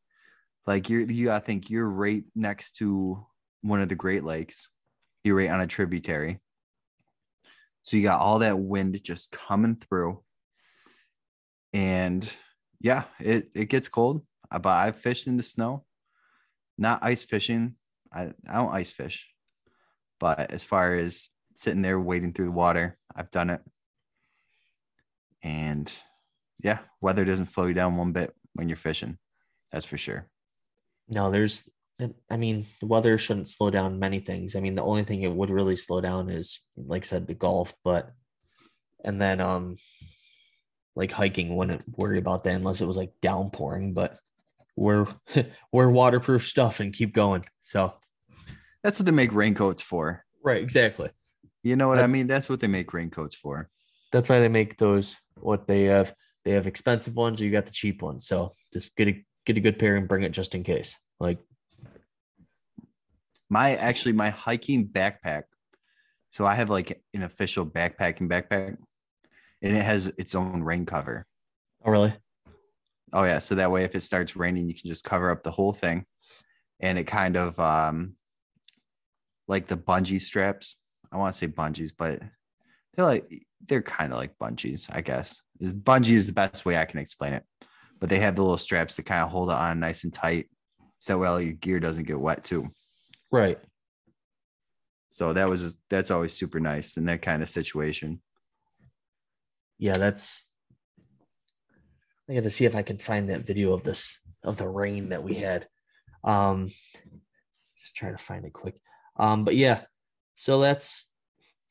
like 0.66 0.90
you're 0.90 1.02
you 1.02 1.32
i 1.32 1.40
think 1.40 1.72
you're 1.72 1.90
right 1.90 2.24
next 2.36 2.74
to 2.74 3.26
one 3.62 3.82
of 3.82 3.90
the 3.90 3.96
great 3.96 4.24
lakes. 4.24 4.70
You're 5.24 5.36
right 5.36 5.50
on 5.50 5.62
a 5.62 5.68
tributary. 5.68 6.40
So 7.84 7.98
you 7.98 8.04
got 8.04 8.22
all 8.22 8.40
that 8.40 8.58
wind 8.58 9.00
just 9.04 9.32
coming 9.32 9.76
through. 9.76 10.24
And 11.74 12.28
yeah 12.82 13.04
it, 13.20 13.50
it 13.56 13.70
gets 13.70 13.88
cold 13.88 14.26
Uh, 14.52 14.60
but 14.60 14.76
i've 14.76 14.98
fished 14.98 15.28
in 15.28 15.38
the 15.38 15.44
snow 15.44 15.84
not 16.78 17.04
ice 17.04 17.24
fishing 17.24 17.76
i, 18.14 18.32
I 18.50 18.56
don't 18.56 18.74
ice 18.74 18.92
fish 18.92 19.28
but 20.20 20.52
as 20.52 20.64
far 20.64 20.96
as 20.96 21.30
sitting 21.56 21.82
there 21.82 22.00
wading 22.00 22.34
through 22.34 22.46
the 22.46 22.52
water 22.52 22.98
i've 23.16 23.32
done 23.32 23.50
it 23.50 23.62
and 25.44 25.92
yeah, 26.64 26.80
weather 27.02 27.26
doesn't 27.26 27.48
slow 27.48 27.66
you 27.66 27.74
down 27.74 27.98
one 27.98 28.12
bit 28.12 28.34
when 28.54 28.70
you're 28.70 28.78
fishing. 28.78 29.18
That's 29.72 29.86
for 29.86 29.98
sure. 29.98 30.30
No, 31.08 31.32
there's, 31.32 31.70
I 32.30 32.38
mean, 32.38 32.66
the 32.80 32.88
weather 32.88 33.18
shouldn't 33.18 33.50
slow 33.50 33.70
down 33.70 34.00
many 34.00 34.20
things. 34.20 34.56
I 34.56 34.60
mean, 34.60 34.76
the 34.76 34.84
only 34.84 35.04
thing 35.04 35.24
it 35.24 35.34
would 35.34 35.50
really 35.50 35.76
slow 35.76 36.02
down 36.02 36.30
is, 36.30 36.60
like 36.76 37.04
I 37.04 37.08
said, 37.08 37.28
the 37.28 37.34
golf, 37.34 37.74
but, 37.84 38.12
and 39.04 39.20
then, 39.20 39.42
um, 39.42 39.78
like 40.96 41.12
hiking, 41.12 41.56
wouldn't 41.56 41.84
worry 41.98 42.18
about 42.18 42.44
that 42.44 42.56
unless 42.56 42.82
it 42.82 42.86
was 42.86 42.98
like 42.98 43.14
downpouring, 43.22 43.94
but 43.94 44.18
we're, 44.76 45.08
we're 45.72 45.90
waterproof 45.90 46.48
stuff 46.48 46.80
and 46.80 46.94
keep 46.94 47.14
going. 47.14 47.46
So, 47.64 47.94
That's 48.84 49.00
what 49.00 49.06
they 49.06 49.12
make 49.12 49.34
raincoats 49.34 49.82
for. 49.82 50.24
right, 50.44 50.62
exactly. 50.62 51.10
You 51.64 51.76
know 51.76 51.88
what 51.88 52.00
I- 52.00 52.04
I 52.04 52.08
mean? 52.08 52.28
That's 52.28 52.50
what 52.50 52.60
they 52.60 52.68
make 52.68 52.94
raincoats 52.94 53.36
for. 53.36 53.68
That's 54.12 54.28
why 54.30 54.40
they 54.40 54.50
make 54.50 54.78
those, 54.78 55.16
what 55.36 55.68
they 55.68 55.84
have, 55.84 56.14
they 56.44 56.52
have 56.52 56.68
expensive 56.68 57.16
ones 57.16 57.40
or 57.40 57.46
you 57.46 57.52
got 57.52 57.66
the 57.68 57.72
cheap 57.72 58.02
ones. 58.02 58.26
So 58.28 58.52
just 58.74 58.96
get 58.96 59.08
a, 59.08 59.24
get 59.46 59.58
a 59.58 59.62
good 59.62 59.78
pair 59.80 59.96
and 59.96 60.08
bring 60.08 60.24
it 60.24 60.32
just 60.32 60.56
in 60.56 60.64
case. 60.64 60.98
Like, 61.20 61.40
My 63.50 63.76
actually 63.76 64.14
my 64.14 64.30
hiking 64.30 64.88
backpack. 64.88 65.44
So 66.32 66.46
I 66.46 66.56
have 66.56 66.70
like 66.70 67.02
an 67.14 67.24
official 67.24 67.66
backpacking 67.66 68.30
backpack 68.30 68.78
and 69.62 69.78
it 69.78 69.84
has 69.84 70.08
its 70.18 70.36
own 70.36 70.64
rain 70.64 70.86
cover. 70.86 71.26
Oh, 71.86 71.92
really? 71.92 72.14
Oh 73.14 73.24
yeah, 73.24 73.40
so 73.40 73.56
that 73.56 73.72
way 73.72 73.84
if 73.84 73.96
it 73.96 74.02
starts 74.02 74.36
raining, 74.36 74.68
you 74.68 74.74
can 74.74 74.88
just 74.88 75.04
cover 75.04 75.32
up 75.32 75.44
the 75.44 75.52
whole 75.52 75.74
thing, 75.74 76.06
and 76.80 76.98
it 76.98 77.06
kind 77.06 77.36
of 77.36 77.60
um, 77.60 78.16
like 79.48 79.68
the 79.68 79.78
bungee 79.78 80.22
straps. 80.22 80.78
I 81.12 81.18
want 81.18 81.34
to 81.34 81.38
say 81.38 81.48
bungees, 81.48 81.92
but 81.98 82.22
they're 82.94 83.06
like 83.06 83.30
they're 83.68 83.82
kind 83.82 84.14
of 84.14 84.20
like 84.20 84.38
bungees, 84.38 84.90
I 84.94 85.02
guess. 85.02 85.42
Bungee 85.62 86.12
is 86.12 86.26
the 86.26 86.34
best 86.34 86.66
way 86.66 86.78
I 86.78 86.86
can 86.86 87.00
explain 87.00 87.34
it, 87.34 87.44
but 88.00 88.10
they 88.10 88.20
have 88.20 88.36
the 88.36 88.42
little 88.42 88.58
straps 88.58 88.96
that 88.96 89.06
kind 89.06 89.24
of 89.24 89.30
hold 89.30 89.50
it 89.50 89.56
on 89.56 89.80
nice 89.80 90.06
and 90.06 90.14
tight, 90.14 90.48
so 91.00 91.14
that 91.14 91.20
way 91.20 91.28
all 91.28 91.42
your 91.42 91.54
gear 91.54 91.80
doesn't 91.80 92.08
get 92.08 92.20
wet 92.20 92.44
too. 92.44 92.70
Right. 93.30 93.60
So 95.10 95.34
that 95.34 95.50
was 95.50 95.80
that's 95.90 96.12
always 96.12 96.32
super 96.32 96.62
nice 96.62 96.96
in 96.96 97.06
that 97.06 97.22
kind 97.22 97.44
of 97.44 97.50
situation. 97.50 98.22
Yeah, 99.82 99.98
that's. 99.98 100.46
I 102.30 102.36
got 102.36 102.44
to 102.44 102.52
see 102.52 102.66
if 102.66 102.76
I 102.76 102.84
can 102.84 103.00
find 103.00 103.32
that 103.32 103.48
video 103.48 103.74
of 103.74 103.82
this 103.82 104.20
of 104.44 104.58
the 104.58 104.68
rain 104.70 105.10
that 105.10 105.24
we 105.24 105.34
had. 105.34 105.68
Um, 106.24 106.68
just 106.68 107.96
trying 107.96 108.16
to 108.16 108.24
find 108.24 108.46
it 108.46 108.54
quick. 108.54 108.76
Um, 109.18 109.44
but 109.44 109.56
yeah, 109.56 109.82
so 110.36 110.62
that's 110.62 111.08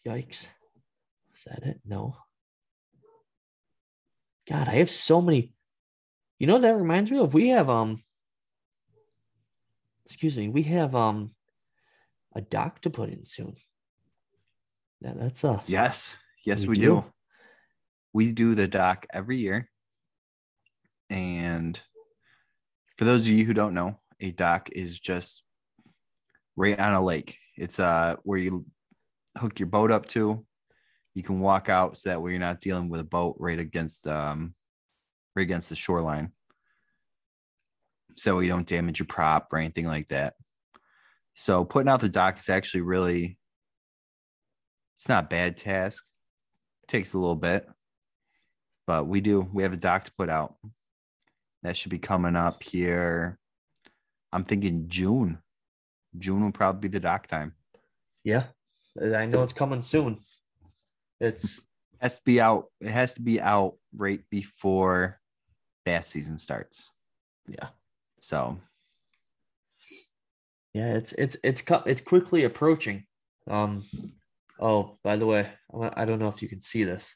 yikes. 0.04 0.48
Is 1.36 1.44
that 1.46 1.62
it? 1.62 1.80
No. 1.86 2.16
God, 4.48 4.66
I 4.66 4.72
have 4.72 4.90
so 4.90 5.22
many. 5.22 5.54
You 6.40 6.48
know 6.48 6.54
what 6.54 6.62
that 6.62 6.74
reminds 6.76 7.12
me 7.12 7.18
of? 7.18 7.32
We 7.32 7.50
have 7.50 7.70
um. 7.70 8.02
Excuse 10.04 10.36
me. 10.36 10.48
We 10.48 10.64
have 10.64 10.96
um 10.96 11.30
a 12.34 12.40
dock 12.40 12.80
to 12.80 12.90
put 12.90 13.08
in 13.10 13.24
soon. 13.24 13.54
Yeah, 15.00 15.12
that's 15.14 15.44
a 15.44 15.62
Yes, 15.66 16.16
yes, 16.44 16.62
We 16.62 16.70
we, 16.70 16.74
do. 16.74 16.80
do. 16.82 17.04
We 18.12 18.32
do 18.32 18.54
the 18.54 18.66
dock 18.66 19.06
every 19.12 19.36
year. 19.36 19.68
And 21.08 21.78
for 22.98 23.04
those 23.04 23.22
of 23.22 23.32
you 23.32 23.44
who 23.44 23.54
don't 23.54 23.74
know, 23.74 23.98
a 24.20 24.30
dock 24.30 24.68
is 24.72 24.98
just 24.98 25.42
right 26.56 26.78
on 26.78 26.92
a 26.92 27.02
lake. 27.02 27.38
It's 27.56 27.80
uh 27.80 28.16
where 28.22 28.38
you 28.38 28.66
hook 29.38 29.58
your 29.58 29.68
boat 29.68 29.90
up 29.90 30.06
to. 30.08 30.44
You 31.14 31.22
can 31.22 31.40
walk 31.40 31.68
out 31.68 31.96
so 31.96 32.10
that 32.10 32.22
way 32.22 32.32
you're 32.32 32.40
not 32.40 32.60
dealing 32.60 32.88
with 32.88 33.00
a 33.00 33.04
boat 33.04 33.36
right 33.38 33.58
against 33.58 34.06
um 34.06 34.54
right 35.34 35.42
against 35.42 35.68
the 35.68 35.76
shoreline. 35.76 36.32
So 38.14 38.40
you 38.40 38.48
don't 38.48 38.66
damage 38.66 38.98
your 38.98 39.06
prop 39.06 39.48
or 39.52 39.58
anything 39.58 39.86
like 39.86 40.08
that. 40.08 40.34
So 41.34 41.64
putting 41.64 41.88
out 41.88 42.00
the 42.00 42.08
dock 42.08 42.38
is 42.38 42.48
actually 42.48 42.82
really 42.82 43.38
it's 44.96 45.08
not 45.08 45.24
a 45.24 45.28
bad 45.28 45.56
task. 45.56 46.04
It 46.82 46.88
takes 46.88 47.14
a 47.14 47.18
little 47.18 47.36
bit. 47.36 47.66
But 48.86 49.06
we 49.06 49.20
do 49.20 49.48
we 49.52 49.62
have 49.62 49.72
a 49.72 49.76
dock 49.76 50.04
to 50.04 50.12
put 50.12 50.28
out. 50.28 50.54
That 51.62 51.76
should 51.76 51.90
be 51.90 51.98
coming 51.98 52.36
up 52.36 52.62
here. 52.62 53.38
I'm 54.32 54.44
thinking 54.44 54.86
June. 54.88 55.38
June 56.18 56.42
will 56.42 56.52
probably 56.52 56.88
be 56.88 56.92
the 56.92 57.00
dock 57.00 57.26
time. 57.26 57.54
yeah. 58.24 58.44
I 59.00 59.26
know 59.26 59.42
it's 59.42 59.52
coming 59.52 59.82
soon. 59.82 60.18
It's 61.20 61.60
has 62.00 62.18
to 62.18 62.24
be 62.24 62.40
out. 62.40 62.66
It 62.80 62.88
has 62.88 63.14
to 63.14 63.22
be 63.22 63.40
out 63.40 63.74
right 63.96 64.20
before 64.30 65.20
bass 65.84 66.08
season 66.08 66.38
starts. 66.38 66.90
yeah. 67.46 67.68
So 68.20 68.58
Yeah, 70.74 70.94
it's 70.94 71.12
it's 71.12 71.36
it's 71.44 71.62
it's 71.86 72.00
quickly 72.00 72.44
approaching. 72.44 73.04
Um 73.48 73.84
oh, 74.58 74.98
by 75.04 75.16
the 75.16 75.26
way, 75.26 75.50
I 75.94 76.04
don't 76.04 76.18
know 76.18 76.28
if 76.28 76.42
you 76.42 76.48
can 76.48 76.60
see 76.60 76.84
this. 76.84 77.14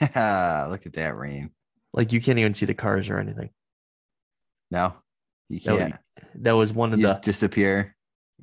look 0.70 0.86
at 0.86 0.92
that 0.94 1.16
rain. 1.16 1.50
Like 1.92 2.12
you 2.12 2.20
can't 2.20 2.38
even 2.38 2.54
see 2.54 2.66
the 2.66 2.74
cars 2.74 3.08
or 3.08 3.18
anything. 3.18 3.50
No, 4.70 4.94
you 5.48 5.60
That 5.60 5.72
was- 5.72 5.80
can't. 5.80 5.94
That 6.42 6.52
was 6.52 6.72
one 6.72 6.92
of 6.92 6.98
You 7.00 7.08
the 7.08 7.14
disappear. 7.22 7.94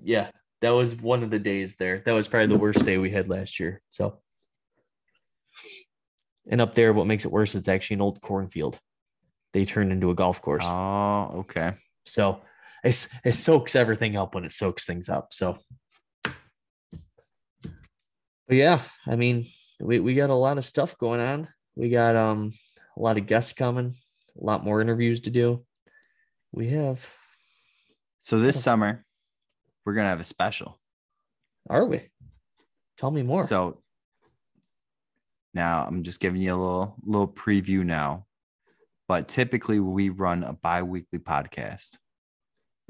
yeah, 0.01 0.31
that 0.61 0.71
was 0.71 0.95
one 0.95 1.23
of 1.23 1.29
the 1.29 1.39
days 1.39 1.75
there. 1.75 2.01
That 2.05 2.13
was 2.13 2.27
probably 2.27 2.47
the 2.47 2.57
worst 2.57 2.85
day 2.85 2.97
we 2.97 3.09
had 3.11 3.29
last 3.29 3.59
year. 3.59 3.81
So 3.89 4.19
and 6.49 6.61
up 6.61 6.73
there, 6.75 6.93
what 6.93 7.07
makes 7.07 7.25
it 7.25 7.31
worse, 7.31 7.55
it's 7.55 7.67
actually 7.67 7.95
an 7.95 8.01
old 8.01 8.21
cornfield. 8.21 8.79
They 9.53 9.65
turned 9.65 9.91
into 9.91 10.09
a 10.11 10.15
golf 10.15 10.41
course. 10.41 10.63
Oh, 10.65 11.31
okay. 11.39 11.73
So 12.05 12.41
it, 12.83 13.07
it 13.23 13.33
soaks 13.33 13.75
everything 13.75 14.15
up 14.15 14.35
when 14.35 14.43
it 14.45 14.51
soaks 14.51 14.85
things 14.85 15.09
up. 15.09 15.33
So, 15.33 15.57
but 16.23 16.31
yeah, 18.49 18.83
I 19.07 19.15
mean, 19.15 19.45
we, 19.79 19.99
we 19.99 20.15
got 20.15 20.29
a 20.29 20.35
lot 20.35 20.57
of 20.57 20.65
stuff 20.65 20.97
going 20.97 21.19
on. 21.19 21.47
We 21.75 21.89
got 21.89 22.15
um 22.15 22.53
a 22.97 23.01
lot 23.01 23.17
of 23.17 23.27
guests 23.27 23.53
coming, 23.53 23.95
a 24.41 24.43
lot 24.43 24.63
more 24.63 24.81
interviews 24.81 25.19
to 25.21 25.29
do. 25.29 25.65
We 26.51 26.69
have, 26.69 27.05
So 28.21 28.39
this 28.39 28.55
Oh. 28.57 28.61
summer, 28.61 29.05
we're 29.85 29.93
gonna 29.93 30.09
have 30.09 30.19
a 30.21 30.23
special. 30.23 30.79
are 31.69 31.85
we? 31.85 32.09
Tell 32.97 33.11
me 33.11 33.23
more. 33.23 33.43
So 33.45 33.81
now 35.53 35.85
I'm 35.85 36.03
just 36.03 36.19
giving 36.19 36.41
you 36.41 36.53
a 36.53 36.57
little 36.57 36.95
little 37.03 37.27
preview 37.27 37.83
now. 37.85 38.25
But 39.07 39.27
typically 39.27 39.79
we 39.79 40.09
run 40.09 40.43
a 40.43 40.53
bi-weekly 40.53 41.19
podcast, 41.19 41.97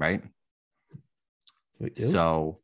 right? 0.00 0.22
We 1.78 1.90
do? 1.90 2.02
So 2.04 2.60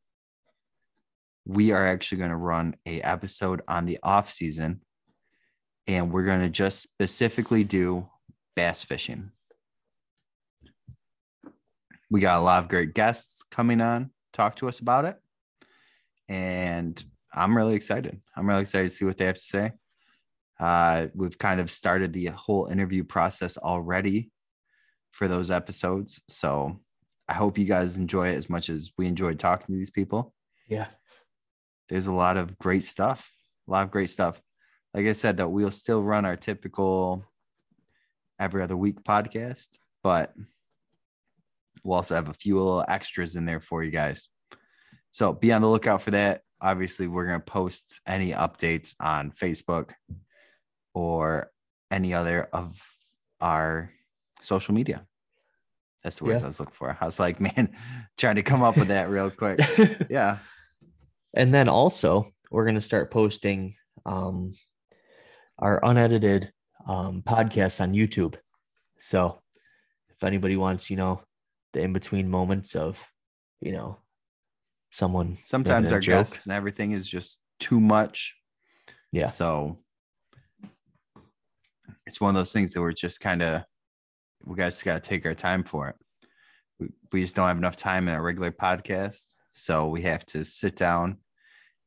we 1.45 1.72
are 1.72 1.86
actually 1.86 2.18
going 2.18 2.30
to 2.30 2.36
run 2.36 2.74
a 2.86 3.01
episode 3.03 3.62
on 3.66 3.84
the 3.84 3.99
off 4.03 4.30
season 4.30 4.80
and 5.86 6.12
we're 6.12 6.24
going 6.24 6.40
to 6.40 6.51
just 6.51 6.82
specifically 6.82 7.64
do 7.64 8.09
bass 8.55 8.84
fishing. 8.84 9.30
We 12.11 12.20
got 12.20 12.38
a 12.38 12.45
lot 12.45 12.62
of 12.62 12.68
great 12.68 12.95
guests 12.95 13.43
coming 13.51 13.80
on 13.80 14.11
talk 14.32 14.57
to 14.57 14.68
us 14.68 14.80
about 14.80 15.05
it. 15.05 15.16
And 16.28 17.03
I'm 17.34 17.57
really 17.57 17.74
excited. 17.74 18.20
I'm 18.36 18.49
really 18.49 18.62
excited 18.62 18.90
to 18.90 18.97
see 18.97 19.05
what 19.05 19.18
they 19.18 19.26
have 19.26 19.36
to 19.36 19.40
say. 19.40 19.72
Uh, 20.61 21.09
we've 21.14 21.38
kind 21.38 21.61
of 21.61 21.70
started 21.70 22.12
the 22.12 22.26
whole 22.26 22.66
interview 22.66 23.05
process 23.05 23.57
already 23.57 24.30
for 25.11 25.28
those 25.28 25.51
episodes. 25.51 26.20
So 26.28 26.80
I 27.28 27.34
hope 27.34 27.59
you 27.59 27.64
guys 27.64 27.99
enjoy 27.99 28.28
it 28.28 28.36
as 28.36 28.49
much 28.49 28.68
as 28.70 28.93
we 28.97 29.07
enjoyed 29.07 29.38
talking 29.38 29.66
to 29.66 29.78
these 29.78 29.90
people. 29.90 30.34
yeah. 30.68 30.86
There's 31.89 32.07
a 32.07 32.12
lot 32.12 32.37
of 32.37 32.59
great 32.59 32.85
stuff, 32.85 33.30
a 33.68 33.70
lot 33.70 33.85
of 33.85 33.91
great 33.91 34.11
stuff. 34.11 34.41
Like 34.95 35.07
I 35.07 35.12
said, 35.12 35.39
that 35.39 35.49
we'll 35.49 35.70
still 35.70 36.03
run 36.03 36.24
our 36.24 36.37
typical 36.37 37.24
every 38.39 38.62
other 38.62 38.76
week 38.76 39.03
podcast, 39.03 39.68
but 40.03 40.35
we'll 41.85 41.97
also 41.97 42.14
have 42.14 42.28
a 42.28 42.35
few 42.35 42.57
little 42.59 42.85
extras 42.89 43.37
in 43.37 43.45
there 43.45 43.61
for 43.61 43.83
you 43.83 43.91
guys. 43.91 44.28
So 45.11 45.33
be 45.33 45.53
on 45.53 45.62
the 45.62 45.68
lookout 45.68 46.03
for 46.03 46.12
that. 46.12 46.43
Obviously, 46.61 47.07
we're 47.07 47.26
going 47.26 47.41
to 47.41 47.45
post 47.45 48.01
any 48.07 48.33
updates 48.33 48.95
on 49.01 49.33
Facebook 49.33 49.91
or 50.95 51.51
any 51.91 52.14
other 52.14 52.49
of 52.53 52.80
our 53.41 53.93
social 54.41 54.74
media. 54.74 55.05
That's 56.03 56.18
the 56.18 56.24
words 56.24 56.41
Yeah. 56.41 56.47
I 56.47 56.49
was 56.49 56.61
looking 56.61 56.74
for. 56.74 56.97
I 57.01 57.05
was 57.05 57.20
like, 57.20 57.41
man, 57.57 57.76
trying 58.16 58.37
to 58.37 58.43
come 58.43 58.62
up 58.62 58.76
with 58.76 58.89
that 58.89 59.11
real 59.11 59.30
quick. 59.30 59.61
Yeah. 60.11 60.39
And 61.35 61.53
then 61.53 61.68
also 61.68 62.33
we're 62.51 62.64
going 62.64 62.74
to 62.74 62.80
start 62.80 63.11
posting 63.11 63.74
um, 64.05 64.53
our 65.59 65.80
unedited 65.83 66.53
um, 66.87 67.22
podcasts 67.22 67.80
on 67.80 67.93
YouTube. 67.93 68.37
So 68.99 69.41
if 70.11 70.22
anybody 70.24 70.57
wants, 70.57 70.91
you 70.91 70.97
know, 70.97 71.22
the 71.72 71.80
in 71.80 71.93
between 71.93 72.28
moments 72.28 72.74
of, 72.74 73.03
you 73.61 73.72
know, 73.72 73.99
someone 74.91 75.39
Sometimes 75.45 75.91
our 75.93 76.01
joke. 76.01 76.18
guests 76.18 76.47
and 76.47 76.53
everything 76.53 76.93
is 76.93 77.09
just 77.09 77.39
too 77.59 77.80
much. 77.80 78.35
Yeah. 79.11 79.26
So 79.26 79.78
it's 82.07 82.20
one 82.20 82.30
of 82.30 82.41
those 82.41 82.53
things 82.53 82.72
that 82.72 82.80
we're 82.80 82.93
just 82.93 83.20
kind 83.20 83.43
of, 83.43 83.62
we 84.45 84.57
guys 84.57 84.83
got 84.83 85.03
to 85.03 85.09
take 85.09 85.24
our 85.24 85.35
time 85.35 85.64
for 85.64 85.89
it. 85.89 85.97
We, 86.78 86.89
we 87.12 87.22
just 87.22 87.37
don't 87.37 87.49
have 87.49 87.59
enough 87.59 87.76
time 87.76 88.09
in 88.09 88.14
our 88.14 88.22
regular 88.22 88.51
podcast. 88.51 89.35
So 89.53 89.88
we 89.88 90.03
have 90.03 90.24
to 90.26 90.44
sit 90.44 90.76
down 90.76 91.18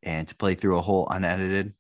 and 0.03 0.27
to 0.27 0.35
play 0.35 0.53
through 0.55 0.77
a 0.77 0.81
whole 0.81 1.07
unedited. 1.09 1.73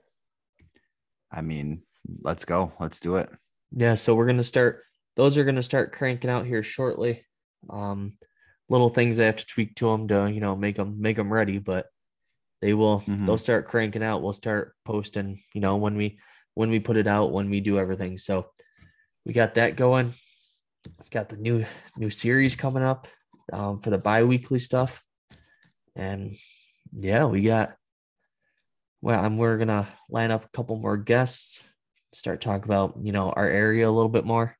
I 1.31 1.41
mean, 1.41 1.83
let's 2.21 2.45
go. 2.45 2.73
Let's 2.79 2.99
do 2.99 3.17
it. 3.17 3.29
Yeah, 3.71 3.95
so 3.95 4.15
we're 4.15 4.27
gonna 4.27 4.43
start. 4.43 4.83
Those 5.15 5.37
are 5.37 5.43
gonna 5.43 5.63
start 5.63 5.91
cranking 5.91 6.29
out 6.29 6.45
here 6.45 6.63
shortly. 6.63 7.25
Um, 7.69 8.13
little 8.69 8.89
things 8.89 9.19
I 9.19 9.25
have 9.25 9.35
to 9.37 9.45
tweak 9.45 9.75
to 9.75 9.91
them 9.91 10.07
to 10.07 10.31
you 10.31 10.39
know 10.39 10.55
make 10.55 10.75
them 10.75 11.01
make 11.01 11.17
them 11.17 11.31
ready, 11.31 11.59
but 11.59 11.87
they 12.61 12.73
will. 12.73 13.01
Mhm. 13.01 13.25
They'll 13.25 13.37
start 13.37 13.67
cranking 13.67 14.03
out. 14.03 14.21
We'll 14.21 14.33
start 14.33 14.75
posting. 14.85 15.41
You 15.53 15.61
know 15.61 15.77
when 15.77 15.95
we 15.95 16.19
when 16.53 16.69
we 16.69 16.79
put 16.79 16.97
it 16.97 17.07
out 17.07 17.31
when 17.31 17.49
we 17.49 17.59
do 17.59 17.77
everything. 17.77 18.17
So 18.17 18.49
we 19.25 19.33
got 19.33 19.55
that 19.55 19.75
going. 19.75 20.13
Got 21.11 21.29
the 21.29 21.37
new 21.37 21.65
new 21.97 22.09
series 22.09 22.55
coming 22.55 22.83
up 22.83 23.07
um, 23.51 23.79
for 23.79 23.89
the 23.89 23.97
bi-weekly 23.97 24.59
stuff, 24.59 25.03
and 25.95 26.35
yeah, 26.93 27.25
we 27.25 27.41
got 27.43 27.75
well, 29.01 29.23
I'm, 29.23 29.37
we're 29.37 29.57
gonna 29.57 29.87
line 30.09 30.31
up 30.31 30.45
a 30.45 30.49
couple 30.49 30.75
more 30.77 30.97
guests, 30.97 31.63
start 32.13 32.41
talking 32.41 32.63
about 32.65 32.95
you 33.01 33.11
know 33.11 33.31
our 33.31 33.47
area 33.47 33.87
a 33.87 33.91
little 33.91 34.09
bit 34.09 34.25
more, 34.25 34.57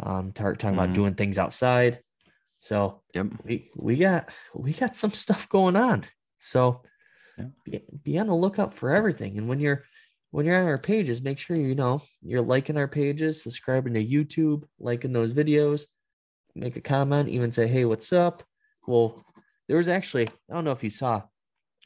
um, 0.00 0.30
start 0.30 0.58
talking 0.58 0.76
about 0.78 0.90
Mhm. 0.90 0.94
doing 0.94 1.14
things 1.14 1.38
outside. 1.38 2.00
So 2.60 3.02
Yep. 3.14 3.26
we 3.44 3.70
we 3.76 3.96
got 3.96 4.32
we 4.54 4.72
got 4.72 4.96
some 4.96 5.10
stuff 5.10 5.48
going 5.48 5.76
on. 5.76 6.04
So 6.38 6.82
Yeah. 7.36 7.46
be, 7.64 7.82
be 8.02 8.18
on 8.18 8.28
the 8.28 8.34
lookout 8.34 8.72
for 8.74 8.94
everything. 8.94 9.38
And 9.38 9.48
when 9.48 9.60
you're 9.60 9.84
when 10.30 10.46
you're 10.46 10.58
on 10.58 10.66
our 10.66 10.78
pages, 10.78 11.22
make 11.22 11.38
sure 11.38 11.56
you 11.56 11.74
know 11.74 12.02
you're 12.22 12.42
liking 12.42 12.76
our 12.76 12.88
pages, 12.88 13.42
subscribing 13.42 13.94
to 13.94 14.04
YouTube, 14.04 14.64
liking 14.80 15.12
those 15.12 15.32
videos, 15.32 15.86
make 16.54 16.76
a 16.76 16.80
comment, 16.80 17.28
even 17.28 17.52
say, 17.52 17.66
hey, 17.68 17.84
what's 17.84 18.12
up? 18.12 18.42
Well, 18.86 19.24
there 19.68 19.76
was 19.76 19.88
actually, 19.88 20.28
I 20.28 20.54
don't 20.54 20.64
know 20.64 20.72
if 20.72 20.84
you 20.84 20.90
saw 20.90 21.22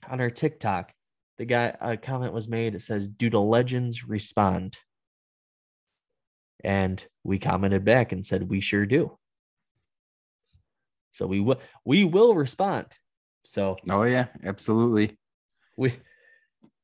on 0.08 0.20
our 0.20 0.30
TikTok, 0.30 0.92
the 1.38 1.44
guy 1.44 1.74
a 1.80 1.96
comment 1.96 2.32
was 2.32 2.48
made. 2.48 2.74
It 2.74 2.82
says, 2.82 3.08
"Do 3.08 3.30
the 3.30 3.40
legends 3.40 4.08
respond?" 4.08 4.76
And 6.64 7.04
we 7.22 7.38
commented 7.38 7.84
back 7.84 8.10
and 8.10 8.26
said, 8.26 8.48
"We 8.48 8.60
sure 8.60 8.86
do." 8.86 9.18
So 11.12 11.26
we 11.26 11.40
will 11.40 11.60
we 11.84 12.04
will 12.04 12.34
respond. 12.34 12.86
So 13.44 13.76
Oh 13.88 14.02
yeah, 14.02 14.26
absolutely. 14.44 15.16
we 15.76 15.92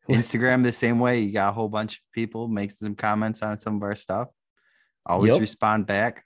Instagram 0.08 0.62
the 0.62 0.72
same 0.72 0.98
way. 1.00 1.20
You 1.20 1.32
got 1.32 1.48
a 1.48 1.52
whole 1.52 1.68
bunch 1.68 1.96
of 1.96 2.00
people 2.12 2.46
making 2.48 2.76
some 2.76 2.94
comments 2.94 3.42
on 3.42 3.56
some 3.56 3.76
of 3.76 3.82
our 3.82 3.94
stuff. 3.96 4.28
Always 5.06 5.32
Yep. 5.32 5.40
respond 5.40 5.86
back. 5.86 6.24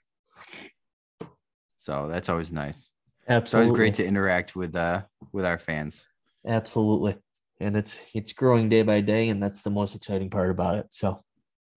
So 1.77 2.07
that's 2.09 2.29
always 2.29 2.51
nice. 2.51 2.89
It's 3.29 3.53
always 3.53 3.69
great 3.69 3.93
to 3.95 4.05
interact 4.05 4.55
with 4.55 4.75
uh 4.75 5.03
with 5.31 5.45
our 5.45 5.59
fans. 5.59 6.07
absolutely, 6.45 7.15
and 7.59 7.77
it's 7.77 7.99
it's 8.13 8.33
growing 8.33 8.69
day 8.69 8.81
by 8.81 9.01
day, 9.01 9.29
and 9.29 9.41
that's 9.41 9.61
the 9.61 9.69
most 9.69 9.95
exciting 9.95 10.31
part 10.31 10.49
about 10.49 10.75
it. 10.77 10.87
So, 10.89 11.23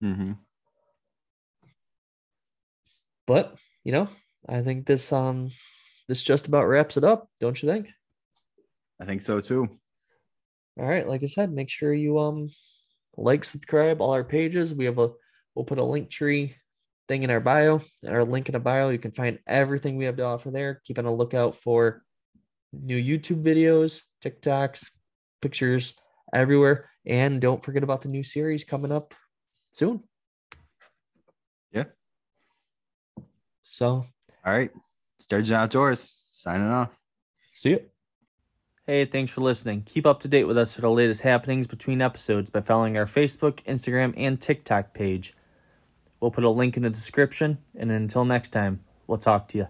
mm-hmm. 0.03 0.33
but 3.27 3.57
you 3.85 3.93
know, 3.93 4.09
I 4.49 4.63
think 4.63 4.87
this 4.87 5.13
um 5.13 5.51
this 6.09 6.23
just 6.23 6.49
about 6.49 6.65
wraps 6.69 6.97
it 6.97 7.05
up, 7.05 7.29
don't 7.39 7.63
you 7.63 7.69
think? 7.69 7.89
I 8.99 9.05
think 9.05 9.21
so 9.21 9.41
too. 9.41 9.69
All 10.79 10.87
right, 10.87 11.07
like 11.07 11.23
I 11.23 11.27
said, 11.27 11.53
make 11.53 11.69
sure 11.69 11.93
you 11.93 12.19
um 12.19 12.49
like, 13.19 13.45
subscribe 13.45 14.01
all 14.01 14.13
our 14.13 14.25
pages. 14.25 14.73
We 14.73 14.87
have 14.87 14.99
a 14.99 15.11
we'll 15.55 15.67
put 15.67 15.79
a 15.79 15.85
link 15.85 16.09
tree 16.09 16.57
thing 17.13 17.25
in 17.25 17.31
our 17.31 17.41
bio, 17.41 17.83
our 18.09 18.25
link 18.25 18.49
in 18.49 18.55
a 18.55 18.59
bio. 18.59 18.89
You 18.89 18.99
can 18.99 19.11
find 19.11 19.39
everything 19.47 19.97
we 19.97 20.07
have 20.07 20.17
to 20.17 20.25
offer 20.25 20.51
there. 20.51 20.81
Keep 20.87 20.99
on 20.99 21.05
a 21.05 21.15
lookout 21.15 21.55
for 21.55 22.03
new 22.73 22.97
YouTube 22.97 23.45
videos, 23.45 24.01
TikToks, 24.25 24.87
pictures 25.43 25.95
everywhere. 26.33 26.89
And 27.05 27.39
don't 27.39 27.63
forget 27.63 27.83
about 27.83 28.01
the 28.01 28.09
new 28.09 28.23
series 28.23 28.65
coming 28.65 28.91
up 28.91 29.13
soon. 29.73 30.05
Yeah. 31.71 31.85
So 33.63 34.07
All 34.47 34.53
right. 34.53 34.71
Sturgeon 35.21 35.57
Outdoors 35.57 36.17
signing 36.31 36.69
off. 36.69 36.97
see 37.53 37.71
you. 37.71 37.81
Hey, 38.87 39.05
thanks 39.05 39.31
for 39.31 39.43
listening. 39.43 39.83
Keep 39.83 40.07
up 40.07 40.21
to 40.21 40.29
date 40.29 40.45
with 40.45 40.57
us 40.57 40.73
for 40.73 40.81
the 40.81 40.91
latest 40.91 41.21
happenings 41.21 41.67
between 41.67 42.01
episodes 42.01 42.49
by 42.49 42.63
following 42.63 42.97
our 42.97 43.05
Facebook, 43.05 43.63
Instagram, 43.65 44.15
and 44.17 44.41
TikTok 44.41 44.95
page. 44.95 45.35
We'll 46.23 46.31
put 46.31 46.45
a 46.45 46.51
link 46.51 46.77
in 46.77 46.85
the 46.85 46.89
description, 46.89 47.59
and 47.77 47.91
until 47.91 48.25
next 48.25 48.51
time, 48.51 48.85
we'll 49.09 49.18
talk 49.18 49.49
to 49.49 49.59
you. 49.59 49.66